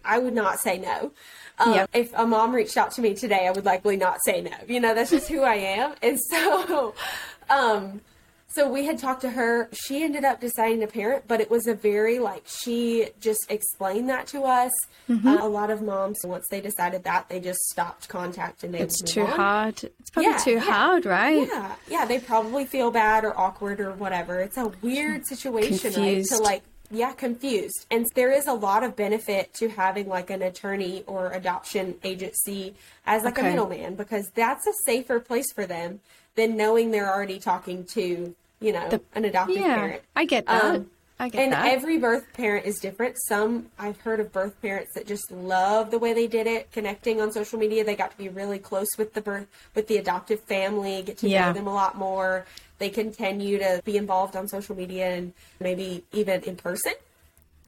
I 0.05 0.17
would 0.19 0.33
not 0.33 0.59
say 0.59 0.77
no. 0.79 1.11
Um, 1.59 1.73
Yep. 1.73 1.89
If 1.93 2.13
a 2.15 2.25
mom 2.25 2.55
reached 2.55 2.77
out 2.77 2.91
to 2.93 3.01
me 3.01 3.13
today, 3.13 3.45
I 3.45 3.51
would 3.51 3.65
likely 3.65 3.97
not 3.97 4.19
say 4.25 4.41
no. 4.41 4.55
You 4.67 4.79
know, 4.79 4.95
that's 4.95 5.11
just 5.11 5.27
who 5.27 5.41
I 5.43 5.55
am, 5.55 5.93
and 6.01 6.17
so. 6.19 6.95
um 7.49 8.01
so 8.47 8.69
we 8.71 8.86
had 8.86 8.97
talked 8.99 9.19
to 9.21 9.31
her. 9.31 9.67
She 9.73 10.01
ended 10.01 10.23
up 10.23 10.39
deciding 10.39 10.79
to 10.79 10.88
parent, 10.88 11.25
but 11.27 11.41
it 11.41 11.51
was 11.51 11.67
a 11.67 11.73
very 11.73 12.19
like 12.19 12.43
she 12.45 13.08
just 13.19 13.51
explained 13.51 14.08
that 14.10 14.27
to 14.27 14.43
us. 14.43 14.71
Mm-hmm. 15.10 15.27
Uh, 15.27 15.45
a 15.45 15.49
lot 15.49 15.69
of 15.71 15.81
moms, 15.81 16.17
once 16.23 16.45
they 16.49 16.62
decided 16.62 17.03
that, 17.03 17.27
they 17.27 17.41
just 17.41 17.60
stopped 17.67 18.08
contact 18.08 18.63
and 18.63 18.73
they 18.73 18.79
It's 18.79 19.01
too 19.01 19.23
on. 19.23 19.27
hard. 19.27 19.84
It's 19.84 20.10
probably 20.10 20.31
Yeah, 20.31 20.38
too 20.38 20.51
yeah. 20.53 20.60
hard, 20.62 21.05
right? 21.05 21.47
Yeah, 21.49 21.75
yeah, 21.89 22.05
they 22.05 22.17
probably 22.19 22.63
feel 22.63 22.91
bad 22.91 23.25
or 23.25 23.38
awkward 23.38 23.81
or 23.81 23.91
whatever. 23.91 24.39
It's 24.39 24.55
a 24.58 24.69
weird 24.81 25.25
situation, 25.27 25.91
right? 26.01 26.23
To 26.23 26.38
like, 26.38 26.63
yeah, 26.89 27.12
confused. 27.12 27.86
And 27.91 28.05
there 28.15 28.31
is 28.31 28.47
a 28.47 28.53
lot 28.53 28.84
of 28.84 28.95
benefit 28.95 29.53
to 29.55 29.67
having 29.67 30.08
like 30.08 30.29
an 30.29 30.41
attorney 30.41 31.03
or 31.08 31.31
adoption 31.34 31.95
agency 32.05 32.75
as 33.05 33.23
like 33.23 33.38
Okay. 33.38 33.47
a 33.47 33.49
middleman 33.51 33.95
because 33.95 34.31
that's 34.34 34.65
a 34.65 34.71
safer 34.86 35.19
place 35.19 35.51
for 35.53 35.65
them 35.65 35.99
than 36.35 36.57
knowing 36.57 36.91
they're 36.91 37.11
already 37.11 37.39
talking 37.39 37.85
to, 37.85 38.35
you 38.59 38.73
know, 38.73 38.99
an 39.13 39.25
adoptive 39.25 39.57
Yeah, 39.57 39.75
parent. 39.75 40.01
I 40.15 40.25
get 40.25 40.45
that. 40.45 40.75
Um, 40.75 40.91
I 41.17 41.29
get 41.29 41.41
and 41.43 41.53
that. 41.53 41.71
every 41.73 41.97
birth 41.97 42.25
parent 42.33 42.65
is 42.65 42.75
different. 42.79 43.15
Some 43.27 43.67
I've 43.79 43.99
heard 44.01 44.19
of 44.19 44.33
birth 44.33 44.61
parents 44.61 44.93
that 44.95 45.07
just 45.07 45.31
love 45.31 45.89
the 45.91 45.97
way 45.99 46.11
they 46.13 46.27
did 46.27 46.45
it, 46.45 46.71
connecting 46.73 47.21
on 47.21 47.31
social 47.31 47.57
media. 47.57 47.85
They 47.85 47.95
got 47.95 48.11
to 48.11 48.17
be 48.17 48.27
really 48.27 48.59
close 48.59 48.89
with 48.97 49.13
the 49.13 49.21
birth 49.21 49.47
with 49.73 49.87
the 49.87 49.97
adoptive 49.97 50.41
family, 50.41 51.01
get 51.03 51.17
to 51.19 51.29
Yeah. 51.29 51.47
know 51.47 51.53
them 51.53 51.67
a 51.67 51.73
lot 51.73 51.97
more. 51.97 52.45
They 52.79 52.89
continue 52.89 53.57
to 53.59 53.81
be 53.85 53.95
involved 53.95 54.35
on 54.35 54.49
social 54.49 54.75
media 54.75 55.07
and 55.15 55.31
maybe 55.61 56.03
even 56.11 56.43
in 56.43 56.57
person. 56.57 56.91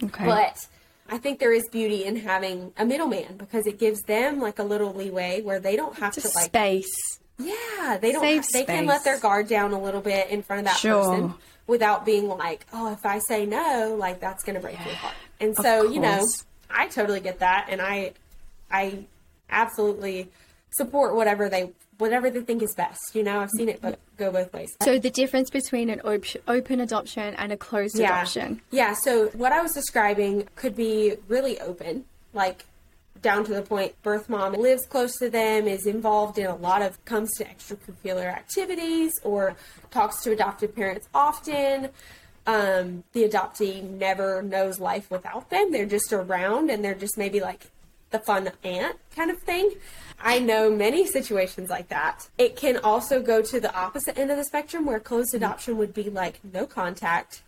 okay. 0.03 0.25
But 0.25 0.67
I 1.09 1.17
think 1.17 1.39
there 1.39 1.53
is 1.53 1.63
beauty 1.71 2.03
in 2.03 2.17
having 2.17 2.73
a 2.77 2.83
middleman 2.83 3.37
because 3.37 3.65
it 3.65 3.79
gives 3.79 4.01
them 4.01 4.41
like 4.41 4.59
a 4.59 4.63
little 4.63 4.93
leeway 4.93 5.41
where 5.41 5.61
they 5.61 5.77
don't 5.77 5.97
have 5.99 6.17
It's 6.17 6.29
to 6.29 6.37
like 6.37 6.47
space. 6.47 7.19
Yeah, 7.39 7.97
they 7.97 8.11
don't. 8.11 8.21
Safe 8.21 8.45
they 8.53 8.65
can 8.65 8.85
let 8.85 9.03
their 9.03 9.19
guard 9.19 9.47
down 9.47 9.73
a 9.73 9.81
little 9.81 10.01
bit 10.01 10.29
in 10.29 10.43
front 10.43 10.61
of 10.61 10.65
that 10.65 10.77
Sure. 10.77 11.03
person 11.03 11.33
without 11.67 12.05
being 12.05 12.27
like, 12.27 12.65
"Oh, 12.73 12.91
if 12.91 13.05
I 13.05 13.19
say 13.19 13.45
no, 13.45 13.95
like 13.97 14.19
that's 14.19 14.43
going 14.43 14.55
to 14.55 14.61
break 14.61 14.77
your 14.85 14.95
heart." 14.95 15.15
And 15.39 15.55
so, 15.55 15.89
you 15.89 15.99
know. 15.99 16.25
I 16.69 16.87
totally 16.87 17.19
get 17.19 17.39
that, 17.39 17.67
and 17.69 17.81
I, 17.81 18.11
I 18.71 19.05
absolutely 19.49 20.29
support 20.71 21.15
whatever 21.15 21.49
they 21.49 21.71
whatever 21.97 22.29
they 22.29 22.41
think 22.41 22.61
is 22.61 22.73
best. 22.75 22.99
You 23.13 23.23
know, 23.23 23.39
I've 23.39 23.49
seen 23.51 23.69
it 23.69 23.81
but 23.81 23.99
go 24.17 24.31
both 24.31 24.53
ways. 24.53 24.75
So 24.83 24.99
the 24.99 25.09
difference 25.09 25.49
between 25.49 25.89
an 25.89 26.01
op- 26.01 26.25
open 26.47 26.79
adoption 26.79 27.33
and 27.35 27.51
a 27.51 27.57
closed 27.57 27.97
yeah. 27.97 28.17
adoption. 28.17 28.61
Yeah, 28.69 28.93
so 28.93 29.27
what 29.29 29.51
I 29.51 29.61
was 29.61 29.73
describing 29.73 30.47
could 30.55 30.75
be 30.75 31.15
really 31.27 31.59
open, 31.59 32.05
like 32.33 32.65
down 33.21 33.43
to 33.45 33.53
the 33.53 33.61
point 33.61 34.01
birth 34.03 34.29
mom 34.29 34.53
lives 34.53 34.85
close 34.85 35.17
to 35.17 35.29
them, 35.29 35.67
is 35.67 35.85
involved 35.85 36.37
in 36.37 36.45
a 36.47 36.55
lot 36.55 36.81
of 36.81 37.03
comes 37.05 37.33
to 37.37 37.45
extracurricular 37.45 38.25
activities 38.25 39.13
or 39.23 39.55
talks 39.91 40.21
to 40.23 40.31
adoptive 40.31 40.75
parents 40.75 41.07
often. 41.13 41.89
Um, 42.45 43.03
the 43.11 43.27
adoptee 43.27 43.83
never 43.83 44.41
knows 44.41 44.79
life 44.79 45.11
without 45.11 45.49
them. 45.49 45.71
They're 45.71 45.85
just 45.85 46.13
around 46.13 46.69
and 46.69 46.83
they're 46.83 46.95
just 46.95 47.17
maybe 47.17 47.41
like 47.41 47.67
the 48.09 48.19
fun 48.19 48.51
aunt 48.63 48.97
kind 49.15 49.29
of 49.29 49.39
thing. 49.41 49.71
I 50.19 50.39
know 50.39 50.71
many 50.71 51.05
situations 51.05 51.69
like 51.69 51.89
that. 51.89 52.29
It 52.37 52.55
can 52.55 52.77
also 52.77 53.21
go 53.21 53.41
to 53.41 53.59
the 53.59 53.75
opposite 53.75 54.17
end 54.17 54.31
of 54.31 54.37
the 54.37 54.45
spectrum 54.45 54.85
where 54.85 54.99
closed 54.99 55.35
adoption 55.35 55.77
would 55.77 55.93
be 55.93 56.09
like 56.09 56.39
no 56.53 56.65
contact, 56.65 57.41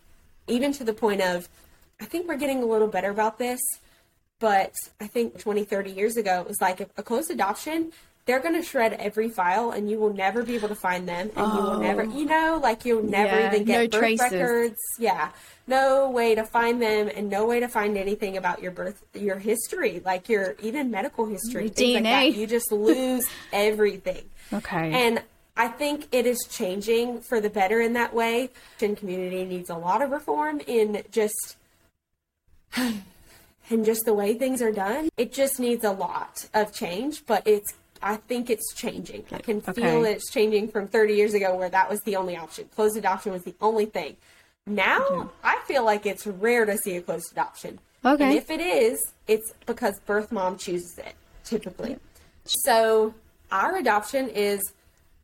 even 0.46 0.72
to 0.74 0.84
the 0.84 0.92
point 0.92 1.22
of, 1.22 1.48
I 2.00 2.04
think 2.04 2.28
we're 2.28 2.36
getting 2.36 2.62
a 2.62 2.66
little 2.66 2.88
better 2.88 3.10
about 3.10 3.38
this, 3.38 3.60
but 4.40 4.72
I 5.00 5.06
think 5.06 5.38
20, 5.38 5.64
30 5.64 5.90
years 5.92 6.16
ago, 6.16 6.40
it 6.40 6.48
was 6.48 6.60
like 6.60 6.80
a, 6.80 7.02
closed 7.02 7.30
adoption, 7.30 7.92
they're 8.24 8.40
going 8.40 8.54
to 8.54 8.62
shred 8.62 8.94
every 8.94 9.28
file 9.28 9.70
and 9.70 9.90
you 9.90 9.98
will 9.98 10.12
never 10.12 10.42
be 10.42 10.54
able 10.54 10.68
to 10.68 10.74
find 10.74 11.06
them. 11.08 11.30
And 11.36 11.52
you 11.52 11.62
will 11.62 11.78
never, 11.78 12.02
oh. 12.02 12.18
you 12.18 12.24
know, 12.24 12.58
like 12.62 12.84
you'll 12.84 13.02
never 13.02 13.38
Yeah, 13.38 13.48
even 13.48 13.64
get 13.64 13.72
no 13.72 13.88
birth 13.88 14.00
traces. 14.00 14.32
records. 14.32 14.76
Yeah. 14.98 15.30
No 15.66 16.10
way 16.10 16.34
to 16.34 16.44
find 16.44 16.80
them 16.80 17.10
and 17.14 17.28
no 17.28 17.46
way 17.46 17.60
to 17.60 17.68
find 17.68 17.96
anything 17.96 18.36
about 18.36 18.62
your 18.62 18.72
birth, 18.72 19.04
your 19.14 19.38
history, 19.38 20.00
like 20.04 20.28
your 20.28 20.56
even 20.62 20.90
medical 20.90 21.26
history. 21.26 21.68
Things 21.68 22.02
like. 22.02 22.04
DNA. 22.04 22.36
You 22.36 22.46
just 22.46 22.72
lose 22.72 23.26
everything. 23.52 24.24
Okay. 24.52 24.92
And 24.92 25.22
I 25.56 25.68
think 25.68 26.08
it 26.12 26.24
is 26.24 26.38
changing 26.50 27.20
for 27.20 27.40
the 27.40 27.50
better 27.50 27.80
in 27.80 27.92
that 27.92 28.14
way. 28.14 28.50
The 28.78 28.94
community 28.94 29.44
needs 29.44 29.68
a 29.68 29.76
lot 29.76 30.00
of 30.02 30.10
reform 30.10 30.60
in 30.66 31.02
just 31.10 31.56
in 33.70 33.84
just 33.84 34.04
the 34.04 34.12
way 34.12 34.34
things 34.34 34.60
are 34.60 34.72
done. 34.72 35.08
It 35.16 35.32
just 35.32 35.58
needs 35.58 35.84
a 35.84 35.92
lot 35.92 36.46
of 36.52 36.74
change, 36.74 37.24
but 37.26 37.46
it's 37.46 37.72
I 38.02 38.16
think 38.16 38.48
it's 38.48 38.74
changing. 38.74 39.24
I 39.30 39.38
can 39.38 39.60
feel 39.60 40.04
it's 40.04 40.30
changing 40.30 40.68
from 40.68 40.88
30 40.88 41.14
years 41.14 41.34
ago 41.34 41.54
where 41.54 41.68
that 41.68 41.90
was 41.90 42.00
the 42.02 42.16
only 42.16 42.36
option. 42.36 42.68
Closed 42.74 42.96
adoption 42.96 43.32
was 43.32 43.44
the 43.44 43.54
only 43.60 43.86
thing. 43.86 44.16
Now, 44.66 45.30
I 45.44 45.58
feel 45.66 45.84
like 45.84 46.06
it's 46.06 46.26
rare 46.26 46.64
to 46.64 46.78
see 46.78 46.96
a 46.96 47.02
closed 47.02 47.32
adoption. 47.32 47.78
Okay. 48.04 48.24
And 48.24 48.34
if 48.34 48.50
it 48.50 48.60
is, 48.60 48.98
it's 49.26 49.52
because 49.66 49.98
birth 50.06 50.32
mom 50.32 50.56
chooses 50.56 50.98
it, 50.98 51.14
typically. 51.44 51.98
So 52.44 53.14
our 53.52 53.76
adoption 53.76 54.28
is, 54.30 54.60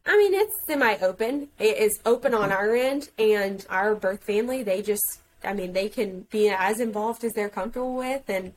I 0.04 0.16
mean, 0.18 0.34
it's 0.34 0.52
semi 0.66 0.96
open. 0.98 1.48
It 1.58 1.78
is 1.78 1.98
open 2.04 2.34
on 2.34 2.52
our 2.52 2.74
end, 2.74 3.08
and 3.18 3.64
our 3.70 3.94
birth 3.94 4.24
family, 4.24 4.62
they 4.62 4.82
just, 4.82 5.20
I 5.44 5.52
mean, 5.52 5.72
they 5.72 5.88
can 5.88 6.26
be 6.30 6.48
as 6.48 6.80
involved 6.80 7.24
as 7.24 7.32
they're 7.32 7.48
comfortable 7.48 7.94
with. 7.94 8.28
And 8.28 8.52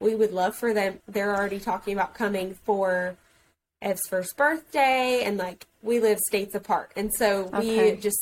we 0.00 0.14
would 0.14 0.32
love 0.32 0.56
for 0.56 0.72
them. 0.72 1.00
They're 1.06 1.34
already 1.34 1.60
talking 1.60 1.92
about 1.94 2.14
coming 2.14 2.54
for 2.64 3.16
Ev's 3.82 4.02
first 4.08 4.36
birthday, 4.36 5.22
and 5.24 5.38
like 5.38 5.66
we 5.82 6.00
live 6.00 6.18
states 6.18 6.54
apart. 6.54 6.92
And 6.96 7.10
so 7.14 7.50
Okay. 7.54 7.94
we 7.94 8.00
just, 8.00 8.18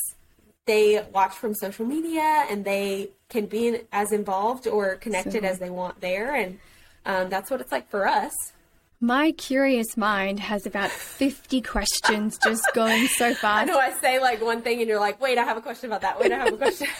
they 0.66 1.04
watch 1.12 1.32
from 1.32 1.54
social 1.54 1.84
media 1.84 2.46
and 2.50 2.64
they 2.64 3.10
can 3.28 3.46
be 3.46 3.80
as 3.92 4.12
involved 4.12 4.66
or 4.68 4.96
connected 4.96 5.44
as 5.44 5.58
they 5.58 5.70
want 5.70 6.00
there. 6.00 6.34
And 6.34 6.58
um, 7.06 7.28
that's 7.28 7.50
what 7.50 7.60
it's 7.60 7.72
like 7.72 7.88
for 7.90 8.06
us. 8.06 8.32
My 9.00 9.30
curious 9.32 9.96
mind 9.96 10.40
has 10.40 10.66
about 10.66 10.90
50 10.90 11.60
questions 11.62 12.36
just 12.42 12.62
going 12.74 13.06
so 13.06 13.32
fast. 13.34 13.62
I 13.62 13.64
know 13.64 13.78
I 13.78 13.92
say 14.00 14.18
like 14.18 14.42
one 14.42 14.60
thing 14.62 14.80
and 14.80 14.88
you're 14.88 14.98
like, 14.98 15.20
wait, 15.20 15.38
I 15.38 15.44
have 15.44 15.56
a 15.56 15.60
question 15.60 15.88
about 15.88 16.00
that. 16.00 16.18
Wait, 16.18 16.32
I 16.32 16.38
have 16.38 16.52
a 16.52 16.56
question. 16.56 16.88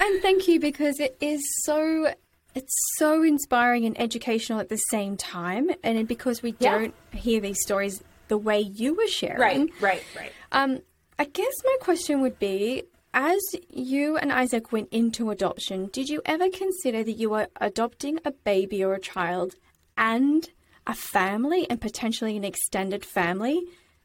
And 0.00 0.20
thank 0.20 0.48
you 0.48 0.58
because 0.60 0.98
it 1.00 1.16
is 1.20 1.40
so 1.62 2.12
it's 2.54 2.72
so 2.98 3.22
inspiring 3.22 3.86
and 3.86 3.98
educational 3.98 4.58
at 4.60 4.68
the 4.68 4.76
same 4.76 5.16
time 5.16 5.70
and 5.82 6.06
because 6.06 6.42
we 6.42 6.54
Yeah. 6.58 6.72
don't 6.78 6.94
hear 7.12 7.40
these 7.40 7.56
stories 7.62 8.02
the 8.28 8.36
way 8.36 8.60
you 8.60 8.94
were 8.94 9.06
sharing. 9.06 9.38
right, 9.40 9.70
right, 9.80 10.02
right. 10.16 10.32
Um 10.52 10.80
I 11.18 11.24
guess 11.24 11.52
my 11.64 11.76
question 11.80 12.20
would 12.20 12.38
be 12.38 12.82
as 13.14 13.40
you 13.70 14.16
and 14.18 14.30
Isaac 14.32 14.72
went 14.72 14.88
into 14.90 15.30
adoption, 15.30 15.86
did 15.92 16.08
you 16.08 16.20
ever 16.26 16.50
consider 16.50 17.02
that 17.04 17.12
you 17.12 17.30
were 17.30 17.46
adopting 17.60 18.18
a 18.24 18.32
baby 18.32 18.84
or 18.84 18.92
a 18.94 19.00
child 19.00 19.54
and 19.96 20.50
a 20.86 20.94
family 20.94 21.68
and 21.70 21.80
potentially 21.80 22.36
an 22.36 22.44
extended 22.44 23.04
family? 23.04 23.62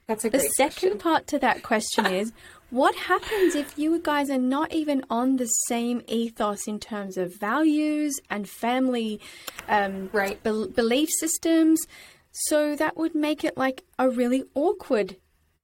That's 0.08 0.26
a 0.26 0.30
The 0.30 0.39
second 0.39 0.72
question. 0.92 0.98
part 0.98 1.28
to 1.28 1.39
that 1.39 1.62
question 1.63 2.06
is 2.22 2.32
what 2.72 2.96
happens 2.96 3.56
if 3.56 3.78
you 3.78 4.00
guys 4.02 4.30
are 4.30 4.38
not 4.39 4.74
even 4.74 5.04
on 5.10 5.36
the 5.38 5.46
same 5.68 6.02
ethos 6.08 6.68
in 6.68 6.80
terms 6.80 7.18
of 7.18 7.36
values 7.39 8.20
and 8.30 8.48
family 8.50 9.20
um, 9.68 10.10
Right. 10.13 10.42
bel 10.42 10.68
belief 10.68 11.10
systems? 11.20 11.80
So 12.32 12.76
that 12.76 12.96
would 12.98 13.15
make 13.15 13.44
it 13.44 13.58
like 13.58 13.84
a 13.98 14.10
really 14.10 14.44
awkward 14.56 15.18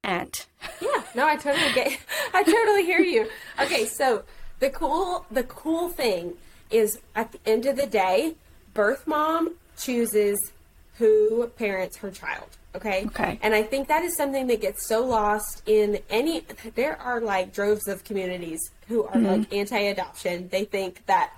aunt. 0.04 0.48
Yeah, 0.82 1.04
no, 1.16 1.26
I 1.26 1.36
totally 1.38 1.72
get. 1.74 1.98
I 2.34 2.44
totally 2.44 2.84
hear 2.86 3.00
you. 3.00 3.28
Okay, 3.60 3.86
so 3.86 4.24
the 4.60 4.70
cool, 4.70 5.26
the 5.32 5.44
cool 5.44 5.90
thing 5.90 6.34
is 6.72 7.00
at 7.16 7.32
the 7.32 7.40
end 7.46 7.66
of 7.66 7.76
the 7.78 7.88
day, 7.88 8.36
birth 8.74 9.06
mom 9.08 9.56
chooses 9.78 10.38
who 10.98 11.48
parents 11.58 11.98
her 11.98 12.12
child. 12.12 12.48
Okay. 12.76 13.06
Okay. 13.08 13.40
And 13.42 13.54
I 13.54 13.64
think 13.64 13.88
that 13.88 14.04
is 14.04 14.16
something 14.18 14.48
that 14.48 14.60
gets 14.62 14.86
so 14.88 15.06
lost 15.06 15.64
in 15.66 16.00
any. 16.10 16.44
There 16.76 17.00
are 17.02 17.22
like 17.22 17.54
droves 17.54 17.88
of 17.88 18.04
communities 18.04 18.60
who 18.88 19.04
are 19.04 19.16
mm-hmm. 19.16 19.26
like 19.42 19.54
anti-adoption. 19.54 20.50
They 20.50 20.66
think 20.66 21.06
that 21.06 21.32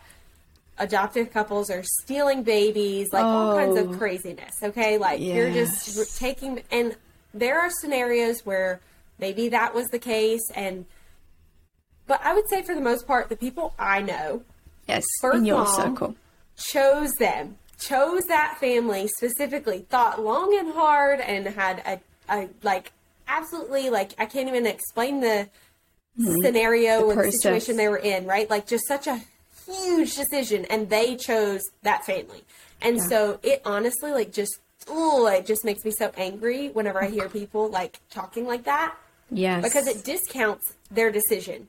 adoptive 0.79 1.31
couples 1.31 1.69
are 1.69 1.83
stealing 2.01 2.43
babies, 2.43 3.07
like 3.11 3.23
all 3.23 3.55
kinds 3.55 3.77
of 3.77 3.89
Oh. 3.91 3.97
craziness. 3.97 4.53
Okay, 4.63 4.97
like 4.97 5.19
you're 5.21 5.51
just 5.51 5.95
Yes. 5.97 6.17
taking, 6.19 6.61
and 6.71 6.95
there 7.33 7.59
are 7.59 7.69
scenarios 7.81 8.45
where 8.45 8.79
maybe 9.19 9.49
that 9.49 9.73
was 9.73 9.87
the 9.87 9.99
case, 9.99 10.41
and 10.55 10.85
but 12.07 12.21
I 12.23 12.33
would 12.33 12.47
say 12.49 12.61
for 12.63 12.73
the 12.75 12.81
most 12.81 13.05
part, 13.07 13.29
the 13.29 13.35
people 13.35 13.73
I 13.77 14.01
know 14.01 14.43
Yes, 14.87 15.03
in 15.33 15.45
your 15.45 15.63
mom. 15.65 15.75
circle. 15.75 16.15
chose 16.57 17.11
them, 17.19 17.57
chose 17.79 18.23
that 18.25 18.57
family 18.59 19.07
specifically, 19.07 19.85
thought 19.89 20.21
long 20.21 20.55
and 20.57 20.73
hard, 20.73 21.19
and 21.19 21.47
had 21.47 21.81
a, 21.85 22.33
a 22.33 22.49
like 22.63 22.91
absolutely 23.27 23.89
like 23.89 24.13
I 24.17 24.25
can't 24.25 24.47
even 24.47 24.65
explain 24.65 25.19
the 25.19 25.47
hmm. 26.15 26.35
scenario 26.41 27.03
or 27.03 27.25
the 27.25 27.31
situation 27.31 27.77
they 27.77 27.87
were 27.87 27.97
in, 27.97 28.25
right? 28.25 28.49
Like 28.49 28.67
just 28.67 28.87
such 28.87 29.07
a 29.07 29.21
huge 29.65 30.15
decision, 30.15 30.65
and 30.65 30.89
they 30.89 31.15
chose 31.15 31.61
that 31.83 32.05
family, 32.05 32.43
and 32.81 33.01
so 33.01 33.39
it 33.43 33.61
honestly 33.65 34.11
like 34.11 34.31
just 34.31 34.59
oh, 34.89 35.27
it 35.27 35.45
just 35.45 35.65
makes 35.65 35.83
me 35.83 35.91
so 35.91 36.11
angry 36.17 36.69
whenever 36.69 37.03
I 37.03 37.09
hear 37.09 37.27
people 37.29 37.69
like 37.69 37.99
talking 38.09 38.45
like 38.45 38.63
that. 38.65 38.95
Yes. 39.29 39.61
because 39.61 39.87
it 39.87 40.05
discounts 40.05 40.73
their 40.89 41.11
decision 41.11 41.67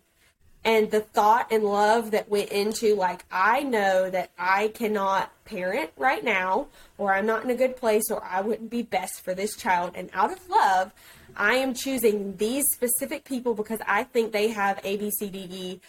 and 0.69 0.91
the 0.91 1.01
thought 1.01 1.51
and 1.51 1.65
love 1.65 2.11
that 2.11 2.29
went 2.29 2.51
into 2.51 2.95
like 2.95 3.25
i 3.33 3.63
know 3.63 4.11
that 4.11 4.31
i 4.39 4.69
cannot 4.69 5.33
parent 5.45 5.91
right 5.97 6.23
now 6.23 6.67
or 6.99 7.15
i'm 7.15 7.25
not 7.25 7.43
in 7.43 7.51
a 7.51 7.55
good 7.55 7.75
place 7.77 8.11
or 8.11 8.23
i 8.25 8.41
wouldn't 8.41 8.71
be 8.71 8.83
best 8.83 9.25
for 9.25 9.35
this 9.35 9.57
child 9.57 9.91
and 9.95 10.11
out 10.13 10.31
of 10.31 10.49
love 10.51 10.93
i 11.37 11.55
am 11.55 11.73
choosing 11.73 12.37
these 12.37 12.65
specific 12.75 13.25
people 13.25 13.55
because 13.55 13.81
i 13.87 14.05
think 14.05 14.31
they 14.31 14.49
have 14.49 14.79
a 14.85 14.97
b 14.99 15.11
c 15.11 15.31
d 15.31 15.49
e 15.51 15.81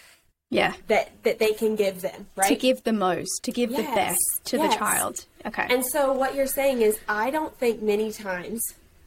yeah. 0.50 0.74
that 0.88 1.12
that 1.24 1.40
they 1.40 1.52
can 1.52 1.76
give 1.76 2.02
them 2.02 2.28
right 2.36 2.48
To 2.48 2.56
give 2.56 2.84
the 2.84 2.94
most, 2.94 3.44
to 3.44 3.52
give 3.52 3.70
the 3.70 3.84
best 3.84 4.20
to 4.46 4.58
yes. 4.58 4.74
the 4.74 4.80
child. 4.80 5.26
Okay. 5.46 5.68
And 5.70 5.86
so 5.86 6.12
what 6.12 6.34
you're 6.34 6.48
saying 6.48 6.82
is 6.82 6.98
I 7.08 7.30
don't 7.30 7.56
think 7.56 7.84
many 7.84 8.12
times 8.12 8.60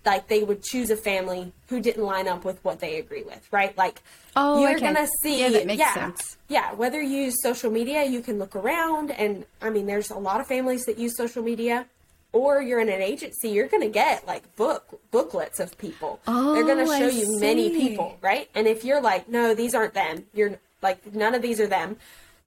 like 0.04 0.28
they 0.28 0.42
would 0.42 0.62
choose 0.62 0.90
a 0.90 0.96
family 0.96 1.52
who 1.68 1.80
didn't 1.80 2.04
line 2.04 2.28
up 2.28 2.44
with 2.44 2.62
what 2.64 2.80
they 2.80 2.98
agree 2.98 3.22
with, 3.22 3.46
right? 3.52 3.76
Like 3.76 4.02
Oh, 4.34 4.60
you're 4.60 4.74
okay. 4.74 4.86
gonna 4.86 5.08
see 5.22 5.40
Yeah, 5.40 5.50
that 5.50 5.66
makes 5.66 5.92
sense. 5.94 6.36
Yeah, 6.48 6.72
whether 6.74 7.00
you 7.00 7.16
use 7.24 7.42
social 7.42 7.70
media, 7.70 8.04
you 8.04 8.20
can 8.20 8.38
look 8.38 8.54
around 8.56 9.10
and 9.10 9.44
I 9.60 9.70
mean 9.70 9.86
there's 9.86 10.10
a 10.10 10.18
lot 10.18 10.40
of 10.40 10.46
families 10.46 10.84
that 10.86 10.98
use 10.98 11.16
social 11.16 11.42
media 11.42 11.86
or 12.32 12.62
you're 12.62 12.80
in 12.80 12.88
an 12.88 13.02
agency, 13.02 13.50
you're 13.50 13.68
gonna 13.68 13.88
get 13.88 14.26
like 14.26 14.56
book 14.56 15.00
booklets 15.10 15.60
of 15.60 15.76
people. 15.78 16.20
Oh, 16.26 16.54
They're 16.54 16.64
gonna 16.64 16.88
Oh, 16.88 16.92
I 16.92 16.98
show 16.98 17.08
you 17.08 17.40
many 17.40 17.70
people, 17.70 18.18
right? 18.22 18.48
And 18.54 18.66
if 18.66 18.84
you're 18.84 19.02
like, 19.02 19.28
no, 19.28 19.54
these 19.54 19.74
aren't 19.74 19.94
them, 19.94 20.24
you're 20.34 20.58
like 20.80 21.14
none 21.14 21.34
of 21.34 21.42
these 21.42 21.60
are 21.60 21.66
them, 21.66 21.96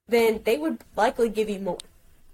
then 0.08 0.40
they 0.44 0.56
would 0.58 0.78
likely 0.96 1.28
give 1.28 1.48
you 1.48 1.58
more. 1.60 1.78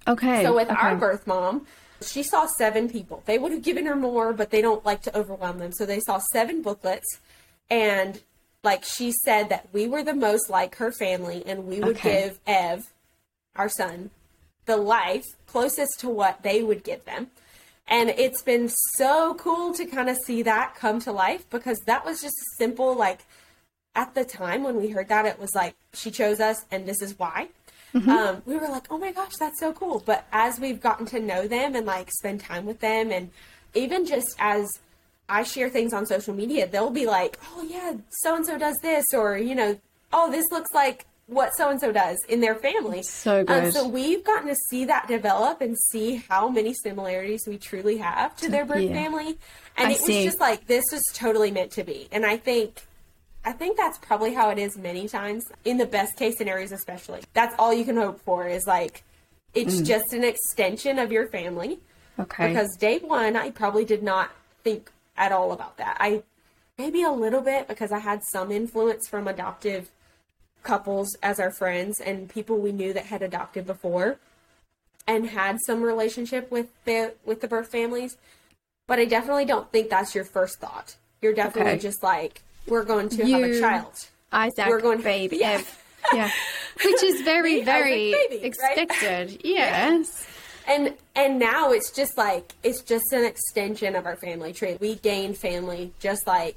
okay. 0.09 0.43
So 0.45 0.55
with 0.55 0.69
okay. 0.71 0.77
our 0.81 0.97
birth 0.97 1.27
mom, 1.27 1.67
she 2.03 2.23
saw 2.23 2.47
seven 2.47 2.89
people. 2.89 3.23
They 3.27 3.39
would 3.39 3.53
have 3.53 3.63
given 3.63 3.87
her 3.87 3.97
more, 3.97 4.33
but 4.33 4.51
they 4.51 4.61
don't 4.63 4.85
like 4.85 5.03
to 5.03 5.17
overwhelm 5.17 5.59
them. 5.59 5.73
So 5.73 5.87
they 5.87 6.01
saw 6.01 6.19
seven 6.33 6.63
booklets 6.63 7.19
and 7.71 8.21
like 8.63 8.85
she 8.85 9.13
said 9.25 9.49
that 9.49 9.69
we 9.73 9.89
were 9.89 10.03
the 10.03 10.15
most 10.15 10.49
like 10.51 10.77
her 10.77 10.93
family 10.93 11.43
and 11.47 11.67
we 11.67 11.81
would 11.81 11.97
Okay. 11.97 12.23
give 12.27 12.41
Ev, 12.47 12.93
our 13.57 13.69
son, 13.69 14.11
the 14.67 14.77
life 14.77 15.25
closest 15.47 15.99
to 16.01 16.09
what 16.09 16.43
they 16.43 16.63
would 16.63 16.85
give 16.85 17.05
them. 17.05 17.29
And 17.89 18.11
it's 18.11 18.43
been 18.43 18.69
so 18.97 19.35
cool 19.35 19.75
to 19.75 19.85
kind 19.85 20.09
of 20.09 20.17
see 20.19 20.43
that 20.43 20.75
come 20.77 21.01
to 21.01 21.13
life 21.13 21.49
because 21.51 21.79
that 21.87 22.05
was 22.05 22.21
just 22.21 22.37
simple 22.57 22.95
like 22.95 23.21
at 23.95 24.15
the 24.15 24.25
time 24.25 24.63
when 24.63 24.77
we 24.77 24.89
heard 24.89 25.09
that 25.09 25.27
it 25.27 25.39
was 25.39 25.55
like 25.55 25.75
she 25.93 26.11
chose 26.11 26.41
us 26.41 26.65
and 26.71 26.87
this 26.87 27.03
is 27.03 27.19
why 27.19 27.49
um, 27.95 28.43
we 28.47 28.57
were 28.57 28.69
like 28.69 28.87
oh 28.91 28.99
my 28.99 29.13
gosh 29.13 29.33
that's 29.39 29.61
so 29.61 29.73
cool. 29.73 30.03
But 30.05 30.27
as 30.33 30.59
we've 30.59 30.81
gotten 30.81 31.07
to 31.07 31.21
know 31.21 31.47
them 31.47 31.75
and 31.75 31.87
like 31.87 32.11
spend 32.11 32.41
time 32.41 32.65
with 32.67 32.81
them 32.81 33.11
and 33.11 33.31
even 33.75 34.05
just 34.07 34.35
as 34.39 34.69
i 35.29 35.43
share 35.43 35.71
things 35.71 35.93
on 35.95 36.05
social 36.05 36.35
media 36.35 36.67
they'll 36.67 36.91
be 36.91 37.07
like 37.07 37.39
oh 37.55 37.63
yeah 37.63 37.93
so 38.23 38.35
and 38.37 38.45
so 38.45 38.59
does 38.59 38.77
this 38.83 39.05
or 39.15 39.39
you 39.39 39.55
know 39.55 39.79
oh 40.13 40.31
this 40.31 40.45
looks 40.51 40.71
like 40.75 41.07
what 41.27 41.51
so 41.57 41.71
and 41.71 41.81
so 41.81 41.93
does 41.93 42.19
in 42.29 42.41
their 42.41 42.57
family. 42.57 43.03
So 43.03 43.45
Um, 43.49 43.71
so 43.73 43.89
we've 43.89 44.23
gotten 44.25 44.49
to 44.49 44.57
see 44.69 44.85
that 44.87 45.07
develop 45.09 45.61
and 45.61 45.77
see 45.91 46.17
how 46.29 46.49
many 46.49 46.75
similarities 46.75 47.45
we 47.47 47.57
truly 47.59 47.97
have 47.99 48.37
to 48.39 48.51
their 48.51 48.67
birth 48.67 48.83
Yeah. 48.83 48.93
family. 49.05 49.39
And 49.77 49.89
I 49.89 49.93
it 49.93 50.01
was 50.03 50.25
just 50.25 50.41
like 50.41 50.67
this 50.67 50.85
is 50.93 51.03
totally 51.15 51.51
meant 51.51 51.71
to 51.73 51.85
be. 51.85 52.09
And 52.13 52.27
i 52.27 52.37
think 52.37 52.83
I 53.45 53.53
think 53.53 53.77
that's 53.77 53.99
probably 53.99 54.35
how 54.35 54.51
it 54.51 54.59
is 54.59 54.77
many 54.77 55.09
times 55.09 55.51
in 55.65 55.77
the 55.77 55.87
best 55.87 56.17
case 56.17 56.39
scenarios, 56.39 56.73
especially. 56.73 57.23
That's 57.33 57.55
all 57.59 57.73
you 57.73 57.85
can 57.85 57.97
hope 57.97 58.21
for 58.21 58.47
is 58.47 58.67
like 58.67 59.03
it's 59.55 59.81
mm. 59.81 59.87
just 59.87 60.13
an 60.13 60.25
extension 60.25 60.99
of 60.99 61.11
your 61.13 61.27
family. 61.29 61.81
Okay. 62.19 62.49
Because 62.49 62.77
day 62.77 62.99
one, 62.99 63.37
I 63.37 63.51
probably 63.51 63.85
did 63.85 64.03
not 64.03 64.31
think 64.63 64.91
at 65.17 65.33
all 65.33 65.53
about 65.53 65.77
that. 65.79 65.97
I 65.99 66.23
maybe 66.79 67.03
a 67.03 67.11
little 67.11 67.41
bit 67.41 67.69
because 67.69 67.93
I 67.93 67.99
had 67.99 68.23
some 68.31 68.51
influence 68.51 69.09
from 69.09 69.29
adoptive 69.29 69.91
couples 70.63 71.17
as 71.23 71.41
our 71.41 71.51
friends 71.51 72.01
and 72.01 72.29
people 72.29 72.59
we 72.59 72.73
knew 72.73 72.93
that 72.93 73.07
had 73.07 73.23
adopted 73.23 73.67
before 73.67 74.19
and 75.07 75.29
had 75.31 75.59
some 75.67 75.83
relationship 75.83 76.51
with 76.51 76.69
the 76.85 77.15
with 77.25 77.41
the 77.41 77.49
birth 77.49 77.69
families. 77.69 78.17
But 78.87 78.99
I 78.99 79.05
definitely 79.05 79.45
don't 79.45 79.71
think 79.73 79.91
that's 79.91 80.15
your 80.15 80.25
first 80.25 80.61
thought. 80.61 80.97
You're 81.21 81.35
definitely 81.35 81.73
Okay. 81.73 81.81
just 81.81 82.03
like, 82.03 82.43
we're 82.67 82.85
going 82.85 83.09
to 83.11 83.27
have 83.27 83.43
a 83.43 83.49
You- 83.49 83.61
child. 83.61 83.93
Isaac, 84.33 84.67
We're 84.69 84.81
going- 84.81 85.03
babe, 85.03 85.33
Yeah. 85.35 85.51
Ev. 85.53 85.83
Yeah. 86.15 86.31
Which 86.85 87.03
is 87.03 87.21
very, 87.23 87.63
very 87.65 88.13
baby, 88.13 88.37
right? 88.37 88.45
expected. 88.45 89.41
Yes. 89.45 90.27
And 90.67 90.95
and 91.17 91.39
now 91.41 91.73
it's 91.73 91.91
just 91.91 92.17
like 92.17 92.53
it's 92.63 92.83
just 92.83 93.13
an 93.13 93.25
extension 93.25 93.97
of 93.97 94.07
our 94.07 94.17
family 94.17 94.53
tree. 94.53 94.79
We 94.81 94.95
gain 94.95 95.35
family 95.35 95.93
just 95.99 96.25
like 96.27 96.57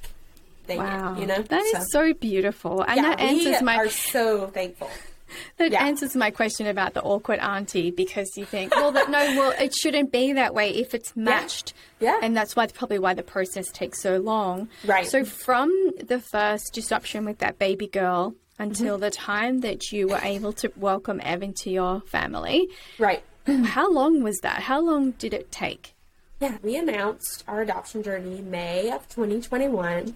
they 0.67 0.77
Wow. 0.77 1.13
did, 1.15 1.21
you 1.21 1.27
know. 1.27 1.41
That 1.41 1.63
is 1.63 1.91
so, 1.91 2.13
beautiful. 2.13 2.81
And 2.83 2.97
yeah, 2.97 3.01
that 3.09 3.19
answers 3.19 3.59
we 3.61 3.65
my 3.65 3.77
are 3.77 3.89
so 3.89 4.47
thankful. 4.47 4.89
That 5.57 5.71
Yeah. 5.71 5.83
answers 5.85 6.15
my 6.15 6.31
question 6.31 6.67
about 6.67 6.93
the 6.93 7.01
awkward 7.01 7.39
auntie 7.39 7.91
because 7.91 8.29
you 8.37 8.45
think, 8.45 8.75
well, 8.75 8.91
that, 8.91 9.09
no, 9.09 9.19
well, 9.37 9.53
it 9.59 9.73
shouldn't 9.73 10.11
be 10.11 10.33
that 10.33 10.53
way 10.53 10.69
if 10.69 10.93
it's 10.93 11.15
matched. 11.15 11.73
Yeah. 11.99 12.19
And 12.21 12.35
that's 12.37 12.55
why 12.55 12.67
probably 12.67 12.99
why 12.99 13.13
the 13.13 13.23
process 13.23 13.65
takes 13.71 14.01
so 14.01 14.17
long. 14.17 14.69
Right. 14.85 15.07
So 15.07 15.23
from 15.25 15.69
the 16.03 16.19
first 16.19 16.73
disruption 16.73 17.25
with 17.25 17.39
that 17.39 17.57
baby 17.59 17.87
girl 17.87 18.35
until 18.59 18.95
Mm-hmm. 18.95 19.01
the 19.03 19.11
time 19.11 19.59
that 19.61 19.91
you 19.91 20.07
were 20.07 20.19
able 20.23 20.53
to 20.53 20.71
welcome 20.77 21.19
Evan 21.23 21.53
to 21.63 21.69
your 21.69 22.01
family, 22.01 22.69
Right. 22.99 23.23
how 23.65 23.91
long 23.91 24.23
was 24.23 24.37
that? 24.43 24.61
How 24.63 24.79
long 24.79 25.11
did 25.11 25.33
it 25.33 25.51
take? 25.51 25.93
Yeah, 26.39 26.57
we 26.61 26.75
announced 26.75 27.43
our 27.47 27.61
adoption 27.61 28.03
journey 28.03 28.41
May 28.41 28.91
of 28.91 29.07
2021, 29.09 30.15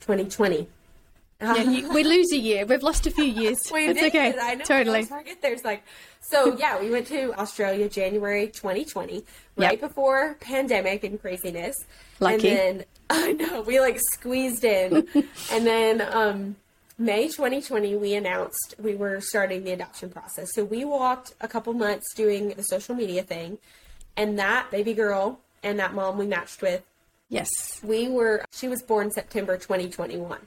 2020. 0.00 0.68
Yeah, 1.40 1.62
you, 1.62 1.88
we 1.94 2.02
lose 2.04 2.32
a 2.32 2.36
year. 2.36 2.66
We've 2.66 2.82
lost 2.82 3.06
a 3.06 3.10
few 3.10 3.24
years. 3.24 3.58
We 3.72 3.86
it's 3.88 4.00
did. 4.00 4.08
okay. 4.14 4.34
I 4.40 4.54
know. 4.56 4.64
Totally. 4.64 5.06
I 5.10 5.36
there's 5.40 5.64
like 5.64 5.84
so 6.20 6.56
yeah, 6.56 6.80
we 6.80 6.90
went 6.90 7.06
to 7.08 7.32
Australia 7.38 7.88
January 7.88 8.48
2020, 8.48 9.24
right 9.56 9.72
Yep. 9.72 9.80
before 9.80 10.34
pandemic 10.40 11.04
and 11.04 11.20
craziness. 11.20 11.76
Lucky. 12.20 12.48
And 12.50 12.80
then 12.80 12.84
I 13.10 13.32
know 13.32 13.60
we 13.62 13.78
like 13.80 13.98
squeezed 14.12 14.64
in. 14.64 15.06
and 15.52 15.66
then 15.66 16.00
um 16.12 16.56
May 17.00 17.28
2020 17.28 17.94
we 17.94 18.14
announced 18.14 18.74
we 18.78 18.96
were 18.96 19.20
starting 19.20 19.62
the 19.62 19.70
adoption 19.70 20.10
process. 20.10 20.48
So 20.54 20.64
we 20.64 20.84
walked 20.84 21.34
a 21.40 21.46
couple 21.46 21.72
months 21.72 22.12
doing 22.14 22.48
the 22.50 22.62
social 22.64 22.96
media 22.96 23.22
thing 23.22 23.58
and 24.16 24.36
that 24.40 24.72
baby 24.72 24.92
girl 24.94 25.38
and 25.62 25.78
that 25.78 25.94
mom 25.94 26.18
we 26.18 26.26
matched 26.26 26.62
with 26.62 26.82
Yes. 27.28 27.48
we 27.84 28.08
were 28.08 28.44
she 28.52 28.66
was 28.66 28.82
born 28.82 29.12
September 29.12 29.56
2021. 29.56 30.38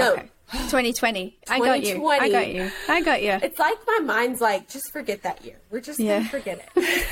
No, 0.00 0.12
Okay. 0.14 0.28
2020. 0.52 1.38
I 1.48 1.58
got 1.60 1.82
you. 1.84 2.08
I 2.08 2.28
got 2.28 2.48
you. 2.52 2.70
I 2.88 3.00
got 3.02 3.22
you. 3.22 3.38
It's 3.42 3.58
like 3.58 3.76
my 3.86 4.00
mind's 4.00 4.40
like, 4.40 4.68
just 4.68 4.90
forget 4.92 5.22
that 5.22 5.44
year. 5.44 5.56
We're 5.70 5.80
just 5.80 6.00
Yeah. 6.00 6.18
gonna 6.18 6.28
forget 6.28 6.58
it. 6.58 6.68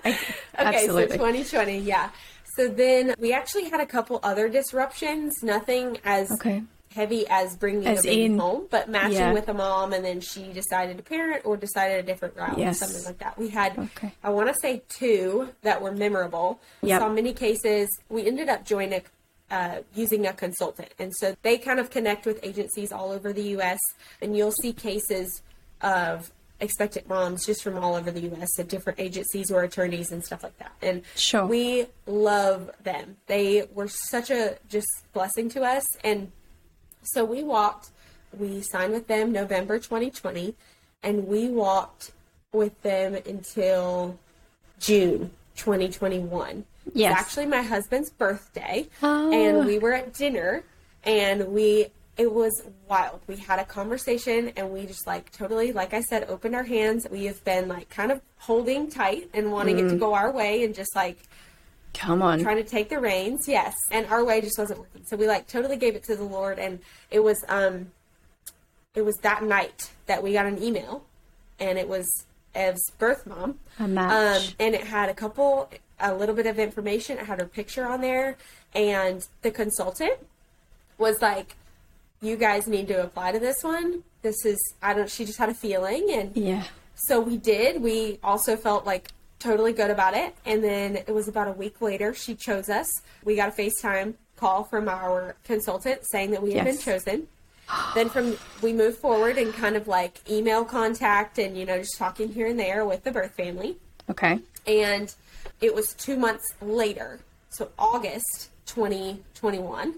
okay, 0.06 0.16
Absolutely. 0.54 1.08
so 1.08 1.16
2020, 1.16 1.78
yeah. 1.80 2.10
So 2.56 2.68
then 2.68 3.14
we 3.18 3.32
actually 3.32 3.64
had 3.68 3.80
a 3.80 3.86
couple 3.86 4.20
other 4.22 4.48
disruptions. 4.48 5.42
Nothing 5.42 5.98
as 6.04 6.30
Okay. 6.32 6.62
heavy 6.94 7.26
as 7.28 7.54
bringing 7.56 7.86
As 7.86 8.00
a 8.06 8.08
baby 8.08 8.24
in- 8.24 8.38
home, 8.38 8.66
but 8.70 8.88
matching 8.88 9.18
yeah. 9.18 9.32
with 9.34 9.48
a 9.50 9.54
mom, 9.54 9.92
and 9.92 10.02
then 10.02 10.22
she 10.22 10.44
decided 10.54 10.96
to 10.96 11.02
parent 11.02 11.42
or 11.44 11.58
decided 11.58 11.98
a 11.98 12.02
different 12.02 12.34
route, 12.36 12.56
Yes. 12.58 12.80
or 12.80 12.86
something 12.86 13.04
like 13.04 13.18
that. 13.18 13.36
We 13.38 13.48
had, 13.50 13.78
Okay. 13.78 14.12
I 14.24 14.30
want 14.30 14.48
to 14.48 14.54
say, 14.62 14.82
two 14.88 15.50
that 15.62 15.82
were 15.82 15.92
memorable. 15.92 16.58
We 16.80 16.88
Yep. 16.88 17.00
saw 17.02 17.08
many 17.10 17.34
cases. 17.34 17.90
We 18.08 18.26
ended 18.26 18.48
up 18.48 18.64
joining. 18.64 19.02
Uh, 19.48 19.78
using 19.94 20.26
a 20.26 20.32
consultant. 20.32 20.88
And 20.98 21.14
so 21.14 21.36
they 21.42 21.56
kind 21.56 21.78
of 21.78 21.88
connect 21.88 22.26
with 22.26 22.40
agencies 22.42 22.90
all 22.90 23.12
over 23.12 23.32
the 23.32 23.44
U.S. 23.50 23.78
And 24.20 24.36
you'll 24.36 24.50
see 24.50 24.72
cases 24.72 25.40
of 25.82 26.32
expectant 26.58 27.08
moms 27.08 27.46
just 27.46 27.62
from 27.62 27.78
all 27.78 27.94
over 27.94 28.10
the 28.10 28.22
U.S. 28.22 28.48
at 28.58 28.66
different 28.66 28.98
agencies 28.98 29.52
or 29.52 29.62
attorneys 29.62 30.10
and 30.10 30.24
stuff 30.24 30.42
like 30.42 30.58
that. 30.58 30.72
And 30.82 31.02
Sure. 31.14 31.46
we 31.46 31.86
love 32.06 32.72
them. 32.82 33.18
They 33.28 33.68
were 33.72 33.86
such 33.86 34.30
a 34.30 34.58
just 34.68 34.88
blessing 35.12 35.48
to 35.50 35.62
us. 35.62 35.86
And 36.02 36.32
so 37.02 37.24
we 37.24 37.44
walked, 37.44 37.90
we 38.36 38.62
signed 38.62 38.92
with 38.94 39.06
them 39.06 39.30
November 39.30 39.78
2020, 39.78 40.56
and 41.04 41.28
we 41.28 41.48
walked 41.48 42.10
with 42.52 42.82
them 42.82 43.14
until 43.14 44.18
June 44.80 45.30
2021. 45.56 46.64
Yes. 46.94 47.12
It's 47.12 47.20
actually 47.20 47.46
my 47.46 47.62
husband's 47.62 48.10
birthday, 48.10 48.88
Oh. 49.02 49.32
and 49.32 49.66
we 49.66 49.78
were 49.78 49.92
at 49.94 50.12
dinner, 50.14 50.62
and 51.04 51.48
we 51.48 51.88
it 52.16 52.32
was 52.32 52.62
wild. 52.88 53.20
We 53.26 53.36
had 53.36 53.58
a 53.58 53.64
conversation, 53.64 54.50
and 54.56 54.70
we 54.72 54.86
just 54.86 55.06
like 55.06 55.30
totally, 55.32 55.72
like 55.72 55.92
I 55.92 56.00
said, 56.00 56.24
opened 56.30 56.54
our 56.54 56.62
hands. 56.62 57.06
We 57.10 57.26
have 57.26 57.44
been 57.44 57.68
like 57.68 57.90
kind 57.90 58.10
of 58.10 58.22
holding 58.38 58.88
tight 58.90 59.28
and 59.34 59.52
wanting 59.52 59.76
Mm. 59.76 59.86
it 59.86 59.90
to 59.90 59.96
go 59.96 60.14
our 60.14 60.30
way, 60.32 60.64
and 60.64 60.74
just 60.74 60.94
like 60.96 61.18
Come 61.92 62.22
on. 62.22 62.40
trying 62.40 62.56
to 62.56 62.64
take 62.64 62.88
the 62.90 62.98
reins 63.00 63.48
yes 63.48 63.74
and 63.90 64.06
our 64.08 64.22
way 64.22 64.42
just 64.42 64.58
wasn't 64.58 64.78
working 64.78 65.02
so 65.06 65.16
we 65.16 65.26
like 65.26 65.46
totally 65.46 65.78
gave 65.78 65.96
it 65.96 66.02
to 66.04 66.14
the 66.14 66.24
lord 66.24 66.58
and 66.58 66.78
it 67.10 67.20
was 67.20 67.42
um 67.48 67.90
it 68.94 69.00
was 69.00 69.16
that 69.22 69.42
night 69.42 69.90
that 70.04 70.22
we 70.22 70.34
got 70.34 70.44
an 70.44 70.62
email 70.62 71.06
and 71.58 71.78
it 71.78 71.88
was 71.88 72.06
ev's 72.54 72.90
birth 72.98 73.26
mom 73.26 73.58
A 73.80 73.88
match. 73.88 74.48
um 74.48 74.52
and 74.60 74.74
it 74.74 74.84
had 74.84 75.08
a 75.08 75.14
couple 75.14 75.70
a 76.00 76.14
little 76.14 76.34
bit 76.34 76.46
of 76.46 76.58
information 76.58 77.18
I 77.18 77.24
had 77.24 77.38
her 77.40 77.46
picture 77.46 77.86
on 77.86 78.00
there 78.00 78.36
and 78.74 79.26
the 79.42 79.50
consultant 79.50 80.14
was 80.98 81.22
like 81.22 81.54
you 82.20 82.36
guys 82.36 82.66
need 82.66 82.88
to 82.88 83.02
apply 83.02 83.32
to 83.32 83.38
this 83.38 83.62
one 83.62 84.02
this 84.22 84.44
is 84.44 84.58
i 84.82 84.92
don't 84.94 85.10
she 85.10 85.24
just 85.24 85.38
had 85.38 85.48
a 85.48 85.54
feeling 85.54 86.08
and 86.10 86.36
yeah. 86.36 86.64
so 86.94 87.20
we 87.20 87.36
did. 87.36 87.80
We 87.82 88.18
also 88.22 88.56
felt 88.56 88.84
like 88.86 89.08
totally 89.38 89.72
good 89.74 89.90
about 89.90 90.14
it. 90.14 90.34
And 90.46 90.64
then 90.64 90.96
it 90.96 91.10
was 91.14 91.28
about 91.28 91.46
a 91.46 91.52
week 91.52 91.82
later, 91.82 92.14
she 92.14 92.34
chose 92.34 92.70
us. 92.70 92.88
We 93.22 93.36
got 93.36 93.50
a 93.50 93.52
FaceTime 93.52 94.14
call 94.36 94.64
from 94.64 94.88
our 94.88 95.36
consultant 95.44 96.00
saying 96.10 96.30
that 96.30 96.42
we 96.42 96.54
had 96.54 96.64
Yes. 96.66 96.76
been 96.76 96.84
chosen. 96.94 97.28
then 97.94 98.08
from 98.08 98.36
we 98.62 98.72
moved 98.72 98.96
forward 98.98 99.36
and 99.38 99.52
kind 99.52 99.76
of 99.76 99.86
like 99.88 100.28
email 100.30 100.64
contact 100.64 101.38
and 101.38 101.56
you 101.56 101.66
know 101.66 101.78
just 101.78 101.96
talking 101.98 102.28
here 102.32 102.46
and 102.46 102.58
there 102.58 102.84
with 102.86 103.04
the 103.04 103.10
birth 103.12 103.34
family. 103.34 103.76
Okay. 104.10 104.38
And 104.66 105.14
it 105.60 105.74
was 105.74 105.94
two 105.94 106.16
months 106.16 106.44
later, 106.60 107.20
so 107.50 107.70
August 107.78 108.50
2021, 108.66 109.94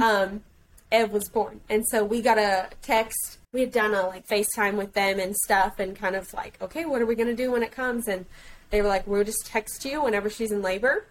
um, 0.00 0.42
Ev 0.90 1.12
was 1.12 1.28
born. 1.28 1.60
And 1.68 1.86
so 1.86 2.04
we 2.04 2.22
got 2.22 2.38
a 2.38 2.68
text. 2.82 3.38
We 3.52 3.60
had 3.60 3.72
done 3.72 3.94
a 3.94 4.06
like 4.06 4.26
FaceTime 4.26 4.76
with 4.76 4.94
them 4.94 5.20
and 5.20 5.36
stuff, 5.36 5.78
and 5.78 5.94
kind 5.96 6.16
of 6.16 6.32
like, 6.34 6.60
okay, 6.60 6.84
what 6.84 7.00
are 7.00 7.06
we 7.06 7.14
going 7.14 7.28
to 7.28 7.36
do 7.36 7.52
when 7.52 7.62
it 7.62 7.70
comes? 7.70 8.08
And 8.08 8.26
they 8.70 8.82
were 8.82 8.88
like, 8.88 9.06
we'll 9.06 9.24
just 9.24 9.46
text 9.46 9.84
you 9.84 10.02
whenever 10.02 10.28
she's 10.28 10.50
in 10.50 10.62
labor. 10.62 11.06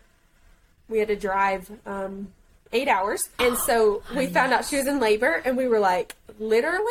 We 0.89 0.99
had 0.99 1.07
to 1.07 1.15
drive 1.15 1.69
um, 1.85 2.29
eight 2.71 2.87
hours. 2.87 3.21
And 3.39 3.57
so 3.57 4.03
we 4.15 4.27
found 4.27 4.53
out 4.53 4.65
she 4.65 4.77
was 4.77 4.87
in 4.87 4.99
labor, 4.99 5.41
and 5.45 5.57
we 5.57 5.67
were 5.67 5.79
like, 5.79 6.15
literally, 6.39 6.83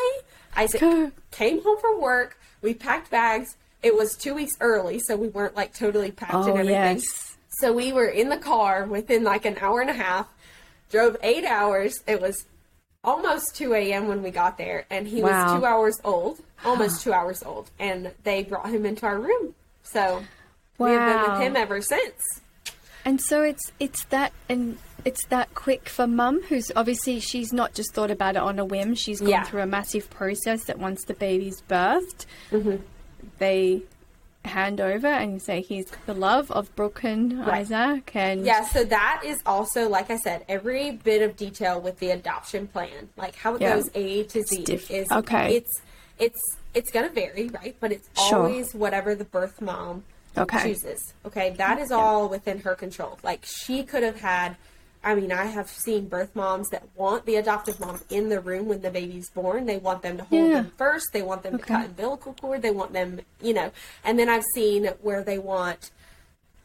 Isaac 0.57 1.13
came 1.31 1.63
home 1.63 1.79
from 1.79 2.01
work. 2.01 2.39
We 2.63 2.75
packed 2.75 3.11
bags. 3.11 3.57
It 3.83 3.95
was 3.97 4.17
two 4.17 4.35
weeks 4.35 4.55
early, 4.61 4.99
so 5.01 5.17
we 5.17 5.29
weren't 5.29 5.55
like 5.57 5.75
totally 5.75 6.11
packed 6.11 6.35
and 6.35 6.45
Oh, 6.49 6.57
everything. 6.57 6.97
yes. 6.97 7.37
So 7.61 7.73
we 7.73 7.93
were 7.93 8.07
in 8.09 8.29
the 8.29 8.37
car 8.37 8.85
within 8.87 9.23
like 9.25 9.45
an 9.45 9.57
hour 9.61 9.81
and 9.81 9.91
a 9.91 9.95
half, 9.95 10.27
drove 10.91 11.17
eight 11.23 11.45
hours. 11.45 12.03
It 12.07 12.21
was 12.21 12.45
almost 13.05 13.55
2 13.57 13.73
a.m. 13.75 14.09
when 14.09 14.23
we 14.23 14.31
got 14.31 14.59
there, 14.59 14.85
and 14.91 15.07
he 15.07 15.23
Wow. 15.23 15.45
was 15.53 15.61
two 15.61 15.65
hours 15.67 16.01
old, 16.05 16.41
almost 16.65 17.01
two 17.05 17.13
hours 17.13 17.43
old. 17.43 17.71
And 17.79 18.13
they 18.25 18.43
brought 18.43 18.69
him 18.71 18.85
into 18.85 19.07
our 19.07 19.19
room. 19.19 19.55
So 19.85 20.25
we 20.79 20.91
have 20.91 21.07
been 21.23 21.33
with 21.33 21.41
him 21.41 21.57
ever 21.57 21.81
since. 21.81 22.21
And 23.05 23.21
so 23.21 23.43
it's 23.43 23.71
it's 23.79 24.05
that 24.07 24.33
and 24.49 24.79
it's 25.05 25.25
that 25.29 25.55
quick 25.55 25.89
for 25.89 26.09
mum 26.09 26.43
who's 26.49 26.73
obviously 26.75 27.21
she's 27.21 27.53
not 27.53 27.73
just 27.73 27.95
thought 27.95 28.11
about 28.11 28.35
it 28.35 28.43
on 28.43 28.59
a 28.59 28.65
whim. 28.65 28.97
She's 28.97 29.21
gone 29.21 29.29
Yeah. 29.31 29.45
through 29.45 29.61
a 29.63 29.67
massive 29.67 30.11
process 30.11 30.65
that 30.65 30.81
once 30.81 31.05
the 31.05 31.15
baby's 31.15 31.63
birthed, 31.69 32.27
Mm-hmm. 32.51 32.83
They 33.39 33.83
hand 34.45 34.81
over 34.81 35.09
and 35.09 35.33
you 35.35 35.39
say 35.41 35.61
he's 35.61 35.87
the 36.07 36.15
love 36.15 36.51
of 36.53 36.75
Brooke 36.77 37.03
and 37.03 37.43
Isaac 37.43 38.15
and 38.15 38.45
Yeah, 38.47 38.65
so 38.65 38.85
that 38.85 39.23
is 39.25 39.39
also, 39.45 39.89
like 39.89 40.09
I 40.09 40.17
said, 40.19 40.45
every 40.49 40.93
bit 40.93 41.21
of 41.23 41.37
detail 41.37 41.81
with 41.81 41.99
the 41.99 42.11
adoption 42.11 42.69
plan, 42.69 43.09
like 43.17 43.35
how 43.35 43.57
it 43.57 43.61
Yeah. 43.63 43.75
goes 43.75 43.91
A 43.97 44.23
to 44.23 44.43
Z, 44.43 44.63
diff- 44.65 44.91
is 44.91 45.11
okay. 45.11 45.57
It's 45.57 45.81
it's 46.19 46.41
it's 46.75 46.91
gonna 46.93 47.09
vary, 47.11 47.49
right? 47.49 47.75
But 47.81 47.91
it's 47.93 48.09
Sure. 48.29 48.45
always 48.45 48.73
whatever 48.75 49.15
the 49.15 49.25
birth 49.25 49.61
mom 49.61 50.05
Okay. 50.39 50.63
chooses. 50.63 51.01
Okay, 51.25 51.51
that 51.59 51.79
is 51.81 51.91
all 51.91 52.29
within 52.29 52.61
her 52.61 52.75
control. 52.75 53.19
Like 53.25 53.45
she 53.45 53.83
could 53.83 54.03
have 54.05 54.21
had. 54.21 54.57
I 55.07 55.15
mean, 55.15 55.31
I 55.31 55.45
have 55.45 55.71
seen 55.71 56.09
birth 56.09 56.35
moms 56.35 56.69
that 56.71 56.83
want 56.97 57.27
the 57.27 57.37
adoptive 57.37 57.79
mom 57.79 58.01
in 58.11 58.29
the 58.29 58.41
room 58.41 58.67
when 58.67 58.81
the 58.83 58.91
baby's 58.91 59.31
born. 59.31 59.65
They 59.65 59.77
want 59.77 60.03
them 60.03 60.17
to 60.19 60.25
hold 60.25 60.49
Yeah. 60.51 60.63
them 60.63 60.73
first. 60.77 61.13
They 61.13 61.23
want 61.23 61.45
them 61.45 61.57
to 61.59 61.63
Okay. 61.63 61.75
cut 61.75 61.87
umbilical 61.87 62.35
cord. 62.35 62.61
They 62.63 62.73
want 62.73 62.93
them, 62.93 63.21
you 63.41 63.55
know. 63.55 63.71
And 64.05 64.19
then 64.19 64.29
I've 64.29 64.45
seen 64.53 64.87
where 65.03 65.23
they 65.23 65.39
want 65.39 65.93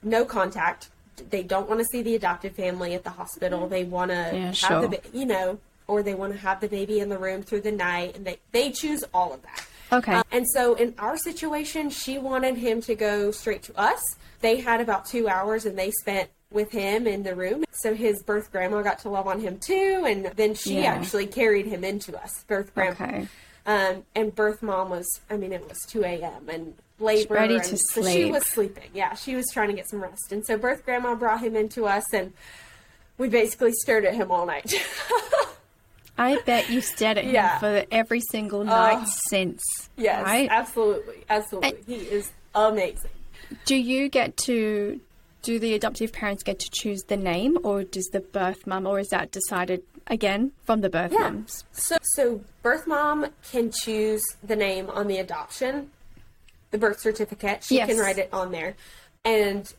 no 0.02 0.26
contact. 0.26 0.90
They 1.30 1.44
don't 1.44 1.70
want 1.70 1.82
to 1.82 1.86
see 1.92 2.02
the 2.02 2.16
adoptive 2.16 2.56
family 2.56 2.96
at 2.96 3.04
the 3.04 3.12
hospital. 3.12 3.68
They 3.68 3.84
want 3.84 4.10
to 4.10 4.32
Yeah, 4.34 4.46
have 4.48 4.56
sure. 4.56 4.88
the, 4.88 5.00
you 5.14 5.28
know, 5.28 5.60
or 5.88 6.02
they 6.02 6.16
want 6.16 6.34
to 6.34 6.40
have 6.40 6.62
the 6.62 6.68
baby 6.68 7.00
in 7.00 7.10
the 7.10 7.20
room 7.20 7.44
through 7.44 7.62
the 7.62 7.72
night, 7.72 8.16
and 8.16 8.26
they 8.26 8.40
they 8.54 8.72
choose 8.72 9.04
all 9.14 9.34
of 9.34 9.44
that. 9.44 9.66
Okay. 9.92 10.14
Um, 10.14 10.24
and 10.32 10.50
so 10.50 10.74
in 10.76 10.96
our 10.98 11.16
situation, 11.18 11.92
she 11.92 12.18
wanted 12.18 12.56
him 12.58 12.82
to 12.82 12.96
go 12.96 13.30
straight 13.30 13.62
to 13.64 13.78
us. 13.80 14.02
They 14.40 14.62
had 14.62 14.82
about 14.82 15.06
two 15.06 15.30
hours, 15.30 15.66
and 15.68 15.78
they 15.78 15.92
spent 15.92 16.30
with 16.52 16.72
him 16.72 17.08
in 17.08 17.24
the 17.24 17.34
room. 17.36 17.64
So 17.72 17.94
his 17.96 18.22
birth 18.24 18.52
grandma 18.52 18.82
got 18.82 19.00
to 19.00 19.10
love 19.10 19.28
on 19.28 19.40
him 19.40 19.58
too, 19.60 20.06
and 20.08 20.26
then 20.36 20.54
she 20.54 20.82
Yeah. 20.82 20.94
actually 20.94 21.28
carried 21.28 21.66
him 21.66 21.84
into 21.84 22.16
us. 22.22 22.44
Birth 22.48 22.74
grandma. 22.76 22.92
Okay. 22.94 23.28
Um, 23.66 24.04
and 24.16 24.34
birth 24.36 24.62
mom 24.64 24.90
was, 24.90 25.08
I 25.30 25.38
mean, 25.38 25.54
it 25.54 25.68
was 25.70 25.78
2 25.88 26.04
a.m. 26.04 26.50
and 26.50 26.74
labor. 27.00 27.36
ready 27.36 27.56
and 27.56 27.64
to 27.64 27.78
So 27.78 28.04
she 28.10 28.26
was 28.26 28.46
sleeping. 28.48 28.90
Yeah, 28.94 29.14
she 29.14 29.36
was 29.36 29.46
trying 29.54 29.70
to 29.70 29.76
get 29.76 29.88
some 29.90 30.02
rest. 30.02 30.32
And 30.32 30.44
so 30.46 30.58
birth 30.58 30.84
grandma 30.84 31.14
brought 31.16 31.42
him 31.42 31.56
into 31.56 31.86
us, 31.86 32.12
and 32.14 32.34
we 33.18 33.30
basically 33.30 33.72
stared 33.72 34.04
at 34.06 34.16
him 34.16 34.32
all 34.32 34.46
night. 34.48 34.74
I 36.18 36.40
bet 36.46 36.70
you've 36.70 36.84
stared 36.86 37.18
at 37.18 37.24
him 37.26 37.60
for 37.60 37.86
every 37.92 38.20
single 38.20 38.64
night 38.64 39.08
since. 39.30 39.62
Yes, 39.98 40.24
Right? 40.24 40.50
absolutely, 40.52 41.24
absolutely. 41.30 41.78
he 41.88 41.96
is 41.96 42.32
amazing. 42.54 43.10
Do 43.66 43.76
you 43.76 44.08
get 44.10 44.38
to 44.46 45.00
do 45.42 45.60
the 45.60 45.74
adoptive 45.74 46.14
parents 46.14 46.44
get 46.44 46.60
to 46.60 46.70
choose 46.72 47.04
the 47.04 47.18
name 47.18 47.58
or 47.64 47.84
does 47.84 48.08
the 48.08 48.20
birth 48.20 48.68
mum 48.68 48.86
or 48.86 49.00
is 49.00 49.10
that 49.10 49.32
decided 49.32 49.84
again 50.08 50.52
from 50.64 50.82
the 50.82 50.90
birth 50.90 51.12
Yeah. 51.12 51.30
mums? 51.30 51.64
So, 51.72 51.98
so 52.16 52.42
birth 52.62 52.86
mom 52.88 53.28
can 53.52 53.72
choose 53.72 54.24
the 54.44 54.56
name 54.56 54.90
on 54.90 55.08
the 55.08 55.18
adoption, 55.18 55.92
the 56.72 56.78
birth 56.78 57.00
certificate. 57.00 57.64
She 57.64 57.76
Yes. 57.76 57.90
can 57.90 57.98
write 57.98 58.18
it 58.18 58.30
on 58.34 58.52
there, 58.52 58.76
and 59.26 59.72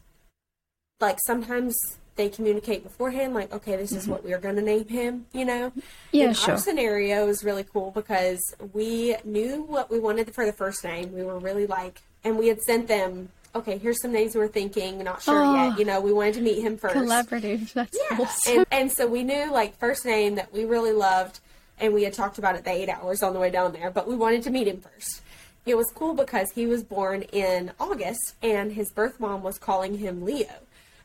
like 1.01 1.19
sometimes 1.27 1.75
they 2.15 2.29
communicate 2.29 2.83
beforehand, 2.83 3.33
like, 3.33 3.51
okay, 3.55 3.75
this 3.77 3.91
is 3.91 4.07
what 4.07 4.23
we 4.23 4.35
are 4.35 4.39
going 4.39 4.55
to 4.57 4.63
name 4.63 4.87
him. 4.87 5.27
You 5.33 5.45
know. 5.47 5.71
Mm-hmm. 5.71 5.81
Yeah, 6.13 6.29
In 6.29 6.35
sure. 6.35 6.53
Our 6.55 6.59
scenario 6.61 7.27
is 7.29 7.43
really 7.43 7.65
cool 7.65 7.91
because 7.91 8.41
we 8.75 9.17
knew 9.25 9.63
what 9.63 9.91
we 9.91 9.99
wanted 9.99 10.35
for 10.35 10.45
the 10.45 10.53
first 10.53 10.85
name. 10.85 11.13
We 11.13 11.23
were 11.25 11.39
really 11.39 11.67
like, 11.67 12.03
and 12.25 12.39
we 12.39 12.49
had 12.49 12.61
sent 12.63 12.87
them. 12.89 13.31
Okay, 13.55 13.77
here's 13.79 14.01
some 14.01 14.13
names 14.13 14.35
we're 14.35 14.49
thinking. 14.49 15.03
Not 15.05 15.23
sure 15.23 15.43
Oh. 15.45 15.55
yet. 15.69 15.79
You 15.79 15.85
know, 15.85 16.01
we 16.01 16.13
wanted 16.13 16.35
to 16.35 16.41
meet 16.41 16.61
him 16.63 16.79
first. 16.79 16.95
Collaborative. 16.95 17.73
That's 17.75 17.97
Yeah. 18.11 18.19
awesome. 18.21 18.57
And, 18.59 18.67
and 18.73 18.93
so 18.93 19.07
we 19.07 19.23
knew 19.25 19.51
like 19.53 19.77
first 19.79 20.05
name 20.07 20.37
that 20.37 20.53
we 20.53 20.65
really 20.65 20.93
loved 20.93 21.41
and 21.79 21.93
we 21.93 22.05
had 22.05 22.15
talked 22.15 22.39
about 22.39 22.55
it 22.57 22.65
the 22.65 22.71
eight 22.71 22.89
hours 22.89 23.23
on 23.23 23.33
the 23.35 23.41
way 23.41 23.51
down 23.51 23.73
there, 23.73 23.91
but 23.91 24.07
we 24.09 24.15
wanted 24.17 24.43
to 24.45 24.51
meet 24.51 24.69
him 24.69 24.79
first. 24.81 25.21
It 25.67 25.77
was 25.77 25.87
cool 25.95 26.15
because 26.15 26.51
he 26.55 26.67
was 26.67 26.83
born 26.83 27.23
in 27.33 27.73
August 27.79 28.35
and 28.43 28.73
his 28.73 28.91
birth 28.91 29.21
mom 29.21 29.43
was 29.43 29.59
calling 29.59 29.99
him 29.99 30.25
Leo. 30.25 30.47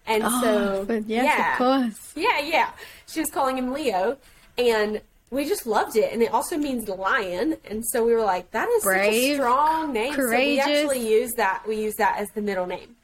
And 0.06 0.24
Oh, 0.26 0.86
so 0.88 1.04
yes, 1.06 1.26
yeah. 1.26 1.52
of 1.54 1.58
course. 1.58 2.12
Yeah, 2.16 2.40
yeah. 2.40 2.70
She 3.08 3.20
was 3.20 3.30
calling 3.30 3.58
him 3.58 3.74
Leo 3.74 4.18
and 4.58 5.02
we 5.30 5.46
just 5.46 5.66
loved 5.68 5.96
it 5.96 6.12
and 6.14 6.22
it 6.22 6.32
also 6.34 6.58
means 6.58 6.88
lion 6.88 7.58
and 7.70 7.84
so 7.86 8.06
we 8.06 8.14
were 8.14 8.24
like 8.24 8.50
that 8.52 8.68
is 8.70 8.84
such 8.84 8.94
a 8.94 8.96
Brave, 8.96 9.36
strong 9.36 9.94
name 9.94 10.14
so 10.14 10.38
we 10.38 10.60
actually 10.60 11.08
use 11.10 11.32
that 11.34 11.64
we 11.68 11.76
use 11.76 11.96
that 11.96 12.18
as 12.18 12.28
the 12.36 12.42
middle 12.42 12.66
name 12.66 12.96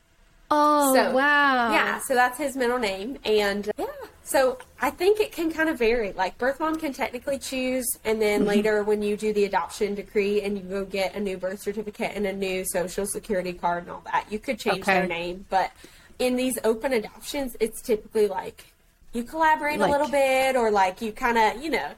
Oh, 0.56 0.94
so, 0.94 1.16
wow. 1.16 1.72
Yeah, 1.72 2.00
so 2.00 2.14
that's 2.14 2.38
his 2.38 2.56
middle 2.56 2.78
name. 2.78 3.18
And 3.26 3.72
yeah, 3.78 3.86
so 4.24 4.60
I 4.80 4.92
think 4.92 5.20
it 5.20 5.32
can 5.32 5.52
kind 5.52 5.68
of 5.68 5.80
vary. 5.80 6.12
Like, 6.12 6.38
birth 6.38 6.60
mom 6.60 6.76
can 6.78 6.94
technically 6.94 7.40
choose, 7.40 7.88
and 8.06 8.22
then 8.22 8.42
Mm-hmm. 8.42 8.48
later 8.50 8.84
when 8.84 9.02
you 9.02 9.18
do 9.18 9.34
the 9.34 9.46
adoption 9.46 9.96
decree 9.96 10.42
and 10.44 10.56
you 10.58 10.64
go 10.64 10.86
get 10.86 11.16
a 11.16 11.20
new 11.20 11.38
birth 11.38 11.62
certificate 11.62 12.12
and 12.14 12.28
a 12.28 12.34
new 12.34 12.64
social 12.66 13.08
security 13.08 13.54
card 13.54 13.84
and 13.84 13.92
all 13.92 14.04
that, 14.12 14.28
you 14.30 14.38
could 14.38 14.60
change 14.60 14.84
Okay. 14.84 14.94
their 14.94 15.08
name. 15.08 15.46
But 15.50 15.72
in 16.20 16.36
these 16.36 16.60
open 16.64 16.94
adoptions, 16.94 17.56
it's 17.60 17.82
typically 17.82 18.28
like 18.28 18.66
you 19.14 19.24
collaborate 19.24 19.80
Like- 19.80 19.90
a 19.90 19.92
little 19.92 20.10
bit, 20.10 20.56
or 20.56 20.72
like 20.72 21.02
you 21.02 21.12
kind 21.12 21.38
of, 21.38 21.64
you 21.64 21.70
know. 21.72 21.92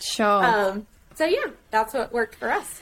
Sure. 0.00 0.44
Um, 0.44 0.86
so 1.14 1.24
yeah, 1.24 1.46
that's 1.70 1.94
what 1.94 2.12
worked 2.12 2.36
for 2.36 2.50
us. 2.50 2.80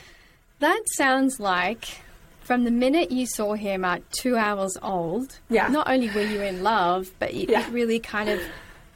That 0.61 0.83
sounds 0.97 1.41
like 1.41 2.01
from 2.43 2.65
the 2.65 2.71
minute 2.71 3.11
you 3.11 3.27
saw 3.27 3.55
him 3.55 3.85
at 3.85 4.03
two 4.13 4.37
hours 4.37 4.77
old, 4.83 5.39
Yeah. 5.49 5.69
not 5.69 5.89
only 5.89 6.11
were 6.11 6.23
you 6.23 6.41
in 6.41 6.63
love, 6.63 7.11
but 7.19 7.31
it, 7.33 7.49
Yeah. 7.51 7.67
it 7.67 7.71
really 7.73 7.99
kind 8.01 8.29
of 8.29 8.41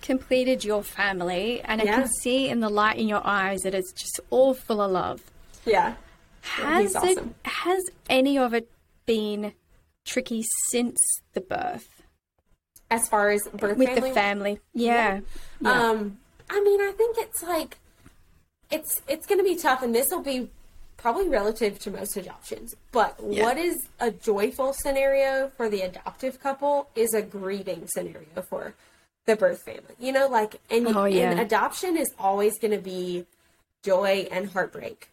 completed 0.02 0.64
your 0.64 0.82
family. 0.82 1.60
And 1.62 1.80
I 1.80 1.84
can 1.86 2.08
see 2.20 2.48
in 2.48 2.60
the 2.60 2.68
light 2.68 2.98
in 2.98 3.08
your 3.08 3.22
eyes 3.24 3.60
that 3.62 3.74
it's 3.74 3.92
just 3.92 4.20
all 4.30 4.52
full 4.54 4.80
of 4.80 4.90
love. 4.90 5.22
Yeah. 5.64 5.94
Has 6.42 6.92
he's 6.92 6.94
it, 7.02 7.18
awesome. 7.18 7.34
has 7.44 7.82
any 8.10 8.36
of 8.38 8.52
it 8.52 8.70
been 9.06 9.54
tricky 10.04 10.44
since 10.70 10.98
the 11.32 11.40
birth 11.40 11.93
As 12.94 13.08
far 13.08 13.30
as 13.30 13.42
birth 13.48 13.76
with 13.76 13.88
family 13.88 14.08
the 14.10 14.14
family? 14.14 14.60
Yeah. 14.72 15.20
Yeah. 15.60 15.70
Um, 15.90 16.18
I 16.48 16.60
mean, 16.62 16.80
I 16.80 16.92
think 16.92 17.16
it's 17.18 17.42
like 17.42 17.78
it's 18.70 19.02
it's 19.08 19.26
going 19.26 19.38
to 19.38 19.44
be 19.44 19.56
tough, 19.56 19.82
and 19.82 19.94
this 19.94 20.10
will 20.10 20.22
be 20.22 20.50
probably 20.96 21.28
relative 21.28 21.78
to 21.80 21.90
most 21.90 22.16
adoptions. 22.16 22.74
But 22.92 23.18
Yeah. 23.28 23.42
what 23.44 23.58
is 23.58 23.76
a 24.00 24.10
joyful 24.10 24.72
scenario 24.72 25.50
for 25.56 25.68
the 25.68 25.82
adoptive 25.82 26.40
couple 26.40 26.88
is 26.94 27.12
a 27.14 27.22
grieving 27.22 27.86
scenario 27.88 28.42
for 28.48 28.74
the 29.26 29.36
birth 29.36 29.62
family. 29.64 29.94
You 29.98 30.12
know, 30.12 30.28
like 30.28 30.60
and, 30.70 30.86
Oh, 30.88 31.04
yeah. 31.04 31.30
and 31.30 31.40
adoption 31.40 31.96
is 31.96 32.08
always 32.18 32.58
going 32.58 32.72
to 32.72 32.78
be 32.78 33.26
joy 33.82 34.28
and 34.30 34.50
heartbreak 34.50 35.08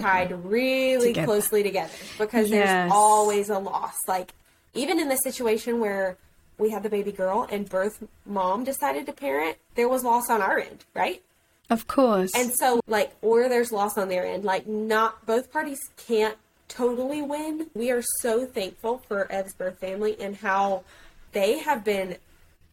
tied 0.00 0.32
really 0.44 1.08
Together. 1.08 1.26
closely 1.26 1.62
together 1.62 1.92
because 2.18 2.48
Yes. 2.50 2.66
there's 2.66 2.92
always 2.92 3.50
a 3.50 3.58
loss. 3.58 3.96
Like 4.06 4.32
even 4.74 4.98
in 5.00 5.08
the 5.08 5.16
situation 5.16 5.80
where 5.80 6.16
we 6.58 6.70
had 6.70 6.82
the 6.82 6.88
baby 6.90 7.12
girl 7.12 7.46
and 7.50 7.68
birth 7.68 8.02
mom 8.26 8.64
decided 8.64 9.06
to 9.06 9.12
parent, 9.12 9.56
there 9.74 9.88
was 9.88 10.04
loss 10.04 10.30
on 10.30 10.42
our 10.42 10.58
end, 10.58 10.84
right? 10.94 11.22
of 11.70 11.86
course. 11.86 12.30
And 12.34 12.52
so 12.52 12.80
like 12.86 13.12
or 13.22 13.48
there's 13.48 13.72
loss 13.72 13.96
on 13.96 14.08
their 14.08 14.26
end. 14.26 14.44
Like 14.44 14.66
not 14.66 15.24
both 15.24 15.50
parties 15.50 15.80
can't 15.96 16.36
totally 16.68 17.22
win. 17.22 17.68
We 17.74 17.90
are 17.90 18.02
so 18.20 18.44
thankful 18.44 19.02
for 19.08 19.30
Ev's 19.32 19.54
birth 19.54 19.78
family 19.78 20.16
and 20.20 20.36
how 20.36 20.84
they 21.32 21.58
have 21.60 21.82
been 21.82 22.16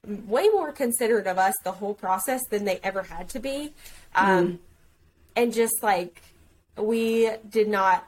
way 0.06 0.48
more 0.50 0.72
considerate 0.74 1.28
of 1.28 1.38
us 1.38 1.54
the 1.64 1.72
whole 1.72 1.94
process 1.94 2.42
than 2.50 2.66
they 2.66 2.80
ever 2.84 3.04
had 3.04 3.30
to 3.30 3.40
be. 3.40 3.74
Um, 4.16 4.60
And 5.36 5.54
just 5.54 5.82
like 5.82 6.22
we 6.78 7.32
did 7.50 7.70
not, 7.70 8.06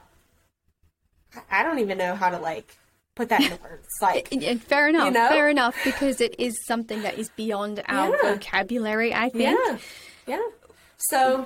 I 1.50 1.64
don't 1.64 1.80
even 1.80 1.98
know 1.98 2.16
how 2.16 2.30
to 2.30 2.38
like 2.40 2.76
put 3.16 3.30
that 3.30 3.42
into 3.42 3.58
words. 3.62 3.88
Like, 4.02 4.32
And- 4.32 4.44
and 4.44 4.62
fair 4.64 4.88
enough. 4.88 5.14
know? 5.14 5.28
Fair 5.30 5.50
enough, 5.50 5.76
because 5.84 6.22
it 6.22 6.36
is 6.40 6.58
something 6.66 7.02
that 7.04 7.18
is 7.18 7.30
beyond 7.30 7.84
our 7.88 8.10
Yeah. 8.16 8.34
vocabulary. 8.34 9.14
I 9.14 9.30
think. 9.30 9.58
yeah, 9.60 9.78
yeah. 10.28 10.42
So 10.98 11.46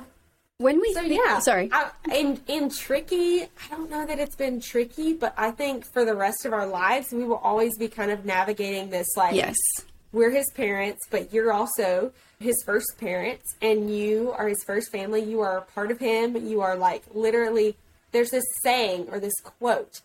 When 0.57 0.79
we 0.79 0.93
So 0.93 1.01
think- 1.01 1.19
yeah, 1.25 1.39
sorry. 1.39 1.69
I, 1.73 1.89
in 2.13 2.39
in 2.47 2.69
tricky, 2.69 3.43
I 3.43 3.67
don't 3.71 3.89
know 3.89 4.05
that 4.05 4.19
it's 4.19 4.37
been 4.37 4.61
tricky, 4.61 5.11
but 5.13 5.33
I 5.37 5.51
think 5.51 5.85
for 5.91 6.05
the 6.05 6.15
rest 6.15 6.45
of 6.45 6.53
our 6.53 6.65
lives, 6.65 7.07
we 7.11 7.25
will 7.25 7.41
always 7.43 7.77
be 7.77 7.89
kind 7.89 8.09
of 8.09 8.23
navigating 8.23 8.89
this 8.89 9.07
like, 9.17 9.35
yes. 9.35 9.55
we're 10.13 10.31
his 10.31 10.49
parents, 10.55 11.01
but 11.11 11.33
you're 11.33 11.51
also 11.51 12.13
his 12.39 12.55
first 12.65 12.87
parents, 12.97 13.43
and 13.61 13.93
you 13.93 14.31
are 14.37 14.47
his 14.47 14.63
first 14.65 14.91
family. 14.93 15.21
You 15.21 15.41
are 15.41 15.57
a 15.57 15.61
part 15.61 15.91
of 15.91 15.99
him. 15.99 16.37
You 16.47 16.61
are 16.61 16.77
like 16.77 17.03
literally. 17.13 17.75
There's 18.13 18.29
this 18.31 18.45
saying 18.63 19.09
or 19.11 19.19
this 19.19 19.33
quote. 19.43 19.99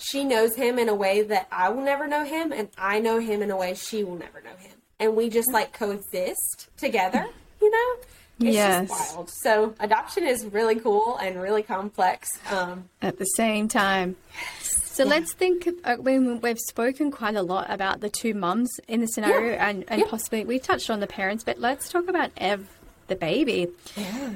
She 0.00 0.24
knows 0.24 0.56
him 0.56 0.78
in 0.78 0.88
a 0.88 0.94
way 0.94 1.22
that 1.22 1.46
I 1.52 1.68
will 1.68 1.82
never 1.82 2.08
know 2.08 2.24
him, 2.24 2.52
and 2.52 2.68
I 2.78 2.98
know 3.00 3.18
him 3.20 3.42
in 3.42 3.50
a 3.50 3.56
way 3.56 3.74
she 3.74 4.02
will 4.02 4.16
never 4.16 4.40
know 4.40 4.56
him, 4.58 4.72
and 4.98 5.14
we 5.14 5.28
just 5.28 5.52
like 5.52 5.72
coexist 5.72 6.68
together. 6.76 7.26
You 7.60 7.70
know. 7.70 7.96
It's 8.42 8.54
Yes. 8.56 8.88
just 8.88 9.14
wild. 9.16 9.30
So 9.42 9.74
adoption 9.80 10.26
is 10.26 10.46
really 10.46 10.76
cool 10.76 11.18
and 11.18 11.38
really 11.42 11.62
complex. 11.62 12.38
Um, 12.50 12.88
At 13.02 13.18
the 13.18 13.26
same 13.26 13.68
time. 13.68 14.16
So 14.62 15.04
let's 15.04 15.34
think. 15.34 15.66
of- 15.66 15.74
Uh, 15.84 15.96
when 15.96 16.40
we've 16.40 16.58
spoken 16.58 17.10
quite 17.10 17.34
a 17.36 17.42
lot 17.42 17.66
about 17.70 18.00
the 18.00 18.08
two 18.08 18.32
mums 18.32 18.70
in 18.88 19.00
the 19.02 19.06
scenario, 19.08 19.52
Yeah. 19.52 19.68
and 19.68 19.84
and 19.88 20.00
Yeah. 20.00 20.06
possibly 20.08 20.46
we 20.46 20.58
touched 20.58 20.88
on 20.88 21.00
the 21.00 21.06
parents, 21.06 21.44
but 21.44 21.58
let's 21.58 21.90
talk 21.90 22.08
about 22.08 22.30
Ev, 22.38 22.66
the 23.08 23.16
baby, 23.16 23.68
yeah. 23.94 24.30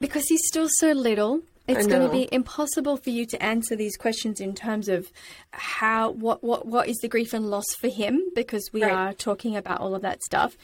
because 0.00 0.24
he's 0.28 0.46
still 0.46 0.68
so 0.78 0.92
little. 0.92 1.40
It's 1.68 1.86
going 1.86 2.02
to 2.02 2.08
be 2.08 2.28
impossible 2.32 2.96
for 2.96 3.10
you 3.10 3.26
to 3.26 3.42
answer 3.42 3.74
these 3.74 3.96
questions 3.96 4.40
in 4.40 4.54
terms 4.54 4.88
of 4.88 5.10
how 5.52 6.10
what 6.12 6.44
what 6.44 6.66
what 6.66 6.88
is 6.88 6.96
the 6.98 7.08
grief 7.08 7.32
and 7.32 7.50
loss 7.50 7.66
for 7.80 7.88
him 7.88 8.22
because 8.34 8.70
we 8.72 8.82
Right. 8.82 8.92
are 8.92 9.12
talking 9.12 9.56
about 9.56 9.80
all 9.80 9.94
of 9.94 10.02
that 10.02 10.22
stuff. 10.22 10.56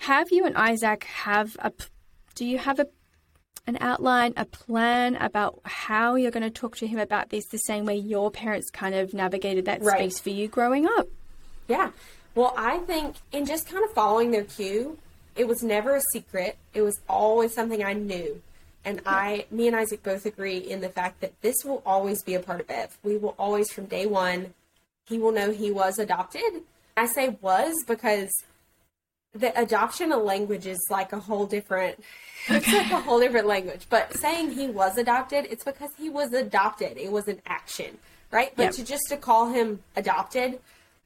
Have 0.00 0.30
you 0.30 0.44
and 0.44 0.56
Isaac 0.56 1.04
have 1.04 1.56
a 1.60 1.72
do 2.34 2.44
you 2.44 2.58
have 2.58 2.78
a 2.78 2.86
an 3.66 3.78
outline, 3.80 4.34
a 4.36 4.44
plan 4.44 5.16
about 5.16 5.58
how 5.64 6.16
you're 6.16 6.30
going 6.30 6.42
to 6.42 6.50
talk 6.50 6.76
to 6.76 6.86
him 6.86 6.98
about 6.98 7.30
this 7.30 7.46
the 7.46 7.56
same 7.56 7.86
way 7.86 7.96
your 7.96 8.30
parents 8.30 8.68
kind 8.70 8.94
of 8.94 9.14
navigated 9.14 9.64
that 9.64 9.82
Right. 9.82 9.96
space 10.12 10.20
for 10.20 10.28
you 10.30 10.48
growing 10.48 10.86
up? 10.86 11.08
Yeah. 11.66 11.90
Well, 12.34 12.52
I 12.58 12.78
think 12.78 13.16
in 13.32 13.46
just 13.46 13.66
kind 13.66 13.82
of 13.82 13.90
following 13.92 14.32
their 14.32 14.44
cue, 14.44 14.98
it 15.34 15.48
was 15.48 15.62
never 15.62 15.96
a 15.96 16.02
secret. 16.12 16.58
It 16.74 16.82
was 16.82 17.00
always 17.08 17.54
something 17.54 17.82
I 17.82 17.94
knew. 17.94 18.42
And 18.84 19.00
I, 19.06 19.46
me 19.50 19.66
and 19.66 19.74
Isaac 19.76 20.02
both 20.02 20.26
agree 20.26 20.58
in 20.58 20.80
the 20.80 20.88
fact 20.88 21.20
that 21.20 21.40
this 21.40 21.56
will 21.64 21.82
always 21.86 22.22
be 22.22 22.34
a 22.34 22.40
part 22.40 22.60
of 22.60 22.70
Ev. 22.70 22.98
We 23.02 23.16
will 23.16 23.34
always, 23.38 23.72
from 23.72 23.86
day 23.86 24.06
one, 24.06 24.52
he 25.08 25.18
will 25.18 25.32
know 25.32 25.50
he 25.52 25.70
was 25.70 25.98
adopted. 25.98 26.62
I 26.96 27.06
say 27.06 27.36
was 27.40 27.74
because 27.86 28.30
the 29.32 29.58
adoption 29.60 30.12
of 30.12 30.22
language 30.22 30.66
is 30.66 30.78
like 30.90 31.12
a 31.12 31.18
whole 31.18 31.46
different 31.46 31.98
it's 32.48 32.72
like 32.72 32.90
a 32.92 33.00
whole 33.00 33.18
different 33.18 33.46
language 33.48 33.86
but 33.90 34.16
saying 34.18 34.50
he 34.52 34.68
was 34.68 34.96
adopted 34.96 35.44
it's 35.50 35.64
because 35.64 35.90
he 35.98 36.08
was 36.08 36.32
adopted 36.32 36.96
it 36.96 37.10
was 37.10 37.26
an 37.26 37.40
action 37.46 37.98
right 38.30 38.52
but 38.54 38.64
Yep. 38.64 38.72
to 38.74 38.84
just 38.84 39.02
to 39.08 39.16
call 39.16 39.48
him 39.50 39.80
adopted 39.96 40.60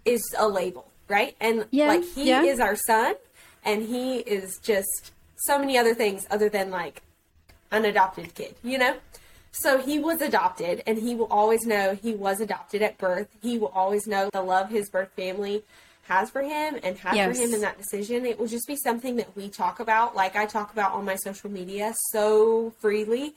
is 0.04 0.20
a 0.36 0.46
label 0.46 0.90
right 1.08 1.36
and 1.40 1.64
Yeah, 1.70 1.88
like 1.88 2.04
he 2.04 2.28
yeah. 2.28 2.42
is 2.42 2.60
our 2.60 2.76
son 2.76 3.14
and 3.64 3.84
he 3.84 4.16
is 4.18 4.58
just 4.62 5.12
so 5.46 5.58
many 5.58 5.78
other 5.78 5.94
things 5.94 6.26
other 6.30 6.50
than 6.50 6.70
like 6.70 7.00
an 7.70 7.84
adopted 7.84 8.34
kid 8.34 8.54
you 8.62 8.78
know 8.78 8.96
so 9.50 9.78
he 9.78 9.98
was 9.98 10.20
adopted 10.20 10.82
and 10.86 10.98
he 10.98 11.14
will 11.14 11.26
always 11.26 11.64
know 11.66 11.94
he 11.94 12.14
was 12.14 12.40
adopted 12.40 12.82
at 12.82 12.96
birth 12.98 13.28
he 13.42 13.58
will 13.58 13.72
always 13.74 14.06
know 14.06 14.28
the 14.32 14.42
love 14.42 14.70
his 14.70 14.88
birth 14.90 15.10
family 15.16 15.62
has 16.08 16.30
for 16.30 16.40
him 16.42 16.78
and 16.82 16.96
has 16.98 17.16
Yes. 17.16 17.36
for 17.36 17.42
him 17.42 17.52
in 17.52 17.60
that 17.60 17.76
decision, 17.76 18.24
it 18.24 18.38
will 18.38 18.46
just 18.46 18.66
be 18.66 18.76
something 18.76 19.16
that 19.16 19.36
we 19.36 19.50
talk 19.50 19.78
about, 19.78 20.16
like 20.16 20.36
I 20.36 20.46
talk 20.46 20.72
about 20.72 20.92
on 20.92 21.04
my 21.04 21.16
social 21.16 21.50
media 21.50 21.92
so 22.12 22.72
freely. 22.80 23.34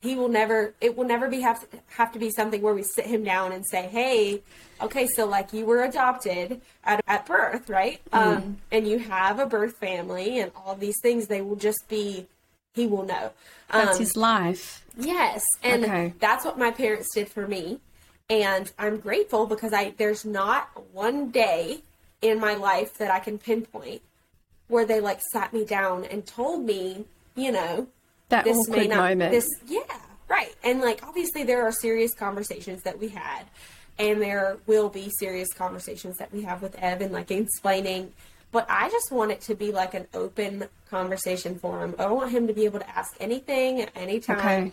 He 0.00 0.16
will 0.16 0.28
never. 0.28 0.74
It 0.80 0.96
will 0.96 1.06
never 1.06 1.28
be 1.28 1.40
have 1.42 1.60
to, 1.60 1.78
have 1.96 2.10
to 2.12 2.18
be 2.18 2.30
something 2.30 2.60
where 2.60 2.74
we 2.74 2.82
sit 2.82 3.06
him 3.06 3.22
down 3.22 3.52
and 3.52 3.64
say, 3.70 3.82
"Hey, 3.82 4.42
okay, 4.80 5.06
so 5.06 5.26
like 5.26 5.52
you 5.52 5.64
were 5.64 5.84
adopted 5.84 6.60
at, 6.84 7.00
at 7.06 7.24
birth, 7.24 7.70
right? 7.70 8.00
Um, 8.12 8.58
and 8.72 8.86
you 8.86 8.98
have 8.98 9.38
a 9.38 9.46
birth 9.46 9.76
family 9.78 10.40
and 10.40 10.50
all 10.56 10.74
these 10.74 11.00
things. 11.00 11.28
They 11.28 11.40
will 11.40 11.56
just 11.56 11.88
be. 11.88 12.26
He 12.76 12.86
will 12.86 13.04
know. 13.04 13.32
That's 13.72 13.96
Um, 13.96 14.02
his 14.02 14.16
life. 14.16 14.84
Yes, 14.98 15.44
and 15.62 15.84
Okay. 15.84 16.12
that's 16.20 16.44
what 16.44 16.58
my 16.58 16.70
parents 16.70 17.08
did 17.14 17.28
for 17.28 17.48
me, 17.48 17.80
and 18.30 18.70
I'm 18.78 18.98
grateful 18.98 19.46
because 19.46 19.72
I 19.72 19.94
there's 19.96 20.24
not 20.24 20.68
one 20.92 21.30
day 21.30 21.80
in 22.22 22.38
my 22.38 22.54
life 22.54 22.94
that 22.98 23.10
I 23.10 23.18
can 23.18 23.38
pinpoint 23.38 24.02
where 24.68 24.84
they 24.84 25.00
like 25.00 25.20
sat 25.32 25.52
me 25.52 25.64
down 25.64 26.04
and 26.04 26.24
told 26.26 26.64
me, 26.64 27.04
you 27.34 27.50
know, 27.52 27.88
That 28.28 28.44
this 28.44 28.56
may 28.68 28.80
awkward 28.80 28.88
not 28.90 28.96
moment. 29.10 29.30
this 29.32 29.48
yeah 29.66 30.00
right 30.28 30.54
and 30.64 30.80
like 30.80 31.06
obviously 31.06 31.44
there 31.44 31.62
are 31.62 31.70
serious 31.72 32.12
conversations 32.14 32.82
that 32.82 32.98
we 32.98 33.08
had 33.08 33.44
and 33.98 34.20
there 34.20 34.56
will 34.66 34.88
be 34.88 35.08
serious 35.20 35.48
conversations 35.52 36.16
that 36.18 36.32
we 36.32 36.42
have 36.42 36.62
with 36.62 36.74
evan 36.76 37.12
like 37.12 37.30
explaining 37.30 38.12
but 38.56 38.66
i 38.70 38.88
just 38.96 39.08
want 39.12 39.30
it 39.30 39.40
to 39.48 39.54
be 39.54 39.68
like 39.80 39.92
an 40.00 40.06
open 40.22 40.52
conversation 40.90 41.52
for 41.62 41.72
him 41.82 41.94
i 41.98 42.06
want 42.06 42.30
him 42.36 42.46
to 42.46 42.54
be 42.60 42.64
able 42.64 42.78
to 42.78 42.90
ask 42.98 43.10
anything 43.28 43.72
at 43.84 43.90
any 44.04 44.18
time 44.18 44.38
Okay. 44.38 44.72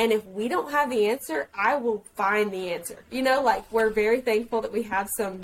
and 0.00 0.12
if 0.12 0.24
we 0.38 0.46
don't 0.54 0.70
have 0.70 0.88
the 0.90 1.02
answer 1.12 1.38
i 1.68 1.72
will 1.84 2.00
find 2.14 2.46
the 2.52 2.64
answer 2.76 2.98
you 3.10 3.22
know 3.28 3.38
like 3.50 3.62
we're 3.72 3.90
very 3.90 4.20
thankful 4.30 4.60
that 4.64 4.72
we 4.78 4.82
have 4.94 5.08
some 5.18 5.34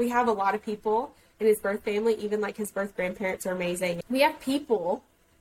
we 0.00 0.08
have 0.16 0.26
a 0.34 0.36
lot 0.42 0.52
of 0.56 0.60
people 0.70 0.98
in 1.38 1.46
his 1.46 1.60
birth 1.66 1.82
family 1.84 2.14
even 2.26 2.38
like 2.46 2.56
his 2.56 2.70
birth 2.78 2.92
grandparents 2.96 3.46
are 3.46 3.54
amazing 3.60 3.94
we 4.10 4.20
have 4.26 4.36
people 4.40 4.88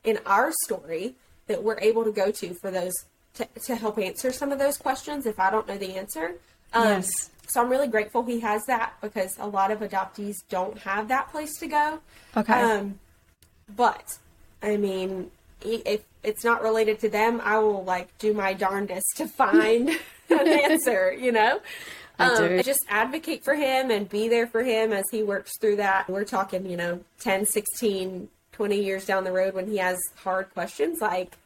in 0.04 0.20
our 0.36 0.52
story 0.66 1.16
that 1.48 1.60
we're 1.64 1.80
able 1.90 2.04
to 2.04 2.12
go 2.12 2.28
to 2.32 2.54
for 2.62 2.70
those 2.72 2.94
to, 3.34 3.48
to 3.66 3.76
help 3.76 3.98
answer 3.98 4.32
some 4.32 4.52
of 4.52 4.60
those 4.60 4.78
questions 4.78 5.26
if 5.26 5.40
I 5.40 5.50
don't 5.54 5.68
know 5.68 5.78
the 5.78 5.94
answer. 6.02 6.26
Um, 6.74 6.84
Yes. 6.88 7.30
So 7.50 7.62
I'm 7.62 7.70
really 7.70 7.88
grateful 7.88 8.24
he 8.24 8.40
has 8.42 8.66
that 8.68 8.94
because 9.02 9.38
a 9.40 9.48
lot 9.48 9.72
of 9.72 9.80
adoptees 9.80 10.36
don't 10.50 10.78
have 10.80 11.08
that 11.08 11.30
place 11.32 11.58
to 11.60 11.68
go. 11.68 12.00
Okay. 12.38 12.54
Um, 12.54 13.00
but 13.76 14.18
I 14.62 14.78
mean, 14.78 15.32
if 15.62 16.04
it's 16.24 16.44
not 16.44 16.62
related 16.62 17.00
to 17.00 17.10
them, 17.10 17.42
I 17.44 17.58
will 17.60 17.84
like 17.84 18.16
do 18.18 18.34
my 18.34 18.54
darndest 18.54 19.08
to 19.18 19.28
find 19.28 19.90
an 20.30 20.48
answer. 20.48 21.14
You 21.14 21.32
know. 21.32 21.60
I 22.20 22.36
do. 22.36 22.58
Um, 22.58 22.64
just 22.64 22.86
advocate 22.90 23.44
for 23.44 23.56
him 23.56 23.92
and 23.92 24.08
be 24.10 24.28
there 24.28 24.46
for 24.46 24.62
him 24.62 24.92
as 24.92 25.06
he 25.10 25.24
works 25.24 25.58
through 25.60 25.78
that. 25.78 26.10
We're 26.10 26.26
talking, 26.26 26.70
you 26.70 26.76
know, 26.76 27.00
10, 27.22 27.46
16, 27.46 28.28
20 28.52 28.84
years 28.84 29.06
down 29.06 29.24
the 29.24 29.32
road 29.32 29.54
when 29.54 29.68
he 29.68 29.78
has 29.78 29.98
hard 30.18 30.54
questions. 30.54 31.00
Like, 31.00 31.38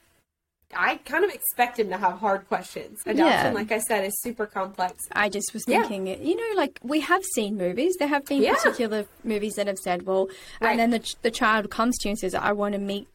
I 0.75 0.97
kind 0.97 1.23
of 1.23 1.31
expect 1.31 1.79
him 1.79 1.89
to 1.89 1.97
have 1.97 2.19
hard 2.19 2.47
questions. 2.47 2.99
Adoption, 3.05 3.25
Yeah. 3.25 3.51
like 3.53 3.71
I 3.71 3.79
said, 3.79 4.05
is 4.05 4.13
super 4.21 4.45
complex. 4.45 4.95
I 5.11 5.29
just 5.29 5.53
was 5.53 5.63
Yeah. 5.67 5.83
thinking, 5.83 6.07
you 6.25 6.35
know, 6.35 6.55
like 6.55 6.79
we 6.83 6.99
have 7.01 7.23
seen 7.35 7.57
movies. 7.57 7.95
There 7.99 8.07
have 8.07 8.25
been 8.25 8.41
Yeah. 8.43 8.55
particular 8.55 9.05
movies 9.23 9.53
that 9.55 9.67
have 9.67 9.77
said, 9.79 10.05
well, 10.05 10.27
Right. 10.61 10.71
and 10.71 10.79
then 10.79 10.89
the, 10.91 11.15
the 11.21 11.31
child 11.31 11.69
comes 11.69 11.97
to 11.99 12.07
you 12.07 12.11
and 12.11 12.19
says, 12.19 12.33
I 12.35 12.51
want 12.51 12.73
to 12.73 12.79
meet 12.79 13.07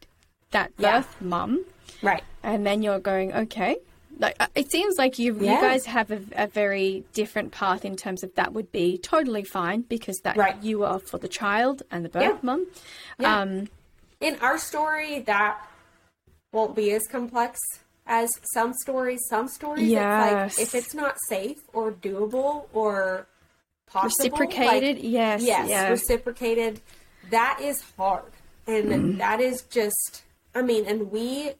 that 0.51 0.71
Yeah. 0.77 0.99
birth 0.99 1.21
mum. 1.21 1.65
Right. 2.01 2.23
And 2.43 2.65
then 2.65 2.81
you're 2.83 2.99
going, 2.99 3.33
okay. 3.33 3.77
Like 4.17 4.35
uh, 4.39 4.47
it 4.53 4.69
seems 4.69 4.97
like 4.97 5.17
you 5.17 5.33
you 5.33 5.45
guys 5.45 5.85
have 5.85 6.11
a, 6.11 6.19
a 6.35 6.47
very 6.47 7.05
different 7.13 7.51
path 7.53 7.85
in 7.85 7.95
terms 7.95 8.21
of 8.21 8.35
that 8.35 8.51
would 8.53 8.69
be 8.71 8.97
totally 8.97 9.43
fine 9.45 9.81
because 9.87 10.17
that 10.25 10.35
Right. 10.35 10.61
you 10.61 10.83
are 10.83 10.99
for 10.99 11.17
the 11.19 11.29
child 11.29 11.83
and 11.89 12.03
the 12.03 12.09
birth 12.09 12.23
Yeah. 12.23 12.37
mum. 12.41 12.67
Yeah. 13.17 13.39
Um, 13.41 13.69
In 14.19 14.35
our 14.41 14.57
story, 14.57 15.19
that 15.21 15.65
won't 16.51 16.75
be 16.75 16.91
as 16.91 17.05
complex 17.07 17.59
as 18.07 18.29
some 18.53 18.73
stories. 18.73 19.19
Some 19.29 19.47
stories, 19.47 19.89
Yes. 19.89 20.51
it's 20.53 20.57
like 20.59 20.67
if 20.67 20.75
it's 20.75 20.93
not 20.93 21.15
safe 21.27 21.57
or 21.73 21.91
doable 21.91 22.65
or 22.73 23.27
possible, 23.87 24.37
like- 24.37 24.39
reciprocated, 24.49 24.97
yes, 25.03 25.41
yes, 25.43 25.89
reciprocated. 25.89 26.81
That 27.29 27.59
is 27.61 27.83
hard, 27.97 28.31
and 28.67 28.85
Mm-hmm. 28.85 29.17
that 29.17 29.39
is 29.41 29.61
just. 29.63 30.23
I 30.55 30.63
mean, 30.63 30.85
and 30.87 31.11
we, 31.11 31.51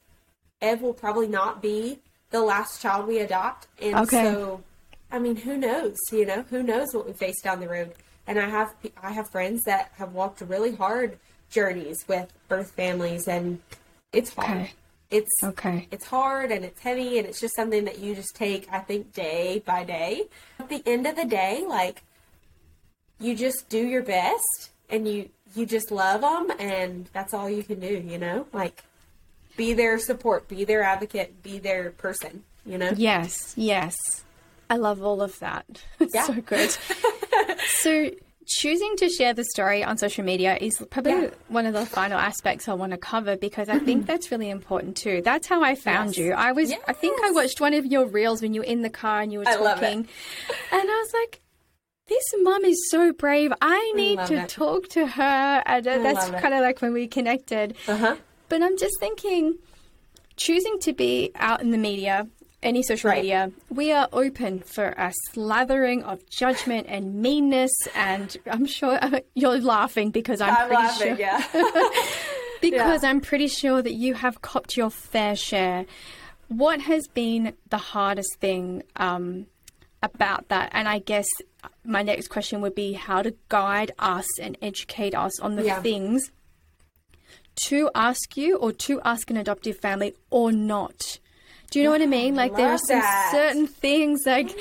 Ev 0.62 0.82
will 0.82 0.94
probably 0.96 1.28
not 1.28 1.62
be 1.62 2.00
the 2.32 2.42
last 2.42 2.82
child 2.82 3.08
we 3.08 3.20
adopt, 3.20 3.68
and 3.82 3.96
Okay. 3.96 4.24
so, 4.24 4.64
I 5.12 5.20
mean, 5.20 5.36
who 5.36 5.58
knows? 5.58 5.98
You 6.12 6.26
know, 6.26 6.42
who 6.50 6.64
knows 6.64 6.88
what 6.94 7.06
we 7.06 7.14
face 7.14 7.40
down 7.42 7.60
the 7.60 7.70
road? 7.70 7.94
And 8.26 8.40
I 8.40 8.50
have 8.50 8.74
I 9.02 9.12
have 9.12 9.30
friends 9.30 9.64
that 9.66 9.92
have 9.98 10.14
walked 10.14 10.42
really 10.42 10.76
hard 10.76 11.20
journeys 11.52 12.04
with 12.08 12.32
birth 12.48 12.72
families, 12.72 13.28
and 13.28 13.60
it's 14.14 14.34
hard. 14.34 14.50
Okay. 14.62 14.72
It's 15.12 15.44
Okay. 15.44 15.88
It's 15.92 16.06
hard 16.06 16.52
and 16.52 16.64
it's 16.64 16.80
heavy, 16.82 17.18
and 17.18 17.28
it's 17.28 17.40
just 17.42 17.56
something 17.56 17.86
that 17.86 18.00
you 18.00 18.14
just 18.16 18.36
take, 18.36 18.68
I 18.72 18.80
think, 18.80 19.14
day 19.14 19.64
by 19.66 19.84
day. 19.84 20.24
At 20.60 20.70
the 20.70 20.84
end 20.86 21.08
of 21.08 21.16
the 21.16 21.26
day, 21.26 21.66
like 21.68 22.04
you 23.20 23.36
just 23.36 23.70
do 23.70 23.80
your 23.86 24.04
best, 24.04 24.70
and 24.90 25.08
you 25.08 25.30
you 25.56 25.66
just 25.66 25.90
love 25.92 26.22
them, 26.22 26.52
and 26.60 27.10
that's 27.12 27.34
all 27.34 27.50
you 27.50 27.64
can 27.64 27.80
do. 27.80 27.88
You 28.06 28.18
know, 28.20 28.46
like 28.54 28.84
be 29.58 29.74
their 29.74 29.98
support, 30.00 30.48
be 30.48 30.64
their 30.64 30.84
advocate, 30.84 31.42
be 31.42 31.58
their 31.60 31.90
person. 31.92 32.44
You 32.66 32.78
know. 32.78 32.92
Yes, 32.96 33.54
yes. 33.58 33.96
I 34.70 34.76
love 34.76 35.02
all 35.02 35.22
of 35.24 35.40
that. 35.40 35.66
It's 36.00 36.14
Yeah. 36.14 36.26
so 36.26 36.34
good. 36.36 36.70
so, 37.82 38.12
choosing 38.50 38.96
to 38.98 39.10
share 39.10 39.34
the 39.34 39.44
story 39.46 39.84
on 39.84 39.98
social 39.98 40.24
media 40.24 40.58
is 40.60 40.82
probably 40.90 41.12
Yeah. 41.14 41.30
one 41.48 41.66
of 41.66 41.74
the 41.74 41.86
final 41.86 42.18
aspects 42.20 42.68
I 42.68 42.74
want 42.74 42.92
to 42.92 42.98
cover 42.98 43.38
because 43.38 43.70
I 43.70 43.80
think 43.80 44.06
that's 44.08 44.32
really 44.32 44.50
important 44.50 44.98
too. 44.98 45.22
That's 45.24 45.48
how 45.48 45.64
I 45.64 45.76
found 45.76 46.10
Yes. 46.10 46.18
you. 46.18 46.34
I 46.34 46.52
was, 46.52 46.74
I 46.88 46.94
think 46.94 47.20
I 47.24 47.32
watched 47.32 47.62
one 47.62 47.74
of 47.74 47.86
your 47.86 48.06
reels 48.08 48.42
when 48.42 48.54
you 48.54 48.62
were 48.62 48.66
in 48.66 48.82
the 48.82 48.90
car 48.90 49.22
and 49.22 49.32
you 49.32 49.40
were 49.40 49.48
I 49.48 49.56
talking, 49.56 50.00
and 50.00 50.08
I 50.72 50.84
was 50.86 51.14
like, 51.14 51.42
this 52.08 52.24
mum 52.42 52.66
is 52.66 52.90
so 52.90 53.14
brave. 53.14 53.54
I 53.62 53.92
need 53.96 54.18
to 54.26 54.34
it. 54.44 54.50
talk 54.50 54.90
to 54.90 55.06
her. 55.06 55.64
And 55.66 55.88
uh, 55.88 56.00
that's 56.00 56.30
kind 56.42 56.56
of 56.56 56.62
like 56.62 56.82
when 56.82 56.92
we 56.92 57.08
connected. 57.08 57.76
Uh 57.88 57.98
huh. 57.98 58.16
But 58.50 58.64
I'm 58.64 58.78
just 58.80 59.00
thinking, 59.00 59.60
choosing 60.36 60.80
to 60.80 60.94
be 60.94 61.30
out 61.36 61.62
in 61.62 61.70
the 61.70 61.78
media, 61.78 62.28
any 62.62 62.84
social 62.84 63.10
Right. 63.10 63.22
media, 63.24 63.52
we 63.70 63.92
are 63.92 64.08
open 64.12 64.60
for 64.60 64.90
a 64.90 65.14
slathering 65.34 66.04
of 66.04 66.28
judgment 66.30 66.88
and 66.90 67.16
meanness. 67.22 67.72
And 67.96 68.36
I'm 68.50 68.66
sure 68.66 69.00
you're 69.36 69.60
laughing 69.60 70.12
because 70.12 70.42
I'm, 70.42 70.56
I'm 70.56 70.68
pretty 70.68 70.84
laughing. 70.84 71.16
sure 71.18 71.20
Yeah. 71.20 71.44
because 72.62 73.04
I'm 73.04 73.22
pretty 73.22 73.48
sure 73.48 73.82
that 73.82 73.94
you 73.94 74.14
have 74.16 74.42
copped 74.42 74.76
your 74.76 74.90
fair 74.90 75.36
share. 75.36 75.86
What 76.50 76.82
has 76.82 77.08
been 77.08 77.54
the 77.70 77.78
hardest 77.78 78.36
thing 78.40 78.84
um, 78.98 79.46
about 80.04 80.50
that? 80.50 80.70
And 80.74 80.88
I 80.90 81.00
guess 81.00 81.28
my 81.86 82.02
next 82.02 82.28
question 82.30 82.60
would 82.62 82.76
be 82.76 82.94
how 82.94 83.22
to 83.22 83.34
guide 83.50 83.92
us 84.00 84.28
and 84.40 84.58
educate 84.62 85.16
us 85.16 85.40
on 85.40 85.56
the 85.56 85.64
Yeah. 85.66 85.82
things 85.82 86.32
to 87.68 87.90
ask 87.94 88.36
you 88.38 88.58
or 88.58 88.72
to 88.72 89.02
ask 89.02 89.30
an 89.30 89.38
adoptive 89.38 89.78
family 89.78 90.14
or 90.30 90.52
not. 90.52 91.20
Do 91.70 91.80
you 91.80 91.86
know 91.86 91.92
what 91.92 92.02
I 92.02 92.06
mean? 92.08 92.36
Like 92.36 92.56
there 92.56 92.70
are 92.72 92.78
some 92.78 93.00
that. 93.00 93.32
certain 93.32 93.68
things 93.68 94.22
like. 94.26 94.56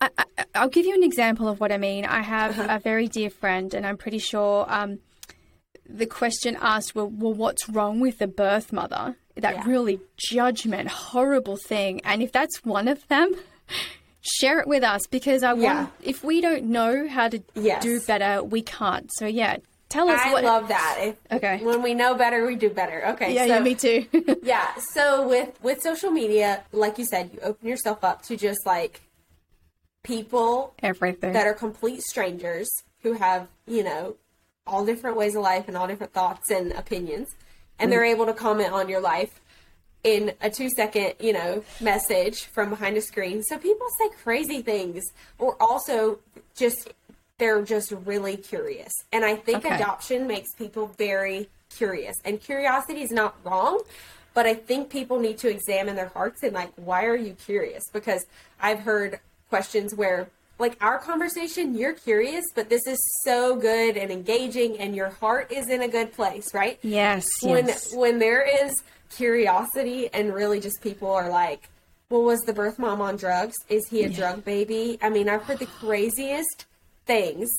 I, 0.00 0.08
I, 0.18 0.24
I'll 0.56 0.68
give 0.68 0.84
you 0.84 0.94
an 0.94 1.04
example 1.04 1.46
of 1.48 1.60
what 1.60 1.70
I 1.70 1.78
mean. 1.78 2.04
I 2.04 2.22
have 2.22 2.58
Uh-huh. 2.58 2.66
a 2.76 2.78
very 2.80 3.06
dear 3.08 3.30
friend, 3.30 3.72
and 3.74 3.86
I'm 3.86 3.96
pretty 3.96 4.18
sure 4.18 4.66
um, 4.68 4.98
the 5.88 6.06
question 6.06 6.56
asked, 6.60 6.94
well, 6.94 7.08
well, 7.08 7.32
what's 7.34 7.68
wrong 7.68 8.00
with 8.00 8.18
the 8.18 8.26
birth 8.26 8.72
mother? 8.72 9.16
That 9.36 9.54
Yeah. 9.54 9.62
really 9.66 10.00
judgment, 10.16 10.88
horrible 10.88 11.56
thing. 11.56 12.00
And 12.04 12.22
if 12.22 12.32
that's 12.32 12.64
one 12.64 12.88
of 12.88 13.06
them, 13.08 13.32
share 14.20 14.58
it 14.58 14.66
with 14.66 14.82
us 14.82 15.06
because 15.06 15.42
I 15.42 15.52
Yeah. 15.54 15.74
want, 15.74 15.92
if 16.02 16.24
we 16.24 16.40
don't 16.40 16.64
know 16.64 17.08
how 17.08 17.28
to 17.28 17.40
Yes. 17.54 17.82
do 17.82 18.00
better, 18.00 18.42
we 18.42 18.62
can't. 18.62 19.08
So, 19.14 19.26
yeah, 19.26 19.58
tell 19.92 20.08
us 20.08 20.20
I 20.22 20.32
what. 20.32 20.44
love 20.44 20.68
that. 20.68 20.98
If, 21.00 21.16
Okay. 21.32 21.62
When 21.62 21.82
we 21.82 21.94
know 21.94 22.14
better, 22.14 22.46
we 22.46 22.56
do 22.56 22.70
better. 22.70 23.06
Okay. 23.10 23.34
yeah, 23.34 23.46
so, 23.46 23.54
yeah, 23.54 23.60
me 23.60 23.74
too. 23.74 24.06
Yeah. 24.42 24.74
So 24.92 25.28
with 25.28 25.62
with 25.62 25.80
social 25.82 26.10
media, 26.10 26.64
like 26.72 26.98
you 26.98 27.04
said, 27.04 27.30
you 27.32 27.40
open 27.42 27.68
yourself 27.68 28.02
up 28.02 28.22
to 28.22 28.36
just 28.36 28.66
like 28.66 29.00
people 30.02 30.74
Everything. 30.82 31.32
that 31.32 31.46
are 31.46 31.54
complete 31.54 32.02
strangers 32.02 32.68
who 33.02 33.12
have, 33.12 33.48
you 33.66 33.84
know, 33.84 34.16
all 34.66 34.84
different 34.84 35.16
ways 35.16 35.34
of 35.34 35.42
life 35.42 35.68
and 35.68 35.76
all 35.76 35.86
different 35.86 36.12
thoughts 36.12 36.50
and 36.50 36.72
opinions. 36.72 37.28
And 37.78 37.90
they're 37.90 38.02
mm. 38.02 38.12
able 38.12 38.26
to 38.26 38.32
comment 38.32 38.72
on 38.72 38.88
your 38.88 39.00
life 39.00 39.40
in 40.04 40.32
a 40.40 40.50
two 40.50 40.68
second, 40.70 41.14
you 41.20 41.32
know, 41.32 41.64
message 41.80 42.44
from 42.46 42.70
behind 42.70 42.96
a 42.96 43.00
screen. 43.00 43.42
So 43.42 43.58
people 43.58 43.86
say 43.98 44.10
crazy 44.22 44.62
things 44.62 45.04
or 45.38 45.56
also 45.60 46.18
just 46.56 46.92
they're 47.38 47.62
just 47.62 47.92
really 48.04 48.36
curious. 48.36 48.92
And 49.12 49.24
I 49.24 49.36
think 49.36 49.64
Okay. 49.64 49.74
adoption 49.74 50.26
makes 50.26 50.54
people 50.54 50.92
very 50.98 51.48
curious. 51.76 52.16
And 52.24 52.40
curiosity 52.40 53.02
is 53.02 53.10
not 53.10 53.34
wrong, 53.44 53.82
but 54.34 54.46
I 54.46 54.54
think 54.54 54.90
people 54.90 55.18
need 55.18 55.38
to 55.38 55.48
examine 55.48 55.96
their 55.96 56.08
hearts 56.08 56.42
and 56.42 56.52
like 56.52 56.70
why 56.76 57.04
are 57.06 57.16
you 57.16 57.34
curious? 57.34 57.82
Because 57.92 58.24
I've 58.60 58.80
heard 58.80 59.18
questions 59.48 59.94
where 59.94 60.28
like 60.58 60.76
our 60.80 60.98
conversation, 60.98 61.74
you're 61.74 61.94
curious, 61.94 62.44
but 62.54 62.68
this 62.68 62.86
is 62.86 62.98
so 63.24 63.56
good 63.56 63.96
and 63.96 64.12
engaging 64.12 64.78
and 64.78 64.94
your 64.94 65.08
heart 65.08 65.50
is 65.50 65.68
in 65.68 65.82
a 65.82 65.88
good 65.88 66.12
place, 66.12 66.54
right? 66.54 66.78
Yes. 66.82 67.26
When 67.42 67.66
yes. 67.66 67.94
when 67.94 68.18
there 68.18 68.42
is 68.64 68.72
curiosity 69.10 70.08
and 70.14 70.32
really 70.32 70.60
just 70.60 70.80
people 70.82 71.10
are 71.10 71.28
like, 71.28 71.68
well, 72.08 72.22
was 72.22 72.40
the 72.40 72.52
birth 72.52 72.78
mom 72.78 73.00
on 73.00 73.16
drugs? 73.16 73.54
Is 73.68 73.88
he 73.88 74.04
a 74.04 74.08
drug 74.08 74.44
baby? 74.44 74.98
I 75.02 75.08
mean, 75.08 75.28
I've 75.28 75.42
heard 75.42 75.58
the 75.58 75.66
craziest 75.66 76.66
things. 77.06 77.50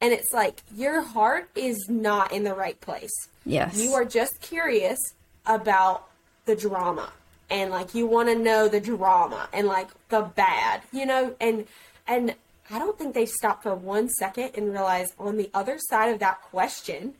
And 0.00 0.12
it's 0.12 0.32
like 0.32 0.62
your 0.74 1.02
heart 1.02 1.50
is 1.54 1.88
not 1.88 2.32
in 2.32 2.44
the 2.44 2.54
right 2.54 2.80
place. 2.80 3.10
Yes. 3.44 3.78
You 3.78 3.92
are 3.92 4.04
just 4.04 4.40
curious 4.40 4.98
about 5.46 6.08
the 6.46 6.56
drama 6.56 7.10
and 7.50 7.70
like 7.70 7.94
you 7.94 8.06
want 8.06 8.28
to 8.28 8.34
know 8.34 8.68
the 8.68 8.80
drama 8.80 9.48
and 9.52 9.66
like 9.66 9.88
the 10.08 10.22
bad, 10.22 10.82
you 10.92 11.04
know, 11.04 11.34
and 11.40 11.66
and 12.06 12.34
I 12.70 12.78
don't 12.78 12.96
think 12.96 13.14
they 13.14 13.26
stop 13.26 13.62
for 13.62 13.74
one 13.74 14.08
second 14.08 14.52
and 14.54 14.72
realize 14.72 15.12
on 15.18 15.36
the 15.36 15.50
other 15.52 15.76
side 15.78 16.12
of 16.12 16.20
that 16.20 16.40
question, 16.42 17.14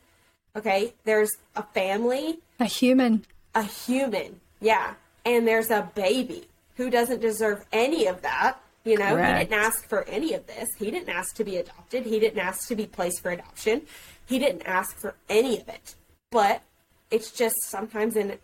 okay, 0.55 0.95
there's 1.05 1.31
a 1.57 1.62
family, 1.62 2.39
a 2.61 2.64
human. 2.64 3.25
a 3.55 3.64
human, 3.64 4.41
yeah, 4.61 4.95
and 5.25 5.47
there's 5.47 5.71
a 5.71 5.91
baby 5.95 6.47
who 6.77 6.89
doesn't 6.89 7.21
deserve 7.21 7.64
any 7.73 8.07
of 8.07 8.23
that. 8.23 8.61
You 8.91 8.99
know, 8.99 9.14
Correct. 9.14 9.38
he 9.38 9.45
didn't 9.45 9.61
ask 9.61 9.88
for 9.88 10.03
any 10.09 10.34
of 10.34 10.47
this. 10.49 10.68
He 10.76 10.91
didn't 10.91 11.11
ask 11.11 11.36
to 11.36 11.45
be 11.45 11.57
adopted. 11.59 12.07
He 12.07 12.18
didn't 12.18 12.41
ask 12.41 12.66
to 12.68 12.74
be 12.74 12.86
placed 12.86 13.22
for 13.22 13.30
adoption. 13.30 13.82
He 14.26 14.41
didn't 14.41 14.62
ask 14.62 14.97
for 14.97 15.14
any 15.28 15.61
of 15.61 15.68
it. 15.68 15.95
But 16.30 16.62
it's 17.11 17.30
just 17.30 17.55
sometimes 17.62 18.16
in 18.16 18.38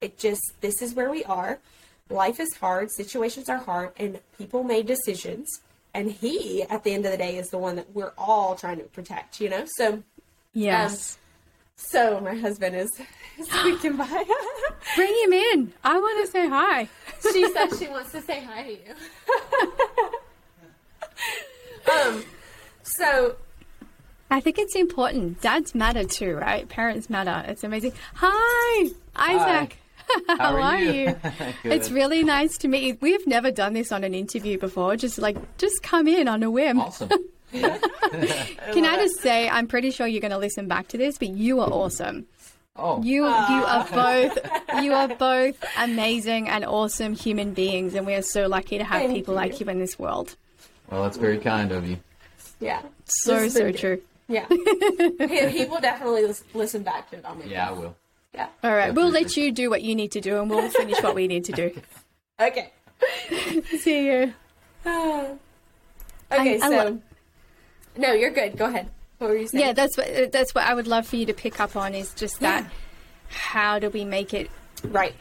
it 0.00 0.18
just 0.18 0.40
this 0.62 0.80
is 0.80 0.94
where 0.94 1.10
we 1.10 1.22
are. 1.24 1.58
Life 2.08 2.40
is 2.40 2.54
hard, 2.56 2.90
situations 2.90 3.50
are 3.50 3.58
hard, 3.58 3.92
and 3.98 4.20
people 4.38 4.64
made 4.64 4.86
decisions. 4.86 5.60
And 5.92 6.10
he, 6.10 6.62
at 6.62 6.82
the 6.82 6.92
end 6.92 7.04
of 7.04 7.12
the 7.12 7.18
day, 7.18 7.36
is 7.36 7.50
the 7.50 7.58
one 7.58 7.76
that 7.76 7.94
we're 7.94 8.12
all 8.16 8.54
trying 8.54 8.78
to 8.78 8.84
protect, 8.84 9.40
you 9.40 9.50
know? 9.50 9.64
So 9.76 9.92
um, 9.94 10.04
Yes. 10.54 11.18
So 11.80 12.20
my 12.20 12.34
husband 12.34 12.76
is 12.76 12.90
squeaking 13.42 13.96
by. 13.96 14.06
Bring 14.96 15.14
him 15.24 15.32
in. 15.32 15.72
I 15.82 15.98
want 15.98 16.26
to 16.26 16.30
say 16.30 16.48
hi. 16.48 16.88
she 17.32 17.52
says 17.52 17.78
she 17.78 17.88
wants 17.88 18.12
to 18.12 18.20
say 18.22 18.42
hi 18.42 18.62
to 18.62 18.72
you. 18.72 18.94
um, 21.92 22.24
so 22.82 23.36
I 24.30 24.40
think 24.40 24.58
it's 24.58 24.76
important. 24.76 25.40
Dads 25.40 25.74
matter 25.74 26.04
too, 26.04 26.36
right? 26.36 26.68
Parents 26.68 27.10
matter. 27.10 27.44
It's 27.50 27.64
amazing. 27.64 27.92
Hi, 28.14 28.90
Isaac. 29.16 29.76
How, 30.28 30.56
are 30.56 30.78
you? 30.78 31.16
Good. 31.62 31.72
it's 31.72 31.90
really 31.90 32.24
nice 32.24 32.56
to 32.58 32.68
meet 32.68 32.82
you. 32.82 32.98
We've 33.00 33.24
never 33.28 33.50
done 33.50 33.74
this 33.74 33.92
on 33.92 34.02
an 34.02 34.12
interview 34.14 34.58
before. 34.58 34.96
Just 34.96 35.18
like, 35.18 35.36
just 35.56 35.82
come 35.82 36.08
in 36.08 36.26
on 36.26 36.42
a 36.42 36.50
whim. 36.50 36.80
Awesome. 36.80 37.10
Can 37.52 38.84
I 38.86 38.96
just 38.96 39.20
say, 39.20 39.48
I'm 39.48 39.66
pretty 39.66 39.90
sure 39.90 40.06
you're 40.06 40.20
going 40.20 40.30
to 40.30 40.38
listen 40.38 40.68
back 40.68 40.88
to 40.88 40.98
this, 40.98 41.18
but 41.18 41.28
you 41.28 41.60
are 41.60 41.68
awesome. 41.70 42.26
Oh, 42.76 43.02
You, 43.02 43.24
you 43.24 43.30
are 43.30 43.84
both, 43.92 44.38
you 44.82 44.92
are 44.94 45.08
both 45.08 45.62
amazing 45.78 46.48
and 46.48 46.64
awesome 46.64 47.14
human 47.14 47.52
beings, 47.52 47.94
and 47.94 48.06
we 48.06 48.14
are 48.14 48.22
so 48.22 48.46
lucky 48.46 48.78
to 48.78 48.84
have 48.84 49.02
Thank 49.02 49.14
people 49.14 49.34
you. 49.34 49.40
like 49.40 49.60
you 49.60 49.66
in 49.66 49.78
this 49.80 49.98
world. 49.98 50.36
well, 50.90 51.02
that's 51.02 51.16
very 51.16 51.38
kind 51.38 51.72
of 51.72 51.86
you. 51.86 51.98
yeah, 52.60 52.82
So, 53.04 53.40
This 53.40 53.54
so 53.54 53.64
been 53.64 53.74
true. 53.74 54.02
Yeah, 54.28 54.46
he, 54.48 55.48
he 55.48 55.64
will 55.64 55.80
definitely 55.80 56.32
listen 56.54 56.84
back 56.84 57.10
to 57.10 57.16
it 57.16 57.24
on 57.24 57.40
me. 57.40 57.46
Yeah, 57.48 57.68
I 57.70 57.72
will. 57.72 57.96
yeah. 58.32 58.46
All 58.62 58.72
right, 58.74 58.94
we'll 58.94 59.10
let 59.10 59.36
you 59.36 59.50
do 59.50 59.68
what 59.68 59.82
you 59.82 59.94
need 59.96 60.12
to 60.12 60.20
do, 60.20 60.40
and 60.40 60.48
we'll 60.48 60.68
finish 60.70 61.02
what 61.02 61.14
we 61.16 61.26
need 61.26 61.44
to 61.46 61.52
do. 61.52 61.72
Okay. 62.40 62.70
See 63.80 64.06
you. 64.06 64.32
Ah. 64.86 65.26
okay, 66.32 66.54
I 66.54 66.58
so 66.58 66.68
lo- 66.70 66.98
no, 68.00 68.12
you're 68.12 68.30
good. 68.30 68.56
Go 68.56 68.66
ahead. 68.66 68.88
What 69.18 69.30
were 69.30 69.36
you 69.36 69.46
saying? 69.46 69.66
Yeah, 69.66 69.72
that's 69.72 69.96
what 69.96 70.32
that's 70.32 70.54
what 70.54 70.64
I 70.64 70.74
would 70.74 70.86
love 70.86 71.06
for 71.06 71.16
you 71.16 71.26
to 71.26 71.34
pick 71.34 71.60
up 71.60 71.76
on 71.76 71.94
is 71.94 72.12
just 72.14 72.40
that. 72.40 72.66
How 73.28 73.78
do 73.78 73.90
we 73.90 74.04
make 74.04 74.34
it? 74.34 74.50
Right. 74.84 75.14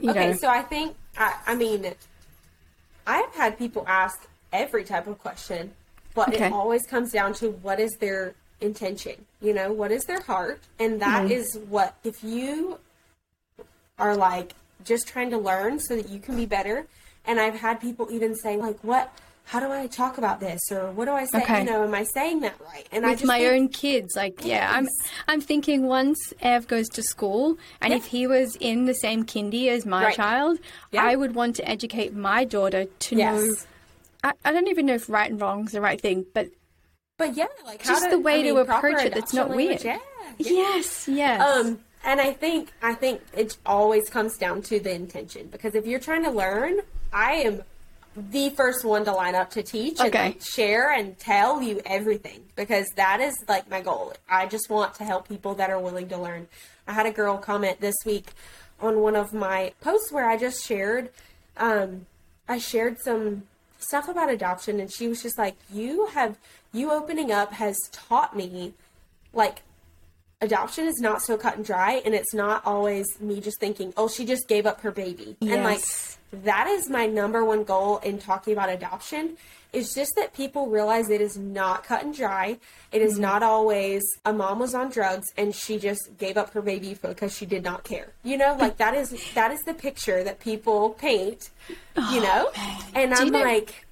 You 0.00 0.10
okay, 0.10 0.30
know, 0.30 0.36
so 0.36 0.48
I 0.48 0.62
think 0.62 0.96
I, 1.18 1.34
I 1.46 1.54
mean 1.54 1.92
I've 3.06 3.34
had 3.34 3.58
people 3.58 3.84
ask 3.86 4.26
every 4.52 4.84
type 4.84 5.06
of 5.06 5.18
question, 5.18 5.72
but 6.14 6.28
Okay. 6.28 6.46
it 6.46 6.52
always 6.52 6.86
comes 6.86 7.10
down 7.12 7.34
to 7.34 7.50
what 7.50 7.80
is 7.80 7.96
their 7.98 8.34
intention. 8.60 9.26
You 9.40 9.52
know, 9.54 9.72
what 9.72 9.90
is 9.90 10.04
their 10.04 10.20
heart, 10.20 10.60
and 10.78 11.00
that 11.02 11.24
Mm-hmm. 11.24 11.32
is 11.32 11.58
what 11.68 11.96
if 12.04 12.22
you 12.22 12.78
are 13.98 14.16
like 14.16 14.54
just 14.84 15.06
trying 15.08 15.30
to 15.30 15.38
learn 15.38 15.78
so 15.80 15.96
that 15.96 16.08
you 16.08 16.18
can 16.20 16.36
be 16.36 16.46
better. 16.46 16.86
And 17.24 17.38
I've 17.38 17.54
had 17.54 17.80
people 17.80 18.08
even 18.10 18.34
say 18.34 18.56
like, 18.56 18.78
"What? 18.82 19.12
How 19.44 19.60
do 19.60 19.70
I 19.70 19.86
talk 19.86 20.18
about 20.18 20.40
this?" 20.40 20.60
or 20.70 20.90
"What 20.92 21.04
do 21.06 21.12
I 21.12 21.24
say?" 21.26 21.42
Okay. 21.42 21.60
You 21.60 21.70
know, 21.70 21.84
am 21.84 21.94
I 21.94 22.04
saying 22.04 22.40
that 22.40 22.54
right? 22.60 22.86
And 22.92 23.04
I 23.04 23.10
with 23.10 23.18
just 23.20 23.26
my 23.28 23.38
think- 23.40 23.52
own 23.52 23.68
kids, 23.68 24.14
like 24.16 24.44
yeah, 24.44 24.70
I'm 24.74 24.88
I'm 25.28 25.40
thinking 25.40 25.86
once 25.86 26.18
Ev 26.40 26.66
goes 26.68 26.88
to 26.90 27.02
school, 27.02 27.58
and 27.80 27.90
Yeah. 27.92 27.98
if 27.98 28.06
he 28.06 28.26
was 28.26 28.56
in 28.60 28.86
the 28.86 28.94
same 28.94 29.24
kindy 29.24 29.68
as 29.68 29.84
my 29.84 30.04
Right. 30.06 30.16
child, 30.16 30.58
Yeah. 30.90 31.04
I 31.04 31.16
would 31.16 31.34
want 31.34 31.56
to 31.56 31.68
educate 31.68 32.14
my 32.14 32.44
daughter 32.44 32.84
to 32.86 33.14
know. 33.16 33.54
I, 34.24 34.32
I 34.44 34.52
don't 34.52 34.68
even 34.68 34.86
know 34.86 34.94
if 34.94 35.08
right 35.08 35.30
and 35.30 35.40
wrong 35.40 35.66
is 35.66 35.72
the 35.72 35.80
right 35.80 36.00
thing, 36.00 36.24
but 36.32 36.48
But 37.18 37.36
yeah, 37.36 37.46
like 37.66 37.84
Just 37.84 38.04
the 38.04 38.10
to, 38.16 38.18
way 38.18 38.40
I 38.40 38.42
to 38.44 38.54
mean, 38.54 38.64
proper 38.64 38.88
approach 38.88 39.04
it 39.06 39.14
that's 39.14 39.34
not 39.34 39.48
language, 39.50 39.84
weird. 39.84 39.84
Yeah, 39.84 39.98
yes, 40.38 41.08
yes, 41.08 41.40
Um, 41.40 41.80
and 42.04 42.20
I 42.20 42.32
think 42.32 42.72
I 42.82 42.94
think 42.94 43.20
it 43.36 43.56
always 43.66 44.08
comes 44.08 44.38
down 44.38 44.62
to 44.62 44.80
the 44.80 44.92
intention 44.94 45.48
because 45.48 45.74
if 45.74 45.86
you're 45.86 46.00
trying 46.00 46.24
to 46.24 46.30
learn, 46.30 46.80
I 47.12 47.32
am 47.34 47.62
the 48.16 48.50
first 48.50 48.84
one 48.84 49.04
to 49.06 49.12
line 49.12 49.34
up 49.34 49.50
to 49.50 49.62
teach 49.62 49.98
and 50.00 50.08
Okay. 50.08 50.24
like, 50.26 50.42
share 50.42 50.90
and 50.92 51.18
tell 51.18 51.62
you 51.62 51.80
everything 51.86 52.44
because 52.56 52.86
that 52.96 53.20
is 53.20 53.34
like 53.48 53.70
my 53.70 53.80
goal. 53.80 54.12
I 54.28 54.46
just 54.46 54.68
want 54.68 54.94
to 54.96 55.04
help 55.04 55.28
people 55.28 55.54
that 55.54 55.70
are 55.70 55.78
willing 55.80 56.08
to 56.08 56.18
learn. 56.18 56.48
I 56.86 56.92
had 56.92 57.06
a 57.06 57.10
girl 57.12 57.38
comment 57.38 57.80
this 57.80 57.94
week 58.04 58.32
on 58.80 59.00
one 59.00 59.16
of 59.16 59.32
my 59.32 59.72
posts 59.80 60.12
where 60.12 60.28
I 60.28 60.36
just 60.36 60.64
shared 60.66 61.10
um 61.56 62.06
I 62.48 62.58
shared 62.58 62.98
some 63.00 63.44
stuff 63.78 64.08
about 64.08 64.30
adoption 64.30 64.78
and 64.80 64.92
she 64.92 65.08
was 65.08 65.22
just 65.22 65.38
like 65.38 65.54
you 65.72 66.06
have 66.08 66.36
you 66.72 66.90
opening 66.90 67.30
up 67.32 67.52
has 67.54 67.76
taught 67.92 68.36
me 68.36 68.74
like 69.32 69.62
adoption 70.40 70.86
is 70.86 70.98
not 71.00 71.22
so 71.22 71.36
cut 71.36 71.56
and 71.56 71.64
dry 71.64 72.02
and 72.04 72.14
it's 72.14 72.34
not 72.34 72.64
always 72.66 73.20
me 73.20 73.40
just 73.40 73.58
thinking 73.60 73.92
oh 73.96 74.08
she 74.08 74.24
just 74.24 74.48
gave 74.48 74.66
up 74.66 74.80
her 74.80 74.90
baby 74.90 75.36
and 75.40 75.62
like 75.64 75.78
Yes. 75.78 76.18
That 76.32 76.66
is 76.66 76.88
my 76.88 77.06
number 77.06 77.44
one 77.44 77.64
goal 77.64 77.98
in 77.98 78.18
talking 78.18 78.52
about 78.54 78.68
adoption 78.70 79.36
is 79.72 79.94
just 79.94 80.12
that 80.16 80.34
people 80.34 80.66
realize 80.68 81.08
it 81.10 81.20
is 81.20 81.36
not 81.38 81.84
cut 81.84 82.02
and 82.04 82.14
dry 82.14 82.58
it 82.90 83.02
is 83.02 83.18
not 83.18 83.42
always 83.42 84.02
a 84.24 84.32
mom 84.32 84.58
was 84.58 84.74
on 84.74 84.90
drugs 84.90 85.26
and 85.36 85.54
she 85.54 85.78
just 85.78 86.16
gave 86.18 86.36
up 86.36 86.52
her 86.52 86.62
baby 86.62 86.96
because 87.00 87.36
she 87.36 87.44
did 87.46 87.62
not 87.62 87.84
care 87.84 88.12
you 88.22 88.36
know 88.36 88.56
like 88.58 88.76
that 88.78 88.94
is 88.94 89.10
that 89.34 89.50
is 89.50 89.60
the 89.62 89.74
picture 89.74 90.22
that 90.24 90.40
people 90.40 90.90
paint 90.90 91.50
you 92.10 92.20
know 92.20 92.50
and 92.94 93.12
i'm 93.14 93.26
you 93.26 93.32
know- 93.32 93.42
like 93.42 93.86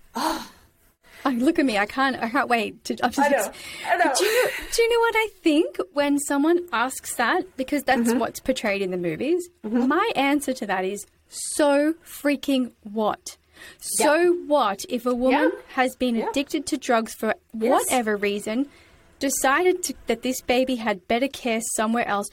Oh, 1.22 1.28
look 1.28 1.58
at 1.58 1.66
me! 1.66 1.76
I 1.76 1.84
can't. 1.84 2.16
I 2.16 2.30
can't 2.30 2.48
wait 2.48 2.82
to. 2.86 2.96
I'm 3.04 3.10
just, 3.10 3.18
I 3.20 3.28
know, 3.30 3.52
I 3.86 3.96
know. 3.98 4.10
Do 4.16 4.24
you 4.24 4.42
know? 4.44 4.50
Do 4.72 4.82
you 4.82 4.88
know 4.90 5.00
what 5.00 5.14
I 5.16 5.28
think 5.42 5.76
when 5.92 6.18
someone 6.18 6.60
asks 6.72 7.14
that? 7.16 7.42
Because 7.58 7.82
that's 7.82 8.08
Mm-hmm. 8.08 8.18
what's 8.20 8.40
portrayed 8.40 8.80
in 8.80 8.90
the 8.90 8.96
movies. 8.96 9.46
My 9.62 10.10
answer 10.16 10.54
to 10.54 10.66
that 10.66 10.86
is 10.86 11.04
so 11.30 11.94
freaking 12.04 12.72
what. 12.82 13.36
So 13.80 14.32
what 14.46 14.84
if 14.88 15.06
a 15.06 15.14
woman 15.14 15.50
Yeah. 15.54 15.60
has 15.74 15.94
been 15.96 16.16
Yeah. 16.16 16.28
addicted 16.30 16.66
to 16.66 16.76
drugs 16.76 17.14
for 17.14 17.34
whatever 17.52 18.16
reason, 18.16 18.68
decided 19.18 19.82
to, 19.84 19.94
that 20.06 20.22
this 20.22 20.40
baby 20.42 20.76
had 20.76 21.06
better 21.08 21.28
care 21.28 21.60
somewhere 21.76 22.06
else? 22.08 22.28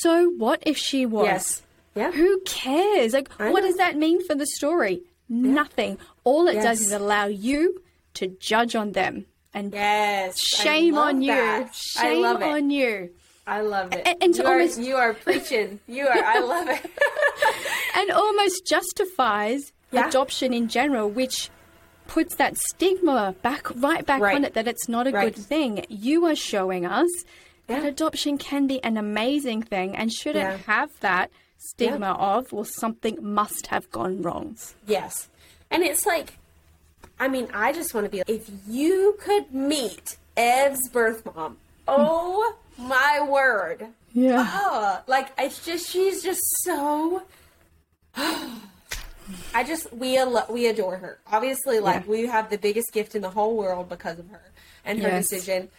So 0.00 0.28
what 0.30 0.62
if 0.66 0.76
she 0.76 1.06
was? 1.06 1.26
yes 1.26 1.62
yeah 1.94 2.10
Who 2.12 2.40
cares? 2.46 3.12
Like, 3.12 3.28
I 3.38 3.50
what 3.50 3.62
know. 3.62 3.68
does 3.68 3.76
that 3.76 3.96
mean 3.96 4.24
for 4.26 4.34
the 4.34 4.46
story? 4.46 5.02
Nothing. 5.28 5.98
All 6.24 6.48
it 6.48 6.54
does 6.54 6.80
is 6.80 6.92
allow 6.92 7.26
you 7.26 7.82
to 8.14 8.28
judge 8.40 8.74
on 8.74 8.92
them. 8.92 9.26
And 9.54 9.72
yes 9.72 10.38
shame 10.40 10.96
on 10.98 11.22
you. 11.22 11.32
that. 11.32 11.68
I 11.68 11.70
Shame 11.72 12.24
on 12.24 12.70
you. 12.70 13.10
I 13.56 13.60
love 13.60 13.92
it. 13.92 14.02
And- 14.08 14.22
and 14.22 14.36
you, 14.36 14.44
are, 14.44 14.52
almost- 14.58 14.80
you 14.88 14.96
are 14.96 15.12
preaching. 15.14 15.68
You 15.86 16.04
are. 16.06 16.22
I 16.36 16.38
love 16.40 16.68
it. 16.76 16.82
And 17.94 18.10
almost 18.10 18.66
justifies 18.66 19.72
Yeah. 19.90 20.08
adoption 20.08 20.54
in 20.54 20.68
general, 20.68 21.06
which 21.20 21.50
puts 22.08 22.34
that 22.36 22.56
stigma 22.56 23.34
back 23.42 23.64
right 23.86 24.04
back 24.10 24.20
Right. 24.22 24.34
on 24.36 24.44
it 24.44 24.54
that 24.54 24.66
it's 24.66 24.88
not 24.88 25.06
a 25.06 25.10
Right. 25.10 25.34
good 25.34 25.36
thing. 25.52 25.84
You 25.88 26.24
are 26.26 26.34
showing 26.52 26.84
us 26.86 27.10
that 27.66 27.84
adoption 27.84 28.38
can 28.38 28.66
be 28.66 28.82
an 28.82 28.96
amazing 28.96 29.60
thing 29.62 29.94
and 30.00 30.06
shouldn't 30.12 30.50
Yeah. 30.66 30.74
have 30.74 30.90
that 31.00 31.30
stigma 31.58 32.12
of, 32.32 32.52
well, 32.52 32.64
something 32.64 33.16
must 33.20 33.64
have 33.68 33.84
gone 33.92 34.14
wrong. 34.22 34.56
yes, 34.86 35.28
and 35.70 35.82
it's 35.84 36.04
like, 36.06 36.28
I 37.20 37.28
mean, 37.28 37.46
I 37.54 37.72
just 37.72 37.94
want 37.94 38.04
to 38.06 38.10
be. 38.10 38.18
like, 38.18 38.28
If 38.38 38.50
you 38.66 39.16
could 39.20 39.52
meet 39.54 40.16
Ev's 40.36 40.88
birth 40.88 41.20
mom, 41.26 41.52
hmm. 41.52 41.56
oh 41.88 42.56
my 42.78 43.26
word! 43.28 43.86
Yeah. 44.12 44.46
Oh, 44.52 45.00
like 45.06 45.28
it's 45.38 45.64
just 45.64 45.88
she's 45.90 46.22
just 46.22 46.42
so. 46.64 47.22
I 49.54 49.64
just 49.64 49.92
we 49.92 50.18
al- 50.18 50.46
we 50.50 50.66
adore 50.66 50.96
her. 50.96 51.18
Obviously, 51.30 51.80
like 51.80 52.04
Yeah. 52.04 52.10
we 52.10 52.26
have 52.26 52.50
the 52.50 52.58
biggest 52.58 52.92
gift 52.92 53.14
in 53.14 53.22
the 53.22 53.30
whole 53.30 53.56
world 53.56 53.88
because 53.88 54.18
of 54.18 54.28
her 54.30 54.42
and 54.84 55.00
her 55.02 55.08
Yes. 55.08 55.28
decision. 55.28 55.70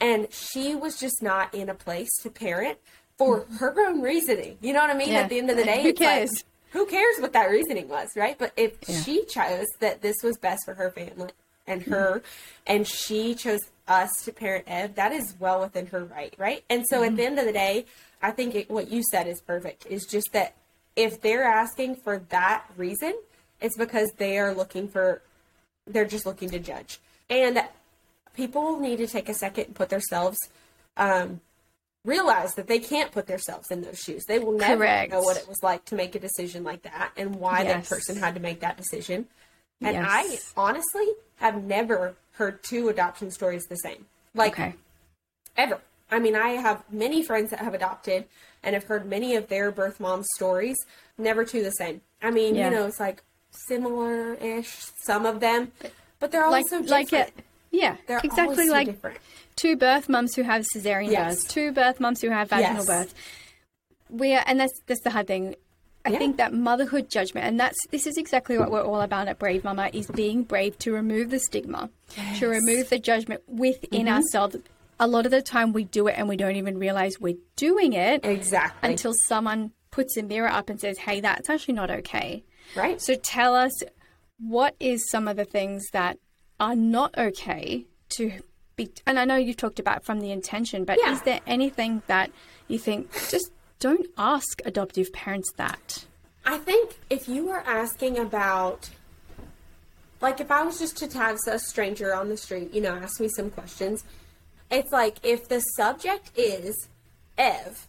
And 0.00 0.32
she 0.32 0.74
was 0.74 0.98
just 0.98 1.22
not 1.22 1.54
in 1.54 1.68
a 1.68 1.74
place 1.74 2.10
to 2.22 2.30
parent 2.30 2.78
for 3.18 3.46
her 3.58 3.74
own 3.86 4.00
reasoning. 4.00 4.56
You 4.60 4.72
know 4.72 4.80
what 4.80 4.90
I 4.90 4.94
mean? 4.94 5.10
Yeah. 5.12 5.20
At 5.20 5.28
the 5.28 5.38
end 5.38 5.50
of 5.50 5.56
the 5.56 5.64
day, 5.72 5.82
Who 5.82 5.88
it's 5.90 6.00
like, 6.00 6.08
cares? 6.08 6.44
who 6.70 6.86
cares 6.86 7.16
what 7.18 7.32
that 7.34 7.50
reasoning 7.50 7.88
was, 7.88 8.08
right? 8.16 8.36
But 8.38 8.52
if 8.56 8.72
Yeah. 8.86 9.00
she 9.02 9.24
chose 9.26 9.66
that 9.80 10.00
this 10.00 10.16
was 10.22 10.38
best 10.38 10.64
for 10.64 10.74
her 10.74 10.90
family 10.90 11.30
and 11.66 11.82
her, 11.82 12.22
and 12.66 12.86
she 12.86 13.34
chose 13.34 13.60
us 13.88 14.10
to 14.24 14.32
parent 14.32 14.64
Ev, 14.66 14.94
that 14.94 15.12
is 15.12 15.34
well 15.38 15.60
within 15.60 15.86
her 15.86 16.04
right, 16.04 16.34
right? 16.38 16.64
And 16.70 16.84
so 16.88 17.02
at 17.02 17.16
the 17.16 17.24
end 17.24 17.38
of 17.38 17.44
the 17.46 17.52
day, 17.52 17.86
I 18.20 18.30
think 18.30 18.54
it, 18.54 18.70
what 18.70 18.90
you 18.90 19.02
said 19.10 19.26
is 19.26 19.40
perfect. 19.40 19.86
Is 19.86 20.06
just 20.06 20.28
that 20.32 20.54
if 20.96 21.20
they're 21.20 21.44
asking 21.44 21.96
for 21.96 22.18
that 22.30 22.64
reason, 22.76 23.14
it's 23.60 23.76
because 23.76 24.10
they 24.18 24.38
are 24.38 24.54
looking 24.54 24.88
for, 24.88 25.22
they're 25.86 26.04
just 26.04 26.26
looking 26.26 26.50
to 26.50 26.58
judge. 26.58 26.98
And 27.30 27.62
people 28.34 28.78
need 28.78 28.96
to 28.96 29.06
take 29.06 29.28
a 29.28 29.34
second 29.34 29.66
and 29.66 29.74
put 29.74 29.88
themselves 29.88 30.38
um, 30.96 31.40
realize 32.04 32.54
that 32.54 32.66
they 32.66 32.78
can't 32.78 33.12
put 33.12 33.26
themselves 33.26 33.70
in 33.70 33.80
those 33.82 33.98
shoes. 33.98 34.24
They 34.26 34.38
will 34.38 34.52
never 34.58 34.78
Correct. 34.84 35.12
know 35.12 35.20
what 35.20 35.36
it 35.36 35.46
was 35.48 35.62
like 35.62 35.84
to 35.86 35.94
make 35.94 36.14
a 36.14 36.18
decision 36.18 36.64
like 36.64 36.82
that 36.82 37.12
and 37.16 37.36
why 37.36 37.62
Yes. 37.62 37.88
that 37.88 37.96
person 37.96 38.16
had 38.16 38.34
to 38.34 38.40
make 38.40 38.60
that 38.60 38.76
decision. 38.76 39.26
And 39.84 39.94
Yes. 39.94 40.06
I 40.56 40.60
honestly 40.60 41.06
have 41.36 41.62
never 41.64 42.14
heard 42.32 42.62
two 42.62 42.88
adoption 42.88 43.30
stories 43.30 43.66
the 43.66 43.76
same. 43.76 44.06
Like 44.34 44.52
Okay. 44.52 44.74
ever. 45.56 45.80
I 46.10 46.18
mean, 46.18 46.36
I 46.36 46.50
have 46.50 46.82
many 46.90 47.22
friends 47.22 47.50
that 47.50 47.60
have 47.60 47.74
adopted 47.74 48.24
and 48.62 48.74
have 48.74 48.84
heard 48.84 49.06
many 49.06 49.34
of 49.34 49.48
their 49.48 49.70
birth 49.72 49.98
mom 49.98 50.22
stories, 50.36 50.76
never 51.18 51.44
two 51.44 51.62
the 51.62 51.70
same. 51.70 52.00
I 52.22 52.30
mean, 52.30 52.54
Yeah. 52.54 52.66
you 52.66 52.70
know, 52.76 52.86
it's 52.86 53.00
like 53.00 53.22
similar 53.50 54.34
ish, 54.34 54.70
some 55.02 55.26
of 55.26 55.40
them, 55.40 55.72
but 56.20 56.30
they're 56.30 56.48
Like, 56.48 56.64
also 56.64 56.82
like 56.82 57.08
different. 57.10 57.28
it. 57.38 57.44
Yeah, 57.70 57.96
They're 58.06 58.20
exactly 58.22 58.66
so 58.66 58.72
like 58.72 58.86
different. 58.86 59.18
two 59.56 59.76
birth 59.76 60.08
mums 60.08 60.34
who 60.34 60.42
have 60.42 60.62
cesarean 60.74 61.10
Yes. 61.10 61.36
births, 61.42 61.44
two 61.52 61.72
birth 61.72 61.98
mums 62.00 62.20
who 62.20 62.28
have 62.30 62.50
vaginal 62.50 62.84
Yes. 62.84 62.86
birth. 62.86 63.14
We 64.10 64.34
are, 64.34 64.44
and 64.46 64.60
that's 64.60 64.78
that's 64.86 65.00
the 65.00 65.10
hard 65.10 65.26
thing. 65.26 65.56
I 66.04 66.10
Yeah. 66.10 66.18
think 66.18 66.36
that 66.38 66.52
motherhood 66.52 67.08
judgment, 67.10 67.46
and 67.46 67.60
that's 67.60 67.78
this 67.90 68.06
is 68.06 68.16
exactly 68.16 68.58
what 68.58 68.70
we're 68.70 68.82
all 68.82 69.00
about 69.00 69.28
at 69.28 69.38
Brave 69.38 69.62
Mumma, 69.62 69.90
is 69.94 70.06
being 70.08 70.42
brave 70.42 70.78
to 70.80 70.92
remove 70.92 71.30
the 71.30 71.38
stigma, 71.38 71.90
to 72.38 72.48
remove 72.48 72.88
the 72.90 72.98
judgment 72.98 73.42
within 73.46 74.06
Mm-hmm. 74.06 74.08
ourselves. 74.16 74.56
A 75.00 75.06
lot 75.06 75.24
of 75.26 75.30
the 75.32 75.42
time, 75.42 75.72
we 75.72 75.84
do 75.84 76.06
it 76.08 76.14
and 76.18 76.28
we 76.28 76.36
don't 76.36 76.56
even 76.56 76.78
realize 76.78 77.18
we're 77.20 77.36
doing 77.56 77.92
it 77.92 78.24
Exactly. 78.24 78.90
until 78.90 79.14
someone 79.26 79.72
puts 79.90 80.16
a 80.16 80.22
mirror 80.22 80.48
up 80.48 80.68
and 80.70 80.80
says, 80.80 80.98
"Hey, 80.98 81.20
that's 81.20 81.48
actually 81.50 81.74
not 81.74 81.90
okay." 81.90 82.44
right? 82.74 83.00
So 83.00 83.14
tell 83.16 83.54
us 83.54 83.72
what 84.38 84.74
is 84.80 85.08
some 85.10 85.28
of 85.28 85.36
the 85.36 85.44
things 85.44 85.84
that 85.92 86.18
are 86.58 86.74
not 86.76 87.16
okay 87.18 87.86
to 88.16 88.32
be 88.76 88.90
and 89.06 89.18
I 89.18 89.24
know 89.24 89.36
you've 89.36 89.56
talked 89.56 89.78
about 89.78 90.04
from 90.04 90.20
the 90.20 90.30
intention, 90.32 90.84
but 90.84 90.98
Yeah. 91.04 91.12
is 91.12 91.22
there 91.22 91.40
anything 91.46 92.02
that 92.06 92.30
you 92.68 92.78
think 92.78 93.12
just 93.28 93.50
don't 93.82 94.06
ask 94.16 94.62
adoptive 94.64 95.12
parents 95.12 95.50
that? 95.56 96.04
I 96.46 96.56
think 96.58 96.94
if 97.10 97.28
you 97.28 97.46
were 97.46 97.64
asking 97.66 98.16
about, 98.16 98.90
like, 100.20 100.40
if 100.40 100.52
I 100.52 100.62
was 100.62 100.78
just 100.78 100.96
to 100.98 101.08
tag 101.08 101.36
a 101.48 101.58
stranger 101.58 102.14
on 102.14 102.28
the 102.28 102.36
street, 102.36 102.72
you 102.72 102.80
know, 102.80 102.94
ask 102.94 103.20
me 103.20 103.28
some 103.28 103.50
questions, 103.50 104.04
it's 104.70 104.92
like 104.92 105.16
if 105.24 105.48
the 105.48 105.58
subject 105.76 106.30
is 106.36 106.88
Ev, 107.36 107.88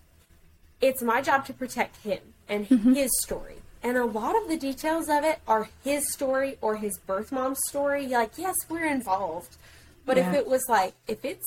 it's 0.82 1.04
my 1.04 1.22
job 1.22 1.46
to 1.46 1.54
protect 1.54 1.98
him 1.98 2.22
and 2.50 2.68
mm-hmm. 2.68 2.94
his 2.94 3.12
story. 3.22 3.58
And 3.84 3.96
a 3.96 4.06
lot 4.06 4.36
of 4.36 4.48
the 4.48 4.58
details 4.58 5.10
of 5.10 5.24
it 5.24 5.42
are 5.48 5.70
his 5.84 6.12
story 6.12 6.58
or 6.60 6.78
his 6.78 6.98
birth 7.06 7.32
mom's 7.32 7.60
story. 7.68 8.08
Like, 8.08 8.32
yes, 8.38 8.56
we're 8.68 8.88
involved. 8.88 9.58
But 10.08 10.18
if 10.18 10.34
it 10.34 10.48
was 10.48 10.64
like, 10.68 10.96
if 11.08 11.24
it's 11.24 11.46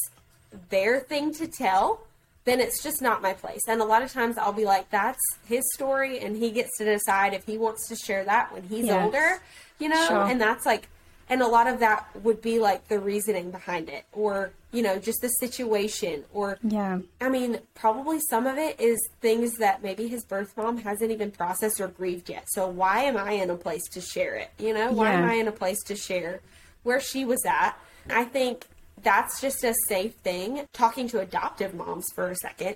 their 0.71 1.01
thing 1.01 1.35
to 1.35 1.49
tell, 1.49 2.06
then 2.47 2.61
it's 2.61 2.83
just 2.83 3.03
not 3.03 3.21
my 3.21 3.35
place. 3.35 3.61
And 3.69 3.83
a 3.83 3.85
lot 3.85 4.03
of 4.03 4.11
times 4.13 4.39
I'll 4.39 4.53
be 4.53 4.65
like, 4.65 4.89
that's 4.91 5.21
his 5.47 5.63
story, 5.75 6.21
and 6.21 6.35
he 6.37 6.51
gets 6.51 6.79
to 6.79 6.85
decide 6.85 7.35
if 7.35 7.45
he 7.45 7.59
wants 7.59 7.87
to 7.89 7.97
share 7.97 8.25
that 8.25 8.53
when 8.53 8.63
he's 8.63 8.87
Yes. 8.87 9.05
older, 9.05 9.41
you 9.79 9.89
know? 9.91 10.07
Sure. 10.07 10.23
And 10.25 10.41
that's 10.41 10.65
like, 10.65 10.89
and 11.29 11.43
a 11.43 11.47
lot 11.47 11.67
of 11.67 11.81
that 11.81 12.07
would 12.23 12.41
be 12.41 12.61
like 12.61 12.87
the 12.89 13.01
reasoning 13.01 13.51
behind 13.51 13.89
it, 13.89 14.05
or, 14.13 14.53
you 14.71 14.81
know, 14.81 14.97
just 14.97 15.21
the 15.23 15.29
situation, 15.29 16.25
or, 16.33 16.57
Yeah. 16.63 17.01
I 17.21 17.29
mean, 17.29 17.59
probably 17.75 18.21
some 18.31 18.47
of 18.47 18.59
it 18.59 18.81
is 18.81 18.97
things 19.21 19.55
that 19.59 19.83
maybe 19.83 20.07
his 20.07 20.25
birth 20.25 20.57
mom 20.57 20.79
hasn't 20.79 21.11
even 21.11 21.33
processed 21.33 21.81
or 21.81 21.89
grieved 21.89 22.29
yet. 22.31 22.45
So 22.53 22.69
why 22.69 23.03
am 23.03 23.17
I 23.17 23.33
in 23.33 23.51
a 23.51 23.57
place 23.57 23.83
to 23.95 24.01
share 24.01 24.37
it? 24.37 24.51
You 24.59 24.73
know, 24.73 24.93
why 24.93 25.13
am 25.15 25.25
I 25.25 25.35
in 25.35 25.49
a 25.49 25.53
place 25.53 25.83
to 25.87 25.97
share 25.97 26.41
where 26.85 27.01
she 27.01 27.25
was 27.25 27.45
at? 27.45 27.77
I 28.09 28.23
think 28.23 28.67
that's 29.07 29.41
just 29.41 29.63
a 29.63 29.73
safe 29.89 30.15
thing. 30.15 30.67
Talking 30.73 31.09
to 31.11 31.21
adoptive 31.21 31.75
moms 31.75 32.07
for 32.13 32.29
a 32.29 32.35
second 32.35 32.75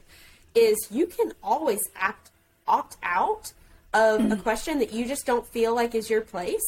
is 0.55 0.79
you 0.89 1.07
can 1.07 1.33
always 1.43 1.81
act 1.97 2.31
opt 2.69 2.97
out 3.03 3.53
of 3.93 4.21
a 4.21 4.23
mm-hmm. 4.23 4.41
question 4.43 4.79
that 4.79 4.93
you 4.93 5.07
just 5.07 5.27
don't 5.27 5.45
feel 5.49 5.75
like 5.75 5.93
is 5.93 6.09
your 6.09 6.21
place 6.21 6.63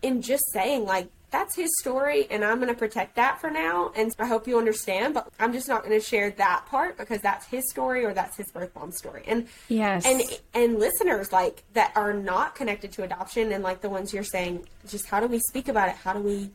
in 0.00 0.22
just 0.22 0.42
saying 0.52 0.86
like 0.86 1.08
that's 1.30 1.54
his 1.54 1.68
story 1.80 2.26
and 2.30 2.42
I'm 2.42 2.56
going 2.56 2.68
to 2.68 2.78
protect 2.78 3.16
that 3.16 3.38
for 3.38 3.50
now 3.50 3.92
and 3.94 4.10
I 4.18 4.26
hope 4.26 4.48
you 4.48 4.56
understand 4.58 5.12
but 5.12 5.28
I'm 5.38 5.52
just 5.52 5.68
not 5.68 5.84
going 5.84 5.98
to 5.98 6.04
share 6.04 6.30
that 6.30 6.64
part 6.66 6.96
because 6.96 7.20
that's 7.20 7.46
his 7.46 7.68
story 7.70 8.06
or 8.06 8.14
that's 8.14 8.38
his 8.38 8.50
birth 8.50 8.74
mom 8.74 8.92
story. 8.92 9.24
And 9.26 9.46
Yes. 9.68 10.06
and 10.06 10.22
and 10.54 10.78
listeners 10.78 11.32
like 11.32 11.64
that 11.74 11.92
are 11.96 12.14
not 12.14 12.54
connected 12.54 12.92
to 12.92 13.02
adoption 13.02 13.52
and 13.52 13.62
like 13.62 13.82
the 13.82 13.90
ones 13.90 14.14
you're 14.14 14.24
saying 14.24 14.66
just 14.88 15.06
how 15.06 15.20
do 15.20 15.26
we 15.26 15.38
speak 15.38 15.68
about 15.68 15.90
it? 15.90 15.96
How 15.96 16.14
do 16.14 16.20
we 16.20 16.50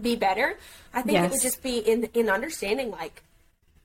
be 0.00 0.16
better? 0.16 0.58
I 0.92 1.02
think 1.02 1.18
it 1.18 1.30
would 1.30 1.42
just 1.42 1.62
be 1.62 1.78
in 1.78 2.04
in 2.14 2.28
understanding 2.28 2.90
like 2.90 3.22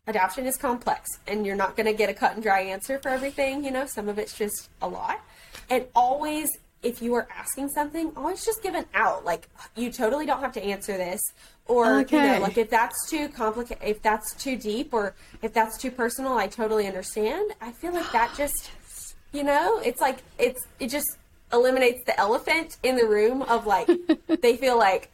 adoption 0.08 0.46
is 0.46 0.58
complex 0.58 1.08
and 1.28 1.46
you're 1.46 1.56
not 1.56 1.76
going 1.76 1.86
to 1.86 1.94
get 1.94 2.10
a 2.10 2.14
cut 2.14 2.34
and 2.34 2.42
dry 2.42 2.62
answer 2.62 2.98
for 2.98 3.10
everything 3.10 3.64
you 3.64 3.72
know? 3.72 3.86
Some 3.86 4.10
of 4.10 4.18
it's 4.18 4.38
just 4.38 4.70
a 4.82 4.88
lot. 4.88 5.22
And 5.70 5.86
always 5.96 6.50
if 6.82 7.02
you 7.02 7.14
are 7.14 7.28
asking 7.36 7.70
something 7.70 8.12
always 8.16 8.46
just 8.46 8.64
give 8.64 8.74
an 8.74 8.86
out. 8.94 9.26
Like 9.26 9.48
you 9.76 9.92
totally 9.92 10.26
don't 10.26 10.40
have 10.40 10.54
to 10.54 10.64
answer 10.64 10.98
this. 10.98 11.22
Or 11.68 12.02
you 12.02 12.22
know 12.22 12.40
like 12.42 12.58
if 12.58 12.70
that's 12.70 13.10
too 13.10 13.30
complicated 13.30 13.84
if 13.84 14.02
that's 14.02 14.34
too 14.36 14.56
deep 14.56 14.94
or 14.94 15.14
if 15.42 15.54
that's 15.54 15.78
too 15.78 15.92
personal 15.92 16.34
i 16.34 16.48
totally 16.48 16.88
understand. 16.88 17.52
I 17.62 17.72
feel 17.72 17.94
like 17.94 18.12
that 18.12 18.34
just 18.38 18.72
you 19.32 19.44
know 19.44 19.80
it's 19.80 20.02
like 20.02 20.24
it's 20.40 20.66
it 20.80 20.88
just 20.88 21.18
eliminates 21.52 22.04
the 22.06 22.20
elephant 22.20 22.78
in 22.84 22.96
the 22.96 23.06
room 23.06 23.42
of 23.44 23.66
like 23.68 23.90
they 24.42 24.58
feel 24.58 24.78
like 24.78 25.12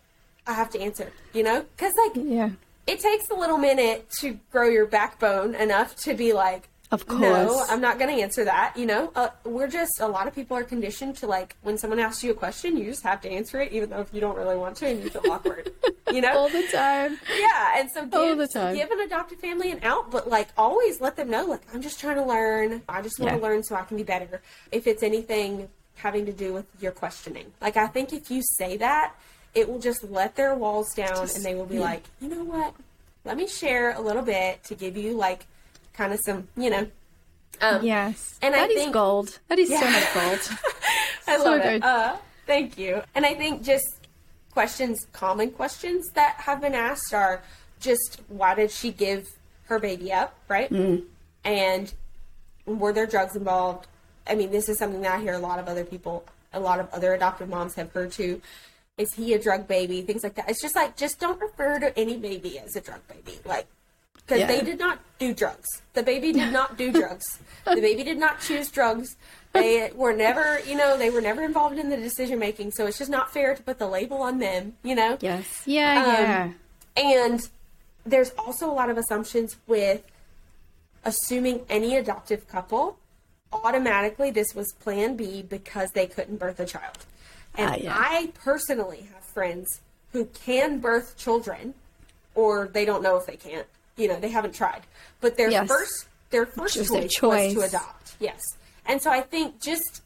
i 0.48 0.54
have 0.54 0.70
to 0.70 0.80
answer 0.80 1.12
you 1.34 1.44
know 1.44 1.66
because 1.76 1.94
like 2.06 2.24
Yeah. 2.26 2.50
it 2.88 3.00
takes 3.00 3.30
a 3.30 3.36
little 3.36 3.58
minute 3.58 4.08
to 4.22 4.40
grow 4.52 4.70
your 4.70 4.86
backbone 4.86 5.56
enough 5.56 5.96
to 6.06 6.14
be 6.14 6.34
like, 6.34 6.70
Of 6.92 7.08
no, 7.10 7.48
course. 7.48 7.68
I'm 7.72 7.82
not 7.82 7.98
going 7.98 8.16
to 8.16 8.22
answer 8.22 8.46
that. 8.46 8.78
You 8.78 8.86
know, 8.86 9.12
uh, 9.16 9.30
we're 9.44 9.68
just 9.68 10.00
a 10.00 10.08
lot 10.08 10.28
of 10.28 10.36
people 10.36 10.56
are 10.56 10.64
conditioned 10.64 11.18
to 11.18 11.26
like 11.28 11.56
when 11.64 11.80
someone 11.80 12.00
asks 12.00 12.24
you 12.24 12.30
a 12.30 12.36
question, 12.36 12.78
you 12.78 12.86
just 12.86 13.02
have 13.02 13.22
to 13.22 13.30
answer 13.30 13.60
it, 13.60 13.72
even 13.72 13.90
though 13.90 14.02
if 14.02 14.14
you 14.14 14.22
don't 14.22 14.38
really 14.38 14.56
want 14.56 14.78
to 14.78 14.86
and 14.88 15.04
you 15.04 15.10
feel 15.10 15.24
awkward. 15.32 15.72
You 16.16 16.22
know, 16.22 16.38
All 16.38 16.50
the 16.50 16.62
time. 16.72 17.18
yeah. 17.46 17.80
And 17.80 17.90
so 17.92 18.06
give, 18.06 18.14
All 18.14 18.36
the 18.36 18.48
time. 18.48 18.76
give 18.76 18.90
an 18.92 19.00
adopted 19.02 19.40
family 19.40 19.72
an 19.72 19.80
out, 19.82 20.12
but 20.12 20.30
like 20.30 20.50
always 20.56 21.02
let 21.02 21.16
them 21.18 21.30
know, 21.32 21.44
like 21.46 21.62
I'm 21.74 21.82
just 21.82 22.00
trying 22.00 22.16
to 22.18 22.24
learn. 22.24 22.84
I 22.88 23.02
just 23.02 23.20
want 23.20 23.32
Yeah. 23.34 23.38
to 23.40 23.44
learn 23.44 23.64
so 23.64 23.76
I 23.76 23.82
can 23.82 23.98
be 23.98 24.04
better. 24.04 24.40
If 24.72 24.86
it's 24.86 25.02
anything 25.02 25.68
having 25.96 26.26
to 26.28 26.32
do 26.32 26.54
with 26.54 26.68
your 26.80 26.92
questioning, 26.92 27.48
like 27.60 27.76
I 27.76 27.88
think 27.88 28.14
if 28.14 28.30
you 28.30 28.42
say 28.60 28.78
that, 28.78 29.16
it 29.56 29.68
will 29.70 29.80
just 29.80 30.04
let 30.04 30.36
their 30.36 30.54
walls 30.56 30.94
down, 30.94 31.28
and 31.34 31.44
they 31.44 31.56
will 31.56 31.66
be 31.66 31.80
like, 31.80 32.04
you 32.22 32.28
know 32.30 32.44
what? 32.44 32.74
Let 33.24 33.38
me 33.38 33.48
share 33.48 33.94
a 33.94 34.02
little 34.02 34.22
bit 34.22 34.64
to 34.66 34.76
give 34.76 34.96
you 34.98 35.14
like 35.14 35.46
kind 35.94 36.14
of 36.14 36.20
some, 36.26 36.48
you 36.58 36.70
know. 36.70 36.88
Um, 37.62 37.84
Yes. 37.84 38.38
And 38.42 38.54
I 38.54 38.60
that 38.60 38.70
is 38.72 38.82
think- 38.84 38.94
gold. 38.94 39.40
That 39.48 39.58
is 39.60 39.70
so 39.70 39.80
much 39.90 40.14
gold. 40.14 40.58
I 41.28 41.38
So 41.38 41.44
love 41.46 41.62
good. 41.64 41.76
it. 41.76 41.84
Uh, 41.84 42.18
thank 42.46 42.78
you. 42.78 43.02
And 43.16 43.26
I 43.26 43.34
think 43.34 43.64
just 43.64 43.86
questions, 44.52 45.08
common 45.14 45.52
questions 45.52 46.08
that 46.14 46.36
have 46.40 46.62
been 46.62 46.76
asked 46.76 47.14
are 47.14 47.42
just 47.80 48.22
why 48.28 48.56
did 48.56 48.72
she 48.72 48.92
give 48.92 49.26
her 49.66 49.80
baby 49.80 50.12
up, 50.14 50.36
right? 50.50 50.70
Mm. 50.70 51.04
And 51.44 51.94
were 52.66 52.94
there 52.94 53.06
drugs 53.08 53.36
involved? 53.36 53.88
I 54.28 54.36
mean, 54.36 54.52
this 54.52 54.70
is 54.70 54.78
something 54.78 55.02
that 55.02 55.16
I 55.16 55.22
hear 55.22 55.34
a 55.34 55.40
lot 55.40 55.60
of 55.60 55.68
other 55.68 55.84
people, 55.86 56.26
a 56.54 56.60
lot 56.60 56.80
of 56.80 56.90
other 56.94 57.14
adoptive 57.14 57.48
moms 57.50 57.76
have 57.76 57.92
heard 57.92 58.12
too. 58.12 58.42
Is 58.98 59.14
he 59.14 59.34
a 59.34 59.40
drug 59.40 59.68
baby? 59.68 60.02
Things 60.04 60.24
like 60.24 60.36
that. 60.36 60.50
It's 60.50 60.62
just 60.62 60.76
like, 60.76 60.96
just 60.96 61.20
don't 61.20 61.40
refer 61.42 61.80
to 61.80 61.98
any 62.00 62.16
baby 62.18 62.58
as 62.60 62.76
a 62.78 62.82
drug 62.82 63.02
baby. 63.10 63.40
Like, 63.44 63.68
because 64.16 64.40
Yeah. 64.40 64.48
they 64.48 64.62
did 64.62 64.80
not 64.80 65.00
do 65.20 65.34
drugs. 65.34 65.68
The 65.94 66.02
baby 66.04 66.32
did 66.32 66.54
not 66.54 66.78
do 66.78 66.92
drugs. 67.00 67.40
The 67.66 67.82
baby 67.82 68.04
did 68.04 68.18
not 68.18 68.40
choose 68.40 68.70
drugs. 68.72 69.18
They 69.52 69.92
were 69.94 70.14
never, 70.14 70.60
you 70.66 70.76
know, 70.76 70.98
they 70.98 71.10
were 71.10 71.20
never 71.22 71.44
involved 71.44 71.78
in 71.78 71.90
the 71.90 71.98
decision 71.98 72.40
making. 72.40 72.72
So 72.72 72.86
it's 72.86 72.98
just 72.98 73.12
not 73.12 73.32
fair 73.34 73.54
to 73.54 73.62
put 73.62 73.80
the 73.80 73.88
label 73.88 74.22
on 74.22 74.40
them, 74.40 74.74
you 74.84 74.96
know? 74.96 75.18
yes. 75.20 75.64
Yeah, 75.66 76.02
Um, 76.02 76.08
yeah. 76.24 76.52
And 76.98 77.50
there's 78.06 78.32
also 78.38 78.70
a 78.70 78.74
lot 78.74 78.90
of 78.90 78.98
assumptions 78.98 79.58
with 79.68 80.04
assuming 81.04 81.62
any 81.70 81.98
adoptive 81.98 82.48
couple 82.48 82.98
automatically 83.54 84.32
this 84.32 84.54
was 84.56 84.74
plan 84.80 85.16
B 85.16 85.42
because 85.42 85.92
they 85.92 86.08
couldn't 86.08 86.38
birth 86.38 86.60
a 86.60 86.66
child. 86.66 86.98
And 87.58 87.70
Ah, 87.72 87.76
yeah. 87.76 87.96
I 87.98 88.32
personally 88.36 89.08
have 89.14 89.24
friends 89.24 89.82
who 90.12 90.26
can 90.26 90.80
birth 90.80 91.16
children, 91.18 91.74
or 92.36 92.68
they 92.68 92.86
don't 92.86 93.02
know 93.04 93.18
if 93.18 93.26
they 93.26 93.36
can't. 93.38 93.68
You 93.98 94.08
know, 94.10 94.20
they 94.20 94.30
haven't 94.30 94.54
tried. 94.56 94.82
But 95.22 95.38
their 95.38 95.50
Yes. 95.50 95.68
first 95.68 96.08
their 96.32 96.46
first 96.46 96.76
choice, 96.76 96.90
their 96.90 97.30
was 97.32 97.54
to 97.54 97.62
adopt. 97.62 98.16
Yes. 98.20 98.42
And 98.86 99.02
so 99.02 99.10
I 99.10 99.22
think 99.22 99.62
just 99.62 100.02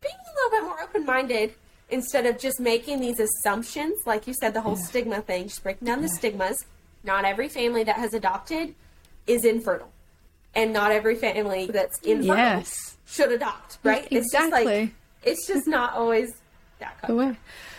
being 0.00 0.14
a 0.14 0.32
little 0.34 0.50
bit 0.50 0.62
more 0.64 0.80
open 0.82 1.04
minded 1.04 1.54
instead 1.90 2.24
of 2.26 2.38
just 2.38 2.58
making 2.60 3.00
these 3.00 3.18
assumptions, 3.20 3.98
like 4.06 4.26
you 4.26 4.34
said, 4.34 4.54
the 4.54 4.60
whole 4.60 4.76
stigma 4.76 5.20
thing, 5.20 5.44
just 5.44 5.62
breaking 5.62 5.86
down 5.86 6.00
the 6.00 6.08
stigmas. 6.08 6.64
Not 7.04 7.24
every 7.24 7.48
family 7.48 7.84
that 7.84 7.96
has 7.96 8.14
adopted 8.14 8.74
is 9.26 9.44
infertile. 9.44 9.90
And 10.54 10.72
not 10.72 10.90
every 10.90 11.16
family 11.16 11.66
that's 11.66 11.98
infertile 12.00 12.36
Yes. 12.36 12.96
should 13.06 13.32
adopt, 13.32 13.78
right? 13.82 14.06
It's 14.10 14.32
just 14.32 14.50
like 14.50 14.62
Exactly. 14.66 14.94
it's 15.24 15.46
just 15.46 15.66
not 15.66 15.94
always 15.94 16.30
that 16.78 16.96
away. 17.04 17.36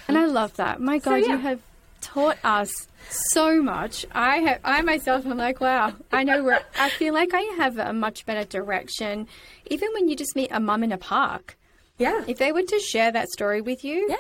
And 0.08 0.18
I 0.18 0.26
love 0.26 0.56
that. 0.56 0.82
My 0.82 0.98
God, 1.00 1.22
yeah. 1.22 1.28
you 1.28 1.38
have 1.38 1.62
taught 2.02 2.38
us 2.44 2.72
so 3.10 3.62
much. 3.62 4.06
I 4.12 4.38
have, 4.38 4.60
I 4.64 4.82
myself, 4.82 5.26
am 5.26 5.38
like, 5.38 5.60
wow. 5.62 5.94
I 6.12 6.24
know 6.24 6.44
where 6.44 6.62
I 6.80 6.90
feel 6.90 7.14
like 7.14 7.32
I 7.34 7.42
have 7.58 7.78
a 7.78 7.94
much 7.94 8.26
better 8.26 8.46
direction. 8.46 9.28
Even 9.68 9.90
when 9.94 10.08
you 10.08 10.16
just 10.16 10.36
meet 10.36 10.50
a 10.52 10.60
mum 10.60 10.84
in 10.84 10.92
a 10.92 10.98
park, 10.98 11.58
Yeah. 11.98 12.24
if 12.28 12.38
they 12.38 12.52
were 12.52 12.64
to 12.64 12.80
share 12.80 13.12
that 13.12 13.30
story 13.30 13.62
with 13.62 13.84
you, 13.84 14.08
yeah. 14.10 14.16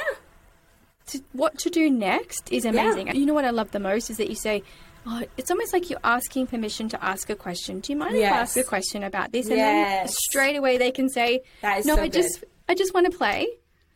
to, 1.07 1.21
what 1.33 1.57
to 1.59 1.69
do 1.69 1.89
next 1.89 2.51
is 2.51 2.65
amazing. 2.65 3.15
You 3.15 3.25
know 3.25 3.33
what 3.33 3.45
I 3.45 3.49
love 3.51 3.71
the 3.71 3.79
most 3.79 4.09
is 4.09 4.17
that 4.17 4.29
you 4.29 4.35
say, 4.35 4.61
oh, 5.05 5.23
it's 5.37 5.49
almost 5.49 5.73
like 5.73 5.89
you're 5.89 5.99
asking 6.03 6.47
permission 6.47 6.89
to 6.89 7.03
ask 7.03 7.29
a 7.29 7.35
question. 7.35 7.79
Do 7.79 7.93
you 7.93 7.97
mind 7.97 8.15
if 8.15 8.23
I 8.31 8.35
ask 8.35 8.57
a 8.57 8.63
question 8.63 9.03
about 9.03 9.31
this? 9.31 9.47
And 9.47 9.57
Yes. 9.57 10.07
then 10.09 10.13
straight 10.29 10.55
away 10.55 10.77
they 10.77 10.91
can 10.91 11.09
say, 11.09 11.41
no, 11.63 11.81
so 11.81 12.01
I 12.01 12.09
just, 12.09 12.43
I 12.67 12.75
just 12.75 12.93
want 12.93 13.09
to 13.11 13.17
play. 13.17 13.47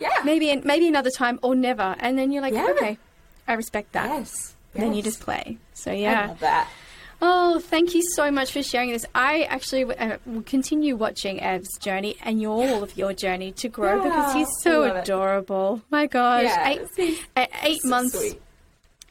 Yeah. 0.04 0.24
Maybe, 0.24 0.56
maybe 0.64 0.88
another 0.88 1.10
time 1.10 1.40
or 1.42 1.56
never. 1.56 1.96
And 2.00 2.18
then 2.18 2.32
you're 2.32 2.42
like, 2.42 2.54
Yeah. 2.54 2.68
okay, 2.72 2.98
I 3.48 3.54
respect 3.54 3.92
that. 3.94 4.08
Yes. 4.10 4.56
Then 4.74 4.94
you 4.94 5.02
just 5.02 5.20
play. 5.20 5.58
So 5.74 5.92
I 5.92 5.96
yeah. 5.96 6.28
love 6.28 6.40
that. 6.42 6.68
Oh, 7.26 7.60
thank 7.60 7.96
you 7.96 8.02
so 8.16 8.30
much 8.32 8.52
for 8.52 8.62
sharing 8.62 8.92
this. 8.92 9.06
I 9.16 9.44
actually 9.44 9.84
uh, 9.86 10.18
will 10.26 10.42
continue 10.42 10.98
watching 10.98 11.40
Ev's 11.42 11.70
journey 11.80 12.18
and 12.22 12.42
your, 12.42 12.68
all 12.68 12.84
of 12.84 12.98
your 12.98 13.14
journey 13.14 13.54
to 13.54 13.70
grow 13.70 14.04
because 14.04 14.34
he's 14.34 14.50
so 14.62 14.82
love 14.82 14.98
it. 14.98 15.00
adorable. 15.04 15.82
My 15.90 16.06
gosh, 16.08 16.44
Yes, 16.44 16.90
eight, 16.98 17.26
at 17.38 17.50
eight 17.64 17.82
So 17.82 17.88
months, 17.90 18.18
sweet. 18.20 18.42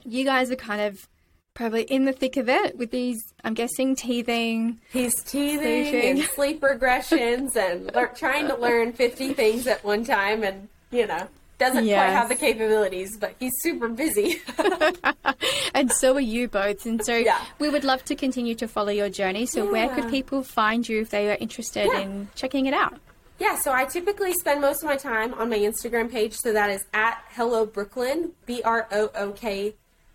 you 0.04 0.24
guys 0.26 0.50
are 0.50 0.56
kind 0.56 0.82
of 0.82 1.08
probably 1.54 1.82
in 1.84 2.04
the 2.04 2.12
thick 2.12 2.36
of 2.36 2.48
it 2.50 2.76
with 2.76 2.90
these. 2.90 3.18
I'm 3.44 3.54
guessing 3.54 3.96
teething. 3.96 4.80
He's 4.92 5.14
teething 5.22 5.86
Sleeping. 5.86 6.10
and 6.10 6.22
sleep 6.34 6.60
regressions 6.60 7.56
and 7.56 7.90
trying 8.16 8.48
to 8.48 8.56
learn 8.56 8.92
50 8.92 9.32
things 9.32 9.66
at 9.66 9.82
one 9.84 10.04
time 10.04 10.42
and, 10.42 10.68
you 10.92 11.06
know, 11.06 11.26
doesn't 11.58 11.84
quite 11.86 12.10
have 12.10 12.28
the 12.28 12.34
capabilities, 12.34 13.16
but 13.16 13.34
he's 13.40 13.52
super 13.60 13.88
busy. 13.88 14.40
and 15.74 15.90
so 15.92 16.14
are 16.16 16.20
you 16.20 16.48
both. 16.48 16.86
And 16.86 17.04
so 17.04 17.16
Yeah. 17.16 17.38
we 17.58 17.68
would 17.68 17.84
love 17.84 18.04
to 18.06 18.14
continue 18.14 18.54
to 18.56 18.68
follow 18.68 18.90
your 18.92 19.08
journey. 19.08 19.46
So 19.46 19.70
where 19.70 19.88
could 19.88 20.10
people 20.10 20.42
find 20.42 20.88
you 20.88 21.00
if 21.00 21.10
they 21.10 21.30
are 21.30 21.36
interested 21.40 21.86
Yeah. 21.92 22.00
in 22.00 22.28
checking 22.34 22.66
it 22.66 22.74
out? 22.74 22.98
yeah, 23.38 23.56
so 23.58 23.72
I 23.72 23.84
typically 23.86 24.32
spend 24.34 24.60
most 24.60 24.82
of 24.84 24.88
my 24.88 24.96
time 24.96 25.34
on 25.34 25.50
my 25.50 25.58
Instagram 25.58 26.10
page. 26.10 26.34
So 26.34 26.52
that 26.52 26.70
is 26.70 26.84
at 26.94 27.22
Hello 27.30 27.66
Brooklyn, 27.66 28.32
B 28.46 28.62
R 28.64 28.86
O 28.92 29.10
O 29.16 29.32
K 29.32 29.74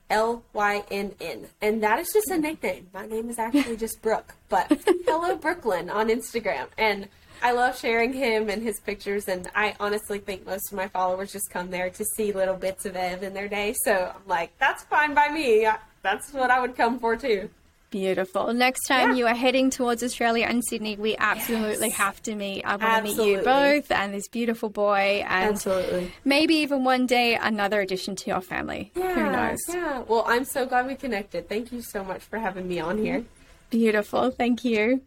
L 0.09 0.43
Y 0.53 0.83
N 0.91 1.13
N. 1.19 1.47
And 1.61 1.83
that 1.83 1.99
is 1.99 2.09
just 2.13 2.29
a 2.29 2.37
nickname. 2.37 2.87
My 2.93 3.05
name 3.05 3.29
is 3.29 3.37
actually 3.37 3.75
just 3.75 4.01
Brooke, 4.01 4.35
but 4.47 4.71
Hello 5.05 5.35
Brooklyn 5.35 5.89
on 5.89 6.07
Instagram. 6.07 6.67
And 6.77 7.09
I 7.41 7.51
love 7.51 7.77
sharing 7.77 8.13
him 8.13 8.49
and 8.49 8.61
his 8.63 8.79
pictures. 8.79 9.27
And 9.27 9.49
I 9.55 9.75
honestly 9.79 10.19
think 10.19 10.45
most 10.45 10.71
of 10.71 10.77
my 10.77 10.87
followers 10.87 11.31
just 11.31 11.49
come 11.51 11.69
there 11.69 11.89
to 11.89 12.05
see 12.15 12.31
little 12.31 12.55
bits 12.55 12.85
of 12.85 12.95
Ev 12.95 13.23
in 13.23 13.33
their 13.33 13.47
day. 13.47 13.73
So 13.83 14.13
I'm 14.15 14.27
like, 14.27 14.57
that's 14.59 14.83
fine 14.83 15.13
by 15.13 15.29
me. 15.29 15.65
I- 15.65 15.79
That's 16.03 16.31
what 16.31 16.51
I 16.51 16.59
would 16.61 16.75
come 16.77 16.99
for 16.99 17.15
too. 17.17 17.49
Beautiful. 17.89 18.53
Next 18.53 18.85
time 18.85 19.09
Yeah. 19.11 19.15
you 19.17 19.27
are 19.27 19.33
heading 19.33 19.69
towards 19.69 20.03
Australia 20.03 20.45
and 20.47 20.63
Sydney, 20.63 20.95
we 20.97 21.15
absolutely 21.17 21.87
Yes. 21.87 21.97
have 21.97 22.21
to 22.23 22.35
meet. 22.35 22.63
I 22.65 22.75
want 22.75 23.05
to 23.07 23.15
meet 23.15 23.27
you 23.29 23.37
both 23.41 23.91
and 23.91 24.13
this 24.13 24.27
beautiful 24.27 24.69
boy, 24.69 25.23
and 25.27 25.51
Absolutely. 25.51 26.11
maybe 26.25 26.55
even 26.55 26.83
one 26.83 27.07
day 27.07 27.35
another 27.35 27.79
addition 27.81 28.15
to 28.17 28.29
your 28.29 28.41
family. 28.41 28.91
Yeah, 28.95 29.13
Who 29.13 29.31
knows? 29.31 29.59
Yeah. 29.69 29.99
Well, 30.07 30.23
I'm 30.27 30.43
so 30.45 30.65
glad 30.65 30.85
we 30.87 30.95
connected. 30.95 31.47
Thank 31.49 31.71
you 31.71 31.81
so 31.81 32.03
much 32.03 32.21
for 32.23 32.39
having 32.39 32.67
me 32.67 32.79
on 32.79 32.97
here. 32.97 33.23
Beautiful. 33.69 34.31
Thank 34.31 34.63
you. 34.65 35.01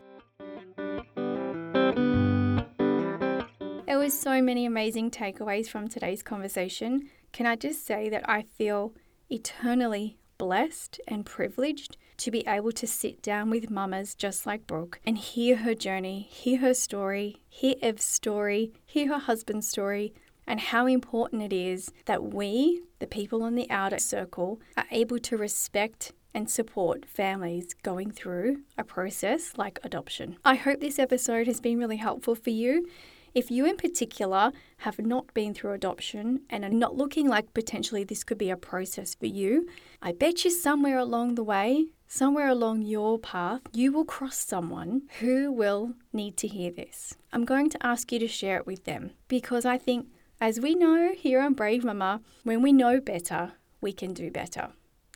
Was 4.01 4.19
so 4.19 4.41
many 4.41 4.65
amazing 4.65 5.11
takeaways 5.11 5.69
from 5.69 5.87
today's 5.87 6.23
conversation. 6.23 7.11
Can 7.33 7.45
I 7.45 7.55
just 7.55 7.85
say 7.85 8.09
that 8.09 8.27
I 8.27 8.41
feel 8.41 8.95
eternally 9.29 10.17
blessed 10.39 10.99
and 11.07 11.27
privileged 11.27 11.99
to 12.17 12.31
be 12.31 12.43
able 12.47 12.73
to 12.73 12.87
sit 12.87 13.21
down 13.21 13.51
with 13.51 13.69
mamas 13.69 14.15
just 14.15 14.47
like 14.47 14.67
Brooke 14.67 15.01
and 15.05 15.19
hear 15.19 15.57
her 15.57 15.75
journey, 15.75 16.27
hear 16.31 16.61
her 16.61 16.73
story, 16.73 17.43
hear 17.51 17.75
Ev's 17.83 18.03
story, 18.03 18.73
hear 18.87 19.09
her 19.09 19.19
husband's 19.19 19.69
story, 19.69 20.15
and 20.47 20.61
how 20.61 20.87
important 20.87 21.43
it 21.43 21.53
is 21.53 21.93
that 22.07 22.33
we, 22.33 22.81
the 23.01 23.07
people 23.07 23.43
on 23.43 23.55
the 23.55 23.71
outer 23.71 23.99
circle, 23.99 24.63
are 24.79 24.87
able 24.91 25.19
to 25.19 25.37
respect 25.37 26.13
and 26.33 26.49
support 26.49 27.05
families 27.05 27.75
going 27.83 28.11
through 28.11 28.63
a 28.79 28.83
process 28.83 29.59
like 29.59 29.79
adoption. 29.83 30.39
I 30.43 30.55
hope 30.55 30.81
this 30.81 30.99
episode 30.99 31.47
has 31.47 31.61
been 31.61 31.79
really 31.79 31.99
helpful 31.99 32.35
for 32.35 32.51
you. 32.51 32.89
If 33.35 33.51
you, 33.51 33.65
in 33.65 33.77
particular, 33.77 34.53
have 34.79 34.99
not 34.99 35.33
been 35.35 35.55
through 35.55 35.73
adoption 35.73 36.41
and 36.51 36.65
are 36.65 36.71
not 36.71 36.97
looking 36.97 37.29
like 37.29 37.55
potentially 37.55 38.03
this 38.03 38.25
could 38.25 38.39
be 38.39 38.51
a 38.51 38.57
process 38.57 39.15
for 39.15 39.27
you, 39.27 39.69
I 40.03 40.13
bet 40.13 40.45
you 40.45 40.51
somewhere 40.51 40.99
along 40.99 41.37
the 41.37 41.45
way, 41.45 41.87
somewhere 42.09 42.49
along 42.49 42.83
your 42.83 43.19
path, 43.19 43.61
you 43.73 43.93
will 43.93 44.05
cross 44.05 44.37
someone 44.37 45.03
who 45.21 45.53
will 45.53 45.95
need 46.13 46.37
to 46.39 46.49
hear 46.49 46.73
this. 46.73 47.17
I'm 47.33 47.45
going 47.45 47.71
to 47.71 47.87
ask 47.87 48.11
you 48.11 48.19
to 48.19 48.27
share 48.27 48.57
it 48.57 48.67
with 48.67 48.85
them 48.85 49.13
because 49.29 49.65
I 49.65 49.79
think, 49.79 50.09
as 50.41 50.59
we 50.59 50.75
know 50.75 51.13
here 51.17 51.41
on 51.41 51.55
Brave 51.55 51.85
Mumma, 51.85 52.21
when 52.43 52.63
we 52.63 52.73
know 52.73 53.01
better, 53.01 53.53
we 53.81 53.93
can 53.93 54.13
do 54.13 54.31
better. 54.31 54.71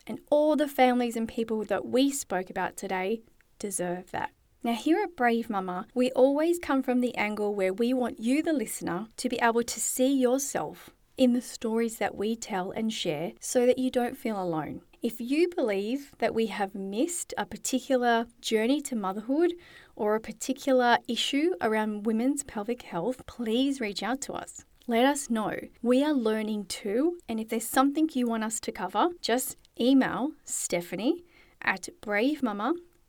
And 0.07 0.19
all 0.29 0.55
the 0.55 0.67
families 0.67 1.17
and 1.17 1.27
people 1.27 1.65
that 1.65 1.85
we 1.85 2.11
spoke 2.11 2.49
about 2.49 2.77
today 2.77 3.21
deserve 3.59 4.11
that. 4.11 4.31
Now, 4.65 4.73
here 4.73 4.99
at 5.03 5.15
Brave 5.15 5.47
Mumma, 5.47 5.85
we 5.93 6.09
always 6.13 6.57
come 6.57 6.81
from 6.81 6.99
the 6.99 7.15
angle 7.15 7.53
where 7.53 7.71
we 7.71 7.93
want 7.93 8.19
you, 8.19 8.41
the 8.41 8.51
listener, 8.51 9.09
to 9.17 9.29
be 9.29 9.37
able 9.39 9.61
to 9.61 9.79
see 9.79 10.11
yourself 10.11 10.89
in 11.17 11.33
the 11.33 11.41
stories 11.41 11.97
that 11.97 12.15
we 12.15 12.35
tell 12.35 12.71
and 12.71 12.91
share 12.91 13.33
so 13.39 13.67
that 13.67 13.77
you 13.77 13.91
don't 13.91 14.17
feel 14.17 14.41
alone. 14.41 14.81
If 15.03 15.21
you 15.21 15.51
believe 15.55 16.13
that 16.17 16.33
we 16.33 16.47
have 16.47 16.73
missed 16.73 17.31
a 17.37 17.45
particular 17.45 18.25
journey 18.41 18.81
to 18.81 18.95
motherhood 18.95 19.53
or 19.95 20.15
a 20.15 20.19
particular 20.19 20.97
issue 21.07 21.51
around 21.61 22.07
women's 22.07 22.41
pelvic 22.41 22.81
health, 22.81 23.23
please 23.27 23.79
reach 23.79 24.01
out 24.01 24.19
to 24.21 24.33
us. 24.33 24.65
Let 24.87 25.05
us 25.05 25.29
know. 25.29 25.59
We 25.83 26.03
are 26.03 26.11
learning 26.11 26.65
too, 26.65 27.19
and 27.29 27.39
if 27.39 27.49
there's 27.49 27.67
something 27.67 28.09
you 28.13 28.25
want 28.25 28.43
us 28.43 28.59
to 28.61 28.71
cover, 28.71 29.09
just 29.21 29.57
email 29.79 30.31
Stephanie 30.43 31.23
at 31.61 31.87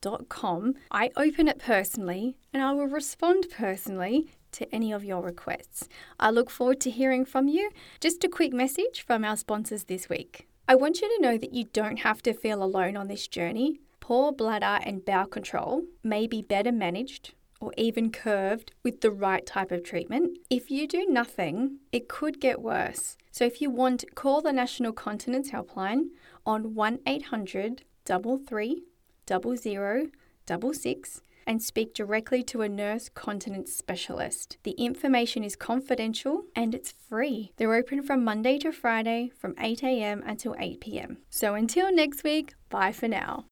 bravemumma.com. 0.01 0.75
I 0.91 1.11
open 1.17 1.49
it 1.49 1.59
personally 1.59 2.37
and 2.53 2.63
I 2.63 2.73
will 2.73 2.87
respond 2.87 3.47
personally 3.51 4.31
to 4.53 4.75
any 4.75 4.93
of 4.93 5.05
your 5.05 5.23
requests. 5.23 5.89
I 6.19 6.31
look 6.31 6.51
forward 6.51 6.81
to 6.83 6.91
hearing 6.91 7.25
from 7.25 7.49
you. 7.49 7.71
Just 8.01 8.25
a 8.25 8.29
quick 8.29 8.53
message 8.53 9.05
from 9.07 9.25
our 9.25 9.37
sponsors 9.37 9.85
this 9.85 10.09
week. 10.09 10.49
I 10.69 10.75
want 10.75 11.01
you 11.01 11.09
to 11.09 11.23
know 11.23 11.39
that 11.39 11.53
you 11.53 11.65
don't 11.73 11.99
have 11.99 12.23
to 12.23 12.33
feel 12.33 12.63
alone 12.63 12.97
on 12.97 13.09
this 13.09 13.29
journey. 13.29 13.81
Poor 14.01 14.33
bladder 14.33 14.81
and 14.85 15.05
bowel 15.05 15.27
control 15.27 15.83
may 16.03 16.27
be 16.27 16.43
better 16.43 16.73
managed 16.73 17.35
or 17.61 17.73
even 17.77 18.11
curved 18.11 18.73
with 18.83 19.01
the 19.01 19.11
right 19.11 19.47
type 19.47 19.73
of 19.73 19.83
treatment. 19.83 20.39
If 20.51 20.71
you 20.71 20.87
do 20.87 21.07
nothing, 21.09 21.79
it 21.91 22.09
could 22.09 22.41
get 22.41 22.61
worse. 22.61 23.17
So 23.31 23.45
if 23.45 23.61
you 23.61 23.71
want, 23.71 24.05
call 24.15 24.43
the 24.43 24.53
National 24.53 24.93
Continence 24.93 25.51
Helpline 25.51 26.09
on 26.45 26.75
1 26.75 27.01
800 27.07 27.83
33 28.07 28.83
0066 29.27 31.21
and 31.47 31.63
speak 31.63 31.95
directly 31.95 32.43
to 32.43 32.63
a 32.63 32.69
nurse 32.69 33.09
continence 33.09 33.73
specialist. 33.75 34.59
The 34.65 34.73
information 34.73 35.45
is 35.45 35.55
confidential 35.57 36.45
and 36.55 36.75
it's 36.75 36.93
free. 36.93 37.53
They're 37.57 37.75
open 37.75 38.03
from 38.03 38.25
Monday 38.25 38.59
to 38.59 38.73
Friday 38.73 39.31
from 39.39 39.55
8 39.59 39.83
a.m. 39.83 40.23
until 40.27 40.57
8 40.59 40.81
p.m. 40.81 41.19
So 41.31 41.55
until 41.55 41.95
next 41.95 42.25
week, 42.25 42.55
bye 42.69 42.93
for 42.93 43.09
now. 43.09 43.45